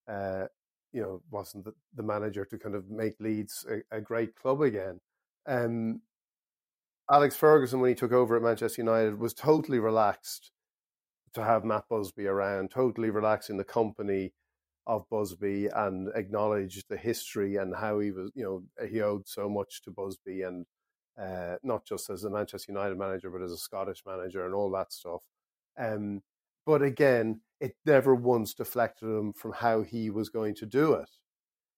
Uh, 0.09 0.47
you 0.93 1.03
know, 1.03 1.23
wasn't 1.31 1.65
the, 1.65 1.75
the 1.95 2.03
manager 2.03 2.45
to 2.45 2.59
kind 2.59 2.75
of 2.75 2.89
make 2.91 3.15
Leeds 3.21 3.67
a, 3.71 3.97
a 3.97 4.01
great 4.01 4.35
club 4.35 4.63
again. 4.63 5.01
Um, 5.47 6.03
Alex 7.11 7.37
Ferguson, 7.37 7.81
when 7.81 7.89
he 7.89 7.95
took 7.95 8.13
over 8.13 8.37
at 8.37 8.43
Manchester 8.43 8.83
United, 8.83 9.19
was 9.19 9.33
totally 9.33 9.79
relaxed 9.79 10.51
to 11.35 11.43
have 11.43 11.65
Matt 11.65 11.85
Busby 11.89 12.27
around, 12.27 12.71
totally 12.71 13.11
relaxed 13.11 13.51
in 13.51 13.57
the 13.57 13.65
company 13.65 14.33
of 14.87 15.09
Busby 15.11 15.69
and 15.75 16.09
acknowledged 16.15 16.87
the 16.89 16.97
history 16.97 17.57
and 17.57 17.75
how 17.77 17.99
he 17.99 18.11
was, 18.11 18.31
you 18.35 18.43
know, 18.43 18.87
he 18.87 19.01
owed 19.03 19.29
so 19.29 19.49
much 19.49 19.83
to 19.83 19.91
Busby 19.91 20.43
and 20.43 20.67
uh, 21.21 21.57
not 21.63 21.85
just 21.85 22.11
as 22.11 22.25
a 22.25 22.31
Manchester 22.31 22.73
United 22.73 22.97
manager, 22.97 23.31
but 23.31 23.43
as 23.43 23.53
a 23.53 23.59
Scottish 23.59 24.03
manager 24.07 24.47
and 24.47 24.55
all 24.55 24.71
that 24.71 24.93
stuff. 24.93 25.23
Um, 25.79 26.23
but 26.65 26.83
again, 26.83 27.41
it 27.61 27.75
never 27.85 28.15
once 28.15 28.55
deflected 28.55 29.09
him 29.09 29.33
from 29.33 29.53
how 29.53 29.83
he 29.83 30.11
was 30.11 30.29
going 30.29 30.55
to 30.57 30.67
do 30.67 30.95
it. 30.95 31.09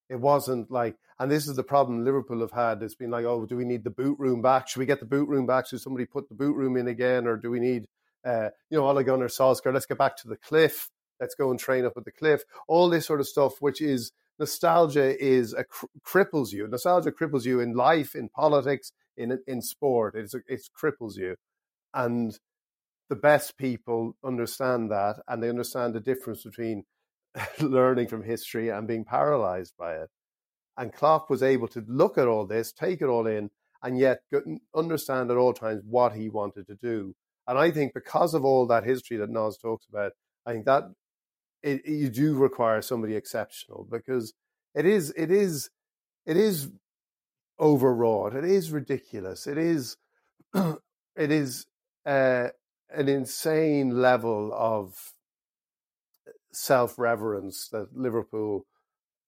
It 0.09 0.19
wasn't 0.19 0.69
like, 0.69 0.97
and 1.19 1.31
this 1.31 1.47
is 1.47 1.55
the 1.55 1.63
problem 1.63 2.03
Liverpool 2.03 2.41
have 2.41 2.51
had. 2.51 2.83
It's 2.83 2.95
been 2.95 3.11
like, 3.11 3.25
oh, 3.25 3.45
do 3.45 3.55
we 3.55 3.65
need 3.65 3.83
the 3.83 3.89
boot 3.89 4.19
room 4.19 4.41
back? 4.41 4.67
Should 4.67 4.79
we 4.79 4.85
get 4.85 4.99
the 4.99 5.05
boot 5.05 5.29
room 5.29 5.45
back? 5.45 5.67
Should 5.67 5.81
somebody 5.81 6.05
put 6.05 6.27
the 6.27 6.35
boot 6.35 6.55
room 6.55 6.75
in 6.75 6.87
again? 6.87 7.27
Or 7.27 7.37
do 7.37 7.49
we 7.49 7.59
need, 7.59 7.85
uh, 8.25 8.49
you 8.69 8.77
know, 8.77 8.87
Ole 8.87 9.03
Gunnar 9.03 9.27
Solskjaer, 9.27 9.73
let's 9.73 9.85
get 9.85 9.97
back 9.97 10.17
to 10.17 10.27
the 10.27 10.35
cliff. 10.35 10.89
Let's 11.19 11.35
go 11.35 11.49
and 11.49 11.59
train 11.59 11.85
up 11.85 11.93
at 11.95 12.03
the 12.03 12.11
cliff. 12.11 12.43
All 12.67 12.89
this 12.89 13.05
sort 13.05 13.21
of 13.21 13.27
stuff, 13.27 13.61
which 13.61 13.79
is 13.79 14.11
nostalgia 14.39 15.23
is 15.23 15.53
a 15.53 15.63
cr- 15.63 15.85
cripples 16.03 16.51
you. 16.51 16.67
Nostalgia 16.67 17.11
cripples 17.11 17.45
you 17.45 17.59
in 17.59 17.73
life, 17.73 18.15
in 18.15 18.27
politics, 18.27 18.91
in 19.15 19.39
in 19.47 19.61
sport. 19.61 20.15
It's 20.15 20.33
it 20.33 20.61
cripples 20.77 21.15
you, 21.15 21.35
and 21.93 22.37
the 23.11 23.15
best 23.17 23.57
people 23.57 24.15
understand 24.23 24.89
that, 24.89 25.17
and 25.27 25.43
they 25.43 25.49
understand 25.49 25.93
the 25.93 25.99
difference 25.99 26.45
between 26.45 26.85
learning 27.59 28.07
from 28.07 28.23
history 28.23 28.69
and 28.69 28.87
being 28.87 29.03
paralyzed 29.03 29.73
by 29.77 29.95
it. 29.95 30.09
And 30.77 30.93
Klopp 30.93 31.29
was 31.29 31.43
able 31.43 31.67
to 31.67 31.83
look 31.89 32.17
at 32.17 32.29
all 32.29 32.47
this, 32.47 32.71
take 32.71 33.01
it 33.01 33.07
all 33.07 33.27
in, 33.27 33.49
and 33.83 33.99
yet 33.99 34.19
understand 34.73 35.29
at 35.29 35.35
all 35.35 35.51
times 35.51 35.81
what 35.85 36.13
he 36.13 36.29
wanted 36.29 36.67
to 36.67 36.75
do. 36.75 37.13
And 37.49 37.57
I 37.57 37.69
think 37.71 37.93
because 37.93 38.33
of 38.33 38.45
all 38.45 38.65
that 38.67 38.85
history 38.85 39.17
that 39.17 39.29
Nas 39.29 39.57
talks 39.57 39.85
about, 39.89 40.13
I 40.45 40.53
think 40.53 40.65
that 40.67 40.83
it, 41.61 41.85
you 41.85 42.07
do 42.07 42.37
require 42.37 42.81
somebody 42.81 43.17
exceptional 43.17 43.85
because 43.91 44.33
it 44.73 44.85
is 44.85 45.13
it 45.17 45.31
is 45.31 45.69
it 46.25 46.37
is 46.37 46.69
overwrought. 47.59 48.35
It 48.35 48.45
is 48.45 48.71
ridiculous. 48.71 49.47
It 49.47 49.57
is 49.57 49.97
it 50.55 50.79
is 51.17 51.65
uh, 52.05 52.47
an 52.93 53.07
insane 53.09 54.01
level 54.01 54.51
of 54.53 55.13
self 56.51 56.97
reverence 56.99 57.67
that 57.69 57.95
Liverpool 57.95 58.65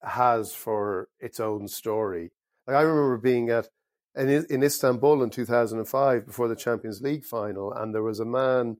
has 0.02 0.54
for 0.54 1.08
its 1.20 1.40
own 1.40 1.68
story. 1.68 2.32
Like 2.68 2.76
I 2.76 2.82
remember 2.82 3.18
being 3.18 3.50
at 3.50 3.70
in, 4.16 4.46
in 4.50 4.64
Istanbul 4.64 5.24
in 5.24 5.30
2005 5.30 6.26
before 6.26 6.48
the 6.48 6.56
Champions 6.56 7.02
League 7.02 7.26
final, 7.26 7.74
and 7.74 7.94
there 7.94 8.04
was 8.04 8.20
a 8.20 8.26
man 8.26 8.78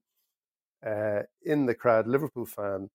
uh, 0.86 1.24
in 1.44 1.66
the 1.66 1.74
crowd, 1.74 2.08
Liverpool 2.08 2.46
fan, 2.46 2.90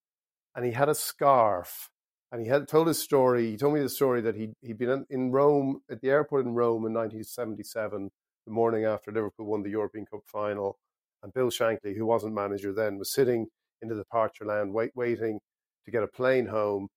and 0.54 0.64
he 0.64 0.72
had 0.72 0.88
a 0.88 0.94
scarf, 0.94 1.90
and 2.30 2.40
he 2.40 2.48
had 2.48 2.68
told 2.68 2.86
his 2.86 2.98
story. 2.98 3.50
He 3.50 3.56
told 3.56 3.74
me 3.74 3.80
the 3.80 3.88
story 3.88 4.20
that 4.20 4.36
he 4.36 4.50
he'd 4.62 4.78
been 4.78 5.06
in 5.10 5.32
Rome 5.32 5.80
at 5.90 6.00
the 6.00 6.10
airport 6.10 6.44
in 6.44 6.54
Rome 6.54 6.86
in 6.86 6.92
1977, 6.92 8.10
the 8.46 8.52
morning 8.52 8.84
after 8.84 9.10
Liverpool 9.10 9.46
won 9.46 9.62
the 9.62 9.70
European 9.70 10.06
Cup 10.06 10.20
final, 10.26 10.78
and 11.22 11.32
Bill 11.32 11.50
Shankly, 11.50 11.96
who 11.96 12.06
wasn't 12.06 12.34
manager 12.34 12.72
then, 12.72 12.98
was 12.98 13.12
sitting 13.12 13.46
in 13.82 13.88
the 13.88 13.94
departure 13.94 14.44
land, 14.44 14.72
wait, 14.72 14.92
waiting 14.94 15.40
to 15.84 15.90
get 15.90 16.02
a 16.02 16.08
plane 16.08 16.46
home. 16.46 16.88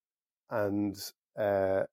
And 0.49 0.95
uh, 1.39 1.83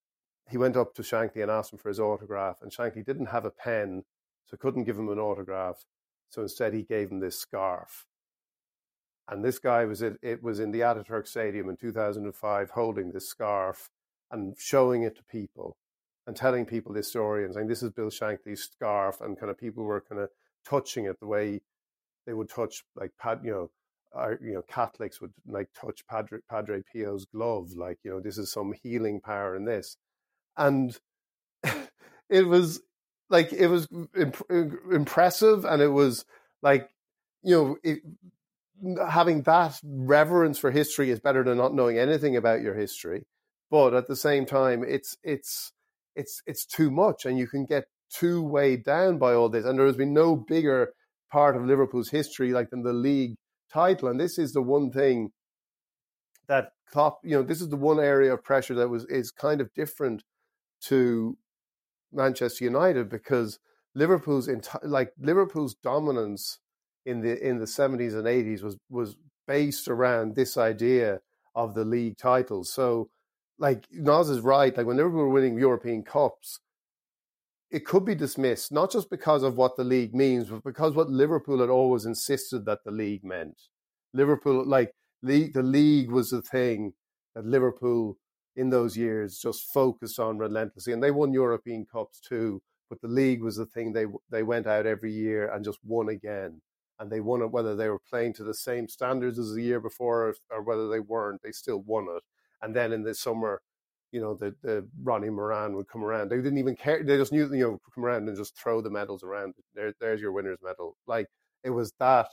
he 0.51 0.59
went 0.59 0.77
up 0.77 0.95
to 0.95 1.03
Shankly 1.03 1.43
and 1.43 1.51
asked 1.51 1.73
him 1.73 1.79
for 1.79 1.89
his 1.89 2.01
autograph. 2.01 2.59
And 2.63 2.73
Shankly 2.73 3.05
didn't 3.05 3.27
have 3.27 3.45
a 3.45 3.51
pen, 3.51 4.03
so 4.47 4.57
couldn't 4.57 4.85
give 4.85 4.99
him 4.99 5.09
an 5.09 5.19
autograph. 5.19 5.85
So 6.31 6.43
instead, 6.43 6.75
he 6.75 6.83
gave 6.83 7.11
him 7.11 7.21
this 7.21 7.39
scarf. 7.39 8.07
And 9.29 9.45
this 9.45 9.59
guy 9.59 9.85
was 9.85 10.03
it, 10.03 10.17
it 10.23 10.43
was 10.43 10.59
in 10.59 10.71
the 10.71 10.81
Ataturk 10.81 11.27
Stadium 11.27 11.69
in 11.69 11.77
2005 11.77 12.71
holding 12.71 13.13
this 13.13 13.29
scarf 13.29 13.91
and 14.31 14.55
showing 14.59 15.03
it 15.03 15.17
to 15.17 15.23
people 15.25 15.77
and 16.27 16.35
telling 16.35 16.65
people 16.65 16.93
this 16.93 17.09
story 17.09 17.45
and 17.45 17.55
saying, 17.55 17.69
This 17.69 17.83
is 17.83 17.91
Bill 17.91 18.11
Shankly's 18.11 18.63
scarf. 18.63 19.21
And 19.21 19.39
kind 19.39 19.51
of 19.51 19.59
people 19.59 19.85
were 19.85 20.01
kind 20.01 20.21
of 20.21 20.31
touching 20.65 21.05
it 21.05 21.21
the 21.21 21.27
way 21.27 21.61
they 22.29 22.35
would 22.35 22.51
touch, 22.51 22.85
like, 22.95 23.11
you 23.43 23.51
know, 23.51 23.71
our, 24.13 24.39
you 24.43 24.53
know, 24.53 24.63
Catholics 24.69 25.19
would 25.19 25.33
like 25.47 25.69
touch 25.73 26.07
Padre, 26.07 26.41
Padre 26.51 26.83
Pio's 26.93 27.25
glove, 27.25 27.71
like, 27.75 27.97
you 28.05 28.11
know, 28.11 28.21
this 28.21 28.37
is 28.37 28.53
some 28.53 28.75
healing 28.83 29.19
power 29.19 29.57
in 29.57 29.65
this. 29.65 29.97
And 30.55 30.95
it 32.29 32.47
was 32.47 32.83
like, 33.31 33.55
it 33.55 33.69
was 33.69 33.89
imp- 34.15 34.43
uh, 34.51 34.93
impressive 34.93 35.65
and 35.65 35.81
it 35.81 35.89
was 35.89 36.27
like, 36.61 36.91
you 37.43 37.57
know, 37.57 37.77
it, 37.83 38.01
having 39.09 39.41
that 39.43 39.81
reverence 39.83 40.59
for 40.59 40.71
history 40.71 41.11
is 41.11 41.21
better 41.21 41.43
than 41.43 41.57
not 41.57 41.75
knowing 41.75 41.99
anything 41.99 42.37
about 42.37 42.61
your 42.61 42.75
history. 42.75 43.25
But 43.71 43.95
at 43.95 44.07
the 44.07 44.17
same 44.17 44.45
time, 44.45 44.85
it's, 44.87 45.17
it's, 45.23 45.73
it's, 46.15 46.43
it's 46.47 46.67
too 46.67 46.91
much 46.91 47.25
and 47.25 47.39
you 47.39 47.47
can 47.47 47.65
get 47.65 47.87
too 48.13 48.43
weighed 48.43 48.85
down 48.85 49.17
by 49.17 49.33
all 49.33 49.49
this. 49.49 49.65
And 49.65 49.79
there 49.79 49.87
has 49.87 49.97
been 49.97 50.13
no 50.13 50.37
bigger 50.37 50.93
part 51.31 51.57
of 51.57 51.65
Liverpool's 51.65 52.11
history 52.11 52.53
like 52.53 52.71
than 52.71 52.83
the 52.83 52.93
league 52.93 53.37
title. 53.73 54.09
And 54.09 54.19
this 54.19 54.39
is 54.39 54.53
the 54.53 54.63
one 54.63 54.91
thing 54.91 55.31
that 56.49 56.73
Klopp, 56.91 57.21
you 57.23 57.37
know, 57.37 57.43
this 57.43 57.61
is 57.61 57.69
the 57.69 57.77
one 57.77 58.01
area 58.01 58.33
of 58.33 58.43
pressure 58.43 58.75
that 58.75 58.89
was 58.89 59.05
is 59.07 59.31
kind 59.31 59.61
of 59.61 59.73
different 59.75 60.23
to 60.87 61.37
Manchester 62.13 62.65
United 62.65 63.09
because 63.09 63.59
Liverpool's 63.95 64.49
enti- 64.49 64.79
like 64.83 65.13
Liverpool's 65.19 65.75
dominance 65.75 66.59
in 67.05 67.21
the 67.21 67.39
in 67.47 67.59
the 67.59 67.67
seventies 67.67 68.15
and 68.15 68.27
eighties 68.27 68.63
was 68.63 68.77
was 68.89 69.17
based 69.47 69.89
around 69.89 70.35
this 70.35 70.57
idea 70.57 71.21
of 71.55 71.75
the 71.75 71.85
league 71.85 72.17
titles. 72.17 72.73
So, 72.73 73.11
like 73.59 73.87
Nas 73.91 74.31
is 74.31 74.41
right. 74.41 74.77
Like 74.77 74.87
when 74.87 74.97
Liverpool 74.97 75.21
were 75.21 75.29
winning 75.29 75.59
European 75.59 76.03
cups, 76.03 76.61
it 77.71 77.85
could 77.85 78.05
be 78.05 78.15
dismissed, 78.15 78.73
not 78.73 78.91
just 78.91 79.11
because 79.11 79.43
of 79.43 79.57
what 79.57 79.77
the 79.77 79.85
league 79.85 80.15
means, 80.15 80.49
but 80.49 80.65
because 80.65 80.95
what 80.95 81.11
Liverpool 81.11 81.61
had 81.61 81.69
always 81.69 82.07
insisted 82.07 82.65
that 82.65 82.83
the 82.85 82.91
league 82.91 83.25
meant. 83.25 83.61
Liverpool, 84.15 84.65
like 84.67 84.93
the 85.23 85.51
league 85.55 86.11
was 86.11 86.31
the 86.31 86.43
thing 86.43 86.95
that 87.35 87.45
Liverpool 87.45 88.17
in 88.57 88.71
those 88.71 88.97
years 88.97 89.39
just 89.39 89.73
focused 89.73 90.19
on 90.19 90.39
relentlessly. 90.39 90.93
And 90.93 91.03
they 91.03 91.11
won 91.11 91.33
European 91.33 91.87
Cups 91.91 92.21
too, 92.21 92.63
but 92.89 93.01
the 93.01 93.09
league 93.09 93.43
was 93.43 93.57
the 93.57 93.67
thing 93.67 93.93
they, 93.93 94.07
they 94.31 94.43
went 94.43 94.67
out 94.67 94.87
every 94.87 95.13
year 95.13 95.53
and 95.53 95.65
just 95.65 95.79
won 95.85 96.09
again. 96.09 96.61
And 96.99 97.11
they 97.11 97.21
won 97.21 97.43
it 97.43 97.53
whether 97.53 97.77
they 97.77 97.89
were 97.89 98.01
playing 98.11 98.33
to 98.35 98.45
the 98.45 98.55
same 98.55 98.89
standards 98.89 99.39
as 99.39 99.55
the 99.55 99.63
year 99.63 99.79
before 99.79 100.29
or, 100.29 100.35
or 100.51 100.63
whether 100.63 100.89
they 100.89 100.99
weren't, 100.99 101.43
they 101.43 101.53
still 101.53 101.83
won 101.83 102.09
it. 102.17 102.23
And 102.61 102.75
then 102.75 102.93
in 102.93 103.05
the 103.05 103.15
summer, 103.15 103.63
you 104.13 104.21
know, 104.21 104.35
the, 104.35 104.55
the 104.63 104.87
Ronnie 105.03 105.31
Moran 105.31 105.75
would 105.77 105.89
come 105.89 106.05
around. 106.05 106.29
They 106.29 106.37
didn't 106.37 106.59
even 106.59 106.77
care. 106.77 107.03
They 107.03 107.17
just 107.17 107.33
knew, 107.33 107.53
you 107.53 107.63
know, 107.63 107.81
come 107.95 108.05
around 108.05 108.29
and 108.29 108.37
just 108.37 108.57
throw 108.57 108.81
the 108.81 108.91
medals 108.91 109.23
around. 109.23 109.55
There, 109.75 109.93
there's 110.01 110.21
your 110.21 110.33
winner's 110.33 110.59
medal. 110.63 110.97
Like 111.07 111.27
it 111.65 111.71
was 111.71 111.93
that 111.99 112.29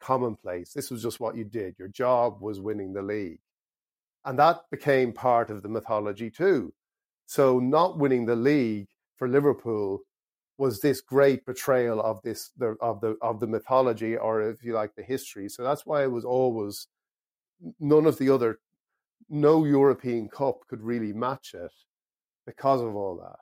commonplace. 0.00 0.72
This 0.72 0.90
was 0.90 1.02
just 1.02 1.20
what 1.20 1.36
you 1.36 1.44
did. 1.44 1.76
Your 1.78 1.88
job 1.88 2.40
was 2.40 2.60
winning 2.60 2.92
the 2.92 3.02
league. 3.02 3.40
And 4.24 4.38
that 4.38 4.60
became 4.70 5.12
part 5.12 5.50
of 5.50 5.62
the 5.62 5.68
mythology 5.68 6.30
too. 6.30 6.72
So 7.26 7.58
not 7.58 7.98
winning 7.98 8.26
the 8.26 8.36
league 8.36 8.88
for 9.16 9.28
Liverpool 9.28 10.00
was 10.56 10.80
this 10.80 11.00
great 11.00 11.46
betrayal 11.46 12.00
of 12.00 12.20
this 12.22 12.50
the, 12.56 12.74
of 12.80 13.00
the 13.00 13.16
of 13.22 13.38
the 13.38 13.46
mythology 13.46 14.16
or 14.16 14.42
if 14.42 14.64
you 14.64 14.74
like 14.74 14.94
the 14.96 15.02
history. 15.02 15.48
So 15.48 15.62
that's 15.62 15.86
why 15.86 16.02
it 16.02 16.10
was 16.10 16.24
always 16.24 16.88
none 17.80 18.06
of 18.06 18.18
the 18.18 18.30
other 18.30 18.58
no 19.28 19.64
European 19.64 20.28
Cup 20.28 20.60
could 20.68 20.82
really 20.82 21.12
match 21.12 21.54
it 21.54 21.72
because 22.46 22.80
of 22.80 22.94
all 22.96 23.16
that. 23.16 23.38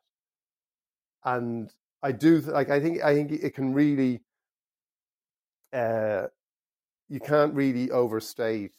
And 1.25 1.73
I 2.03 2.13
do 2.13 2.41
like 2.41 2.71
I 2.71 2.81
think 2.81 3.03
I 3.03 3.15
think 3.15 3.33
it 3.33 3.55
can 3.55 3.73
really 3.73 4.23
uh, 5.73 6.27
you 7.09 7.21
can't 7.21 7.55
really 7.55 7.91
overstate 7.91 8.75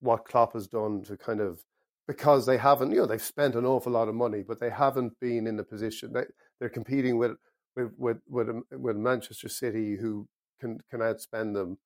what 0.00 0.24
Klopp 0.24 0.54
has 0.54 0.66
done 0.66 1.02
to 1.04 1.16
kind 1.16 1.40
of 1.40 1.62
because 2.06 2.46
they 2.46 2.56
haven't 2.56 2.90
you 2.90 2.98
know 2.98 3.06
they've 3.06 3.22
spent 3.22 3.54
an 3.54 3.64
awful 3.64 3.92
lot 3.92 4.08
of 4.08 4.14
money 4.14 4.42
but 4.46 4.60
they 4.60 4.70
haven't 4.70 5.18
been 5.20 5.46
in 5.46 5.56
the 5.56 5.64
position 5.64 6.12
they 6.12 6.24
they're 6.58 6.68
competing 6.68 7.18
with 7.18 7.32
with 7.76 7.92
with 7.96 8.18
with, 8.28 8.48
with 8.72 8.96
Manchester 8.96 9.48
City 9.48 9.96
who 9.96 10.26
can 10.60 10.80
can 10.90 11.00
outspend 11.00 11.54
them 11.54 11.78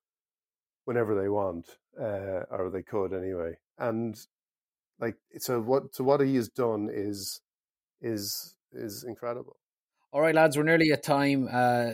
whenever 0.85 1.15
they 1.15 1.29
want 1.29 1.79
uh, 2.01 2.43
or 2.51 2.71
they 2.73 2.83
could 2.83 3.13
anyway 3.13 3.57
and 3.79 4.17
like 5.01 5.17
so 5.39 5.61
what 5.61 5.95
so 5.95 6.05
what 6.05 6.21
he 6.21 6.37
has 6.37 6.49
done 6.49 6.89
is 6.93 7.41
is 8.01 8.55
is 8.73 9.05
incredible. 9.07 9.57
All 10.13 10.21
right 10.21 10.35
lads 10.35 10.57
we're 10.57 10.65
nearly 10.65 10.91
at 10.93 11.03
time. 11.03 11.49
Uh 11.51 11.93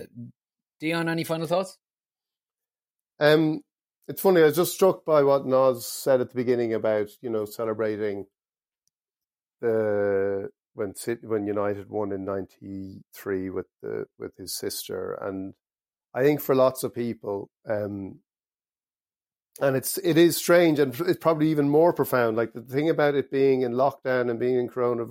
dion 0.81 1.09
any 1.09 1.25
final 1.25 1.47
thoughts? 1.47 1.79
Um 3.19 3.61
it's 4.09 4.23
funny 4.23 4.41
i 4.41 4.45
was 4.45 4.57
just 4.57 4.75
struck 4.75 5.05
by 5.05 5.23
what 5.23 5.47
Nas 5.47 5.87
said 5.87 6.21
at 6.21 6.31
the 6.31 6.35
beginning 6.35 6.75
about 6.75 7.11
you 7.21 7.31
know 7.31 7.45
celebrating 7.45 8.27
the 9.61 10.49
when 10.75 10.95
when 11.23 11.47
United 11.47 11.89
won 11.91 12.13
in 12.13 12.25
'93 12.25 13.51
with 13.51 13.67
the 13.83 14.07
with 14.19 14.37
his 14.37 14.57
sister, 14.57 15.19
and 15.21 15.55
I 16.15 16.23
think 16.23 16.41
for 16.41 16.55
lots 16.55 16.83
of 16.83 16.95
people, 16.95 17.51
um, 17.69 18.21
and 19.61 19.77
it's 19.77 19.99
it 19.99 20.17
is 20.17 20.37
strange 20.37 20.79
and 20.79 20.99
it's 21.01 21.19
probably 21.19 21.49
even 21.51 21.69
more 21.69 21.93
profound. 21.93 22.37
Like 22.37 22.53
the 22.53 22.63
thing 22.63 22.89
about 22.89 23.15
it 23.15 23.31
being 23.31 23.63
in 23.63 23.73
lockdown 23.73 24.31
and 24.31 24.39
being 24.39 24.59
in 24.59 24.69
Corona 24.69 25.07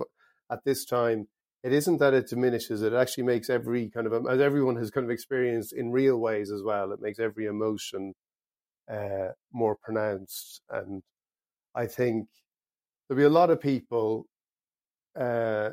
at 0.52 0.64
this 0.64 0.86
time, 0.86 1.28
it 1.64 1.74
isn't 1.74 1.98
that 1.98 2.14
it 2.14 2.28
diminishes 2.28 2.82
it. 2.82 2.94
Actually 2.94 3.24
makes 3.24 3.50
every 3.50 3.90
kind 3.90 4.08
of 4.08 4.28
as 4.28 4.40
everyone 4.40 4.78
has 4.78 4.92
kind 4.92 5.06
of 5.06 5.12
experienced 5.12 5.74
in 5.74 5.92
real 5.92 6.18
ways 6.18 6.52
as 6.52 6.64
well. 6.64 6.92
It 6.92 7.02
makes 7.02 7.20
every 7.20 7.46
emotion 7.46 8.14
uh, 8.92 9.30
more 9.52 9.76
pronounced, 9.76 10.62
and 10.70 11.04
I 11.76 11.86
think 11.88 12.28
there'll 13.08 13.20
be 13.20 13.26
a 13.26 13.30
lot 13.30 13.50
of 13.50 13.62
people, 13.62 14.28
uh, 15.20 15.70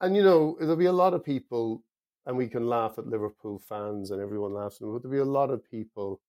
and 0.00 0.14
you 0.14 0.22
know 0.22 0.56
there'll 0.60 0.76
be 0.76 0.86
a 0.86 0.92
lot 0.92 1.14
of 1.14 1.24
people, 1.24 1.82
and 2.26 2.36
we 2.36 2.48
can 2.48 2.68
laugh 2.68 2.94
at 2.98 3.06
Liverpool 3.06 3.58
fans 3.58 4.10
and 4.10 4.20
everyone 4.20 4.52
laughs, 4.52 4.78
but 4.80 5.02
there'll 5.02 5.10
be 5.10 5.18
a 5.18 5.24
lot 5.24 5.50
of 5.50 5.68
people 5.68 6.20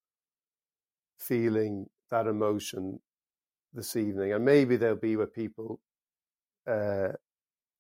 feeling 1.22 1.88
that 2.10 2.28
emotion 2.28 3.00
this 3.74 3.96
evening, 3.96 4.34
and 4.34 4.44
maybe 4.44 4.76
there'll 4.76 4.96
be 4.98 5.16
with 5.16 5.34
people 5.34 5.80
uh, 6.68 7.10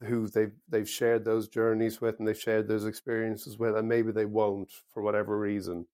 who 0.03 0.27
they've 0.27 0.53
they've 0.69 0.89
shared 0.89 1.25
those 1.25 1.47
journeys 1.47 2.01
with 2.01 2.17
and 2.19 2.27
they've 2.27 2.39
shared 2.39 2.67
those 2.67 2.85
experiences 2.85 3.57
with, 3.57 3.75
and 3.75 3.87
maybe 3.87 4.11
they 4.11 4.25
won't 4.25 4.71
for 4.93 5.03
whatever 5.03 5.37
reason. 5.37 5.87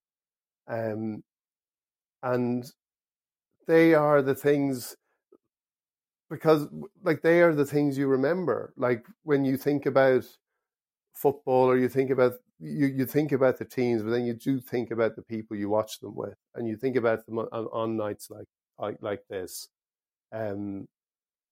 Um, 0.68 1.24
and 2.24 2.66
they 3.68 3.94
are 3.94 4.22
the 4.22 4.36
things 4.36 4.96
because 6.30 6.68
like 7.04 7.22
they 7.22 7.42
are 7.42 7.54
the 7.54 7.66
things 7.66 7.98
you 7.98 8.08
remember 8.08 8.74
like 8.76 9.06
when 9.24 9.46
you 9.46 9.56
think 9.58 9.86
about 9.86 10.26
football 11.18 11.70
or 11.70 11.78
you 11.78 11.90
think 11.90 12.10
about 12.10 12.34
you, 12.60 12.88
you 12.88 13.06
think 13.06 13.32
about 13.32 13.58
the 13.60 13.66
teams 13.66 14.04
but 14.04 14.10
then 14.12 14.26
you 14.26 14.34
do 14.34 14.60
think 14.60 14.92
about 14.92 15.16
the 15.16 15.22
people 15.22 15.56
you 15.56 15.70
watch 15.70 16.00
them 16.00 16.16
with 16.16 16.38
and 16.56 16.68
you 16.68 16.76
think 16.76 16.96
about 16.96 17.26
them 17.26 17.40
on, 17.40 17.48
on 17.48 17.98
nights 17.98 18.30
like, 18.30 18.48
like 18.80 18.98
like 19.02 19.22
this. 19.30 19.68
Um 20.32 20.88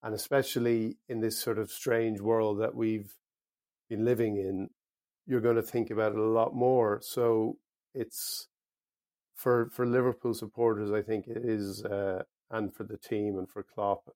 and 0.04 0.14
especially 0.14 0.98
in 1.10 1.20
this 1.20 1.40
sort 1.40 1.58
of 1.58 1.72
strange 1.72 2.22
world 2.22 2.62
that 2.62 2.76
we've 2.76 3.12
been 3.90 4.06
living 4.06 4.38
in 4.38 4.70
you're 5.26 5.42
going 5.42 5.56
to 5.56 5.62
think 5.62 5.90
about 5.90 6.12
it 6.12 6.18
a 6.18 6.24
lot 6.24 6.56
more. 6.56 7.00
So 7.02 7.58
it's 7.94 8.48
for 9.36 9.70
for 9.72 9.86
Liverpool 9.86 10.34
supporters, 10.34 10.92
I 10.92 11.02
think 11.02 11.28
it 11.28 11.44
is, 11.44 11.84
uh, 11.84 12.24
and 12.52 12.74
for 12.74 12.84
the 12.84 12.98
team 12.98 13.38
and 13.38 13.50
for 13.50 13.64
Klopp, 13.64 14.10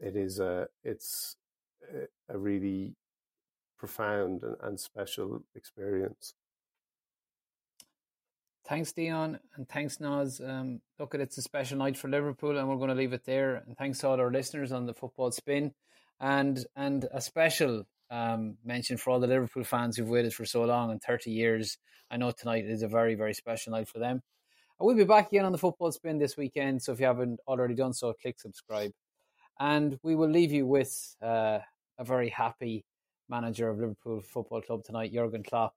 it 0.00 0.16
is 0.16 0.40
a 0.40 0.68
it's 0.82 1.36
a 2.28 2.38
really 2.38 2.94
profound 3.78 4.42
and, 4.42 4.56
and 4.62 4.80
special 4.80 5.42
experience. 5.54 6.34
Thanks, 8.66 8.92
Dion, 8.92 9.38
and 9.56 9.66
thanks, 9.66 9.98
Nas. 9.98 10.42
Um, 10.44 10.82
look, 10.98 11.14
it's 11.14 11.38
a 11.38 11.42
special 11.42 11.78
night 11.78 11.96
for 11.96 12.08
Liverpool, 12.08 12.58
and 12.58 12.68
we're 12.68 12.76
going 12.76 12.90
to 12.90 12.94
leave 12.94 13.14
it 13.14 13.24
there. 13.24 13.56
And 13.66 13.76
thanks 13.78 14.00
to 14.00 14.08
all 14.08 14.20
our 14.20 14.30
listeners 14.30 14.72
on 14.72 14.84
the 14.84 14.92
football 14.92 15.30
spin, 15.30 15.72
and 16.20 16.62
and 16.76 17.06
a 17.10 17.22
special 17.22 17.86
um, 18.10 18.58
mention 18.64 18.98
for 18.98 19.10
all 19.10 19.20
the 19.20 19.26
Liverpool 19.26 19.64
fans 19.64 19.96
who've 19.96 20.08
waited 20.08 20.34
for 20.34 20.44
so 20.44 20.64
long 20.64 20.90
and 20.90 21.00
thirty 21.00 21.30
years. 21.30 21.78
I 22.10 22.18
know 22.18 22.30
tonight 22.30 22.66
is 22.66 22.82
a 22.82 22.88
very 22.88 23.14
very 23.14 23.32
special 23.32 23.72
night 23.72 23.88
for 23.88 24.00
them. 24.00 24.22
I 24.80 24.84
will 24.84 24.94
be 24.94 25.04
back 25.04 25.28
again 25.28 25.46
on 25.46 25.52
the 25.52 25.58
football 25.58 25.90
spin 25.90 26.18
this 26.18 26.36
weekend. 26.36 26.82
So 26.82 26.92
if 26.92 27.00
you 27.00 27.06
haven't 27.06 27.40
already 27.48 27.74
done 27.74 27.94
so, 27.94 28.12
click 28.12 28.38
subscribe. 28.38 28.92
And 29.58 29.98
we 30.02 30.14
will 30.14 30.28
leave 30.30 30.52
you 30.52 30.66
with 30.66 31.16
uh, 31.20 31.60
a 31.98 32.04
very 32.04 32.28
happy 32.28 32.84
manager 33.28 33.68
of 33.68 33.78
Liverpool 33.78 34.20
Football 34.20 34.62
Club 34.62 34.84
tonight, 34.84 35.12
Jurgen 35.12 35.42
Klopp, 35.42 35.74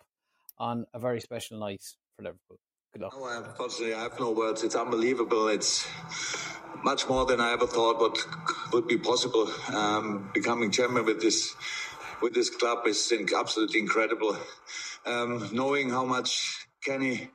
on 0.57 0.85
a 0.93 0.99
very 0.99 1.21
special 1.21 1.59
night 1.59 1.83
for 2.15 2.23
Liverpool. 2.23 2.59
Good 2.93 3.03
luck. 3.03 3.13
No, 3.15 3.25
unfortunately, 3.25 3.93
I 3.93 4.03
have 4.03 4.19
no 4.19 4.31
words. 4.31 4.63
It's 4.63 4.75
unbelievable. 4.75 5.47
It's 5.47 5.87
much 6.83 7.07
more 7.07 7.25
than 7.25 7.39
I 7.39 7.53
ever 7.53 7.67
thought 7.67 7.99
what 7.99 8.17
would 8.73 8.87
be 8.87 8.97
possible. 8.97 9.49
Um, 9.73 10.29
becoming 10.33 10.71
chairman 10.71 11.05
with 11.05 11.21
this 11.21 11.55
with 12.21 12.33
this 12.33 12.49
club 12.49 12.85
is 12.85 13.11
absolutely 13.35 13.79
incredible. 13.79 14.37
Um, 15.05 15.49
knowing 15.51 15.89
how 15.89 16.05
much 16.05 16.67
Kenny 16.83 17.29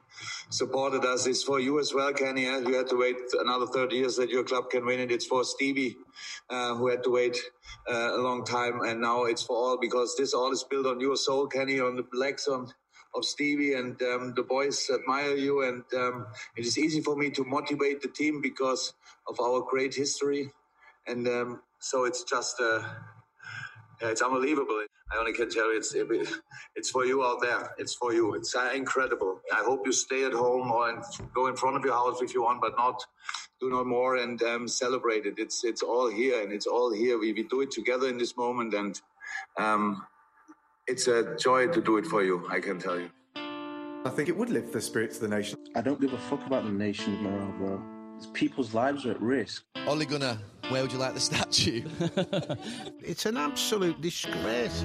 supported 0.51 1.05
us. 1.05 1.27
It's 1.27 1.43
for 1.43 1.61
you 1.61 1.81
as 1.81 1.93
well, 1.95 2.13
Kenny. 2.13 2.45
You 2.45 2.75
had 2.75 2.89
to 2.89 2.97
wait 2.97 3.17
another 3.41 3.67
30 3.67 3.97
years 3.97 4.17
that 4.17 4.31
your 4.31 4.45
club 4.45 4.71
can 4.71 4.87
win 4.87 5.01
it. 5.01 5.11
It's 5.13 5.27
for 5.27 5.45
Stevie, 5.45 5.97
uh, 6.51 6.75
who 6.75 6.89
had 6.89 7.03
to 7.05 7.11
wait 7.11 7.37
uh, 7.91 8.17
a 8.17 8.21
long 8.21 8.45
time. 8.45 8.81
And 8.83 9.01
now 9.01 9.25
it's 9.25 9.43
for 9.43 9.57
all 9.57 9.79
because 9.79 10.15
this 10.17 10.35
all 10.35 10.53
is 10.53 10.65
built 10.65 10.87
on 10.87 11.01
your 11.01 11.17
soul, 11.17 11.47
Kenny, 11.47 11.81
on 11.81 11.97
the 11.97 12.05
legs 12.13 12.49
on, 12.49 12.73
of 13.15 13.25
Stevie. 13.25 13.75
And 13.75 14.01
um, 14.03 14.35
the 14.37 14.43
boys 14.43 14.91
admire 14.93 15.37
you. 15.37 15.63
And 15.63 15.85
um, 15.95 16.27
it 16.57 16.67
is 16.67 16.79
easy 16.79 17.01
for 17.01 17.17
me 17.17 17.31
to 17.31 17.45
motivate 17.45 18.03
the 18.03 18.09
team 18.09 18.41
because 18.41 18.95
of 19.29 19.41
our 19.41 19.63
great 19.63 19.95
history. 19.95 20.53
And 21.07 21.27
um, 21.29 21.63
so 21.81 22.05
it's 22.05 22.25
just. 22.25 22.61
It's 24.01 24.23
unbelievable. 24.23 24.85
I 25.13 25.19
only 25.19 25.33
can 25.33 25.49
tell 25.49 25.73
you, 25.73 25.79
it's 25.79 25.95
it's 26.75 26.91
for 26.91 27.05
you 27.05 27.25
out 27.25 27.41
there. 27.41 27.71
It's 27.79 27.95
for 27.95 28.13
you. 28.13 28.35
It's 28.35 28.55
uh, 28.55 28.71
incredible. 28.75 29.41
I 29.53 29.63
hope 29.63 29.87
you 29.87 29.93
stay 29.93 30.25
at 30.25 30.33
home 30.33 30.71
or 30.71 30.91
in, 30.91 31.03
go 31.35 31.47
in 31.47 31.57
front 31.57 31.77
of 31.77 31.85
your 31.85 31.95
house 31.95 32.21
if 32.21 32.35
you 32.35 32.43
want, 32.43 32.61
but 32.61 32.77
not 32.77 33.05
do 33.61 33.71
no 33.71 33.85
more 33.85 34.17
and 34.17 34.43
um, 34.43 34.69
celebrate 34.69 35.25
it. 35.25 35.35
It's 35.39 35.65
it's 35.65 35.83
all 35.83 36.11
here 36.11 36.43
and 36.43 36.53
it's 36.53 36.67
all 36.67 36.93
here. 36.93 37.19
We, 37.19 37.33
we 37.33 37.45
do 37.45 37.61
it 37.61 37.71
together 37.71 38.09
in 38.09 38.19
this 38.19 38.37
moment, 38.37 38.75
and 38.75 39.01
um, 39.57 40.05
it's 40.87 41.07
a 41.09 41.37
joy 41.37 41.69
to 41.69 41.81
do 41.81 41.97
it 41.99 42.07
for 42.07 42.23
you. 42.23 42.47
I 42.51 42.61
can 42.61 42.79
tell 42.79 42.99
you. 42.99 43.11
I 44.05 44.11
think 44.11 44.29
it 44.29 44.37
would 44.37 44.51
lift 44.51 44.73
the 44.73 44.81
spirits 44.81 45.17
of 45.17 45.23
the 45.23 45.37
nation. 45.37 45.59
I 45.75 45.81
don't 45.81 46.01
give 46.01 46.13
a 46.13 46.19
fuck 46.19 46.47
about 46.47 46.65
the 46.65 46.71
nation's 46.71 47.21
morale, 47.21 47.55
bro. 47.59 47.83
People's 48.33 48.73
lives 48.73 49.05
are 49.05 49.11
at 49.11 49.21
risk. 49.21 49.65
Ole 49.87 50.05
Gunnar, 50.05 50.39
where 50.69 50.83
would 50.83 50.93
you 50.93 50.99
like 50.99 51.15
the 51.15 51.21
statue? 51.21 51.83
it's 53.01 53.27
an 53.27 53.37
absolute 53.37 54.01
disgrace. 54.01 54.85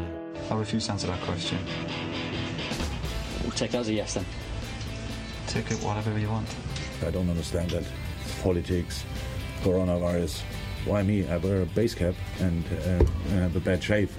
I 0.49 0.55
refuse 0.55 0.85
to 0.85 0.91
answer 0.91 1.07
that 1.07 1.21
question. 1.23 1.57
We'll 3.41 3.51
take 3.51 3.71
that 3.71 3.79
as 3.79 3.89
a 3.89 3.93
yes 3.93 4.13
then. 4.13 4.25
Take 5.47 5.71
it 5.71 5.77
whatever 5.83 6.17
you 6.17 6.29
want. 6.29 6.47
I 7.05 7.09
don't 7.09 7.29
understand 7.29 7.71
that. 7.71 7.83
Politics, 8.43 9.03
coronavirus. 9.63 10.43
Why 10.85 11.03
me? 11.03 11.27
I 11.27 11.37
wear 11.37 11.63
a 11.63 11.65
base 11.65 11.95
cap 11.95 12.15
and 12.39 12.63
uh, 12.65 13.03
have 13.35 13.55
a 13.55 13.59
bad 13.59 13.83
shave. 13.83 14.15